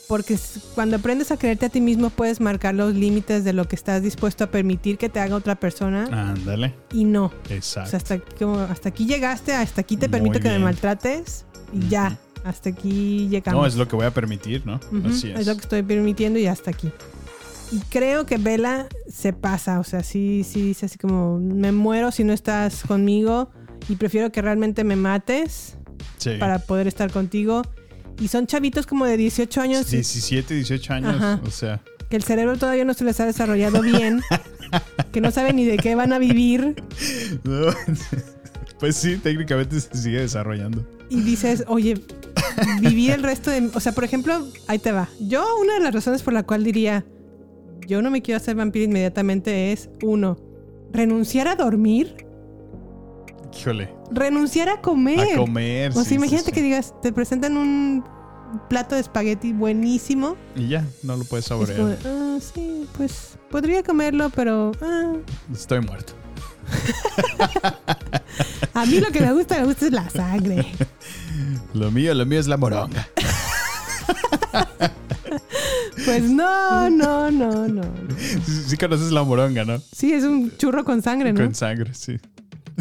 [0.08, 0.38] Porque
[0.76, 4.02] cuando aprendes a quererte a ti mismo, puedes marcar los límites de lo que estás
[4.04, 6.74] dispuesto a permitir que te haga otra persona Ándale.
[6.94, 7.32] y no.
[7.50, 7.88] Exacto.
[7.88, 11.90] O sea, hasta, como, hasta aquí llegaste, hasta aquí te permito que me maltrates y
[11.90, 12.18] ya.
[12.46, 13.60] Hasta aquí llegamos.
[13.62, 14.80] No, es lo que voy a permitir, ¿no?
[15.10, 15.46] Así es.
[15.48, 16.92] lo que estoy permitiendo y hasta aquí.
[17.72, 22.12] Y creo que Bella se pasa, o sea, sí, sí dice así como, me muero
[22.12, 23.50] si no estás conmigo
[23.90, 25.76] y prefiero que realmente me mates
[26.18, 26.38] Sí.
[26.40, 27.64] para poder estar contigo.
[28.22, 31.16] Y son chavitos como de 18 años 17, 18 años.
[31.16, 31.42] Ajá.
[31.46, 34.22] O sea, que el cerebro todavía no se les ha desarrollado bien,
[35.12, 36.76] que no saben ni de qué van a vivir
[37.44, 37.68] no,
[38.80, 40.88] pues sí, técnicamente se sigue desarrollando.
[41.10, 41.96] y dices, oye,
[42.82, 43.70] vivir el resto de...
[43.74, 45.10] O sea, por ejemplo, ahí te va.
[45.20, 47.06] Yo una de las razones por la cual diría,
[47.88, 50.38] yo no me quiero hacer vampiro inmediatamente es, uno,
[50.92, 52.26] renunciar a dormir,
[53.58, 53.90] Híjole.
[54.12, 55.34] renunciar a comer.
[55.34, 55.92] A comer.
[55.92, 56.52] O sea, sí, imagínate sí.
[56.52, 58.04] que digas, te presentan un
[58.70, 60.36] plato de espagueti buenísimo.
[60.56, 61.98] Y ya, no lo puedes como, saborear.
[62.06, 64.72] ah, sí, pues podría comerlo, pero...
[64.82, 65.14] ah,
[65.54, 66.14] Estoy muerto.
[68.74, 70.66] a mí lo que me gusta, me gusta es la sangre.
[71.74, 73.08] Lo mío, lo mío es la moronga.
[76.06, 77.84] Pues no, no, no, no.
[78.18, 79.80] Sí, sí conoces la moronga, ¿no?
[79.80, 81.44] Sí, es un churro con sangre, ¿no?
[81.44, 82.18] Con sangre, sí.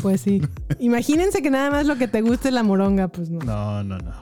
[0.02, 0.42] Pues sí.
[0.78, 3.38] Imagínense que nada más lo que te gusta es la moronga, pues no.
[3.40, 4.12] No, no, no.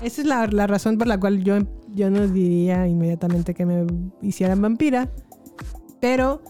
[0.00, 1.58] Esa es la, la razón por la cual yo,
[1.94, 3.86] yo no diría inmediatamente que me
[4.22, 5.10] hicieran vampira.
[6.00, 6.42] Pero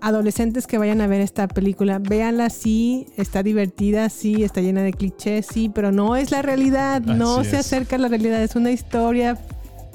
[0.00, 4.92] adolescentes que vayan a ver esta película, véanla, sí, está divertida, sí, está llena de
[4.92, 8.70] clichés, sí, pero no es la realidad, no se acerca a la realidad, es una
[8.70, 9.36] historia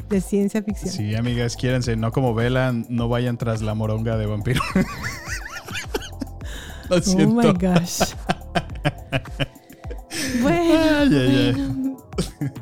[0.10, 0.94] de ciencia ficción.
[0.94, 4.62] Sí, amigas, quiéranse, no como Vela, no vayan tras la moronga de vampiro.
[6.90, 7.42] Lo Oh siento.
[7.42, 8.02] my gosh.
[10.42, 11.54] Bueno, Ay, ay, ay.
[11.54, 11.98] bueno.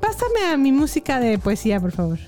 [0.00, 2.18] Pásame a mi música de poesía, por favor.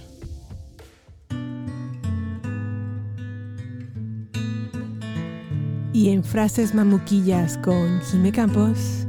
[5.94, 9.06] Y en frases mamuquillas con Jime Campos,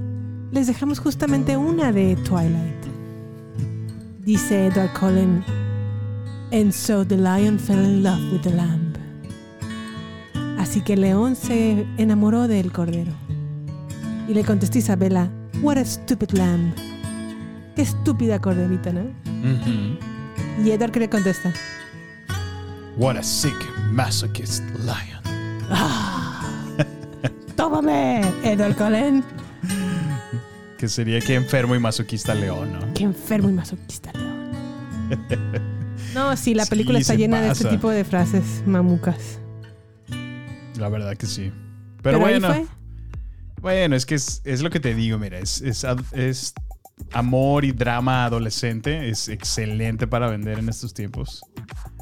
[0.51, 2.85] les dejamos justamente una de Twilight.
[4.19, 5.43] Dice Edward Cullen,
[6.51, 8.93] And so the lion fell in love with the lamb.
[10.59, 13.13] Así que el león se enamoró del cordero.
[14.27, 15.27] Y le contestó Isabela,
[15.63, 16.71] What a stupid lamb.
[17.75, 19.09] Qué estúpida corderita, ¿no?
[20.63, 21.51] Y Edward que le contesta,
[22.95, 23.57] What a sick
[23.91, 25.19] masochist lion.
[27.75, 29.21] ¡Tómame, Edward Cullen!
[30.77, 32.93] Que sería que enfermo y masoquista león, ¿no?
[32.93, 34.51] Qué enfermo y masoquista león.
[36.13, 39.39] No, sí, la Sí, película está llena de este tipo de frases mamucas.
[40.77, 41.51] La verdad que sí.
[42.01, 42.65] Pero, Pero bueno.
[43.61, 46.53] Bueno, es que es, es lo que te digo, mira, es, es, ad- es
[47.11, 49.09] amor y drama adolescente.
[49.09, 51.41] Es excelente para vender en estos tiempos.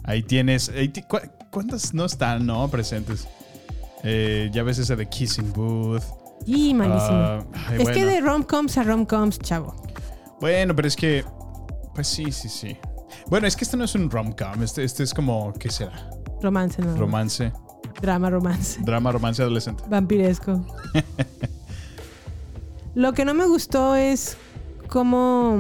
[0.04, 0.70] Ahí tienes.
[0.70, 1.18] ahí ti- ¿cu-
[1.52, 2.68] ¿Cuántas no están, no?
[2.70, 3.28] Presentes.
[4.04, 6.04] Eh, ya ves ese de Kissing Booth.
[6.46, 7.12] Y malísimo.
[7.12, 9.76] Ah, ay, es que de rom-coms a rom-coms, chavo.
[10.42, 11.24] Bueno, pero es que.
[11.96, 12.78] Pues sí, sí, sí.
[13.28, 14.62] Bueno, es que este no es un rom-com.
[14.62, 15.54] Este, este es como.
[15.54, 16.10] ¿Qué será?
[16.42, 16.98] Romance, no.
[16.98, 17.54] Romance.
[18.02, 18.82] Drama, romance.
[18.84, 19.84] Drama, romance adolescente.
[19.88, 20.66] Vampiresco.
[22.96, 24.38] Lo que no me gustó es
[24.88, 25.58] cómo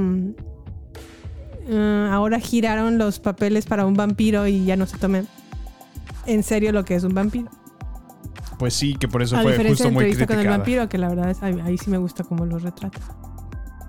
[1.67, 5.27] eh, ahora giraron los papeles para un vampiro y ya no se tomen
[6.25, 7.49] en serio lo que es un vampiro.
[8.64, 10.57] Pues sí, que por eso A fue justo de muy entrevista con el criticada.
[10.57, 12.98] vampiro, que la verdad es, ahí, ahí sí me gusta cómo lo retrata.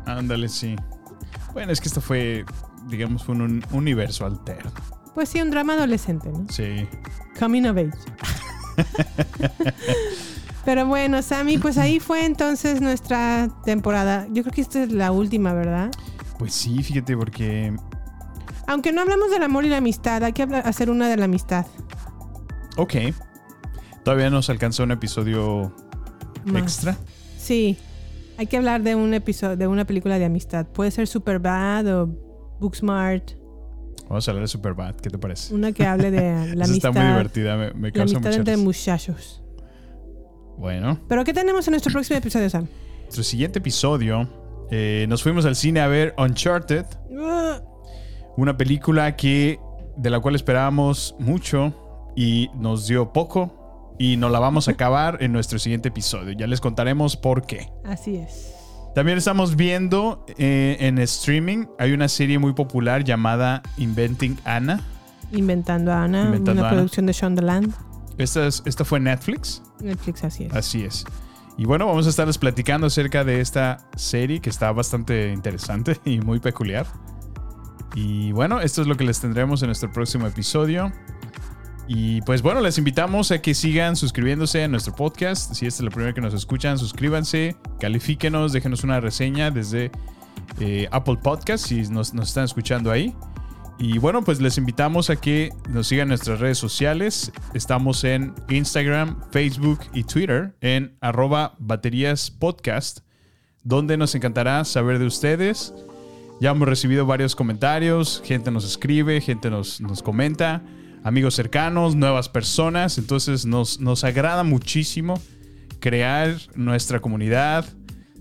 [0.05, 0.75] Ándale, sí.
[1.53, 2.45] Bueno, es que esto fue,
[2.89, 4.73] digamos, fue un universo alterno.
[5.15, 6.45] Pues sí, un drama adolescente, ¿no?
[6.49, 6.89] Sí.
[7.39, 7.93] Coming of age.
[10.65, 14.27] Pero bueno, Sammy, pues ahí fue entonces nuestra temporada.
[14.33, 15.93] Yo creo que esta es la última, ¿verdad?
[16.37, 17.77] Pues sí, fíjate, porque.
[18.67, 21.65] Aunque no hablamos del amor y la amistad, hay que hacer una de la amistad.
[22.77, 22.95] Ok.
[24.05, 25.73] Todavía nos alcanzó un episodio
[26.45, 26.63] Más.
[26.63, 26.97] extra.
[27.39, 27.77] Sí,
[28.37, 30.67] hay que hablar de un episodio, de una película de amistad.
[30.67, 32.07] Puede ser Superbad o
[32.61, 33.33] Booksmart,
[34.09, 35.55] Vamos a hablar de Superbad, ¿qué te parece?
[35.55, 36.21] una que hable de
[36.55, 36.91] la Esa amistad.
[36.91, 39.43] está muy divertida, me, me la causa amistad entre muchachos.
[40.59, 42.67] Bueno, Pero ¿qué tenemos en nuestro próximo episodio, Sam?
[43.03, 44.29] nuestro siguiente episodio,
[44.71, 46.85] eh, nos fuimos al cine a ver Uncharted,
[48.37, 49.59] una película que
[49.97, 51.73] de la cual esperábamos mucho
[52.15, 53.64] y nos dio poco
[53.99, 56.33] y nos la vamos a acabar en nuestro siguiente episodio.
[56.33, 57.71] Ya les contaremos por qué.
[57.85, 58.53] Así es.
[58.95, 64.81] También estamos viendo eh, en streaming, hay una serie muy popular llamada Inventing Anna.
[65.33, 67.75] Inventando a Ana, Inventando una producción de Shondaland.
[68.19, 69.63] Esta, es- esta fue Netflix.
[69.81, 70.55] Netflix, así es.
[70.55, 71.05] Así es.
[71.59, 76.21] Y bueno, vamos a estarles platicando acerca de esta serie que está bastante interesante y
[76.21, 76.87] muy peculiar.
[77.97, 80.93] Y bueno, esto es lo que les tendremos en nuestro próximo episodio.
[81.87, 85.53] Y pues bueno, les invitamos a que sigan suscribiéndose a nuestro podcast.
[85.55, 89.91] Si esta es la primera que nos escuchan, suscríbanse, califíquenos, déjenos una reseña desde
[90.61, 93.15] eh, Apple Podcast si nos, están escuchando ahí.
[93.79, 97.33] Y bueno, pues les invitamos a que nos sigan en nuestras redes sociales.
[97.53, 103.01] Estamos en Instagram, Facebook y Twitter en arroba baterías podcast,
[103.63, 105.75] donde nos encantará saber de ustedes.
[106.41, 110.63] Ya hemos recibido varios comentarios, gente nos escribe, gente nos, nos comenta,
[111.05, 112.99] amigos cercanos, nuevas personas.
[112.99, 115.15] Entonces nos, nos agrada muchísimo
[115.79, 117.67] crear nuestra comunidad,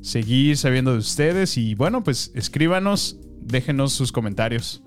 [0.01, 4.83] seguir sabiendo de ustedes y bueno, pues escríbanos, déjenos sus comentarios.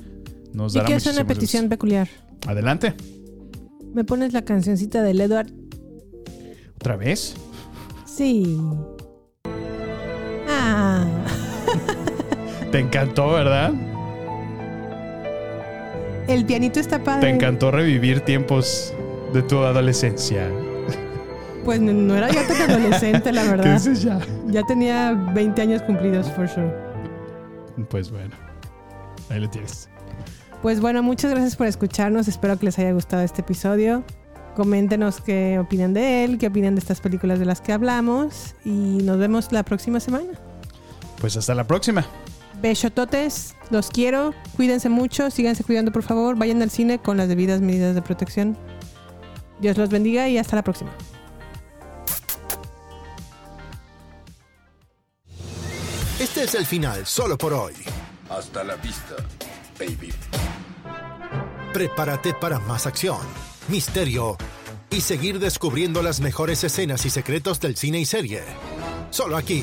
[0.52, 1.70] Nos Y dará que es una petición gusto.
[1.70, 2.08] peculiar.
[2.46, 2.94] Adelante.
[3.94, 5.50] ¿Me pones la cancioncita del Edward?
[6.76, 7.34] ¿Otra vez?
[8.04, 8.58] Sí.
[10.48, 11.06] Ah.
[12.70, 13.72] Te encantó, ¿verdad?
[16.28, 17.20] El pianito está padre.
[17.28, 18.92] Te encantó revivir tiempos
[19.32, 20.48] de tu adolescencia.
[21.64, 23.74] Pues no- no era ya tan adolescente, la ¿Qué verdad.
[23.74, 24.18] es ya?
[24.46, 26.72] Ya tenía 20 años cumplidos, for sure.
[27.90, 28.34] Pues bueno,
[29.30, 29.88] ahí lo tienes.
[30.62, 32.28] Pues bueno, muchas gracias por escucharnos.
[32.28, 34.02] Espero que les haya gustado este episodio.
[34.56, 38.54] Coméntenos qué opinan de él, qué opinan de estas películas de las que hablamos.
[38.64, 38.70] Y
[39.02, 40.32] nos vemos la próxima semana.
[41.20, 42.06] Pues hasta la próxima.
[42.60, 44.34] Besototes, los quiero.
[44.56, 46.36] Cuídense mucho, síganse cuidando por favor.
[46.36, 48.56] Vayan al cine con las debidas medidas de protección.
[49.60, 50.90] Dios los bendiga y hasta la próxima.
[56.18, 57.74] Este es el final solo por hoy.
[58.30, 59.16] Hasta la vista,
[59.78, 60.12] baby.
[61.72, 63.18] Prepárate para más acción,
[63.68, 64.36] misterio
[64.90, 68.42] y seguir descubriendo las mejores escenas y secretos del cine y serie.
[69.10, 69.62] Solo aquí.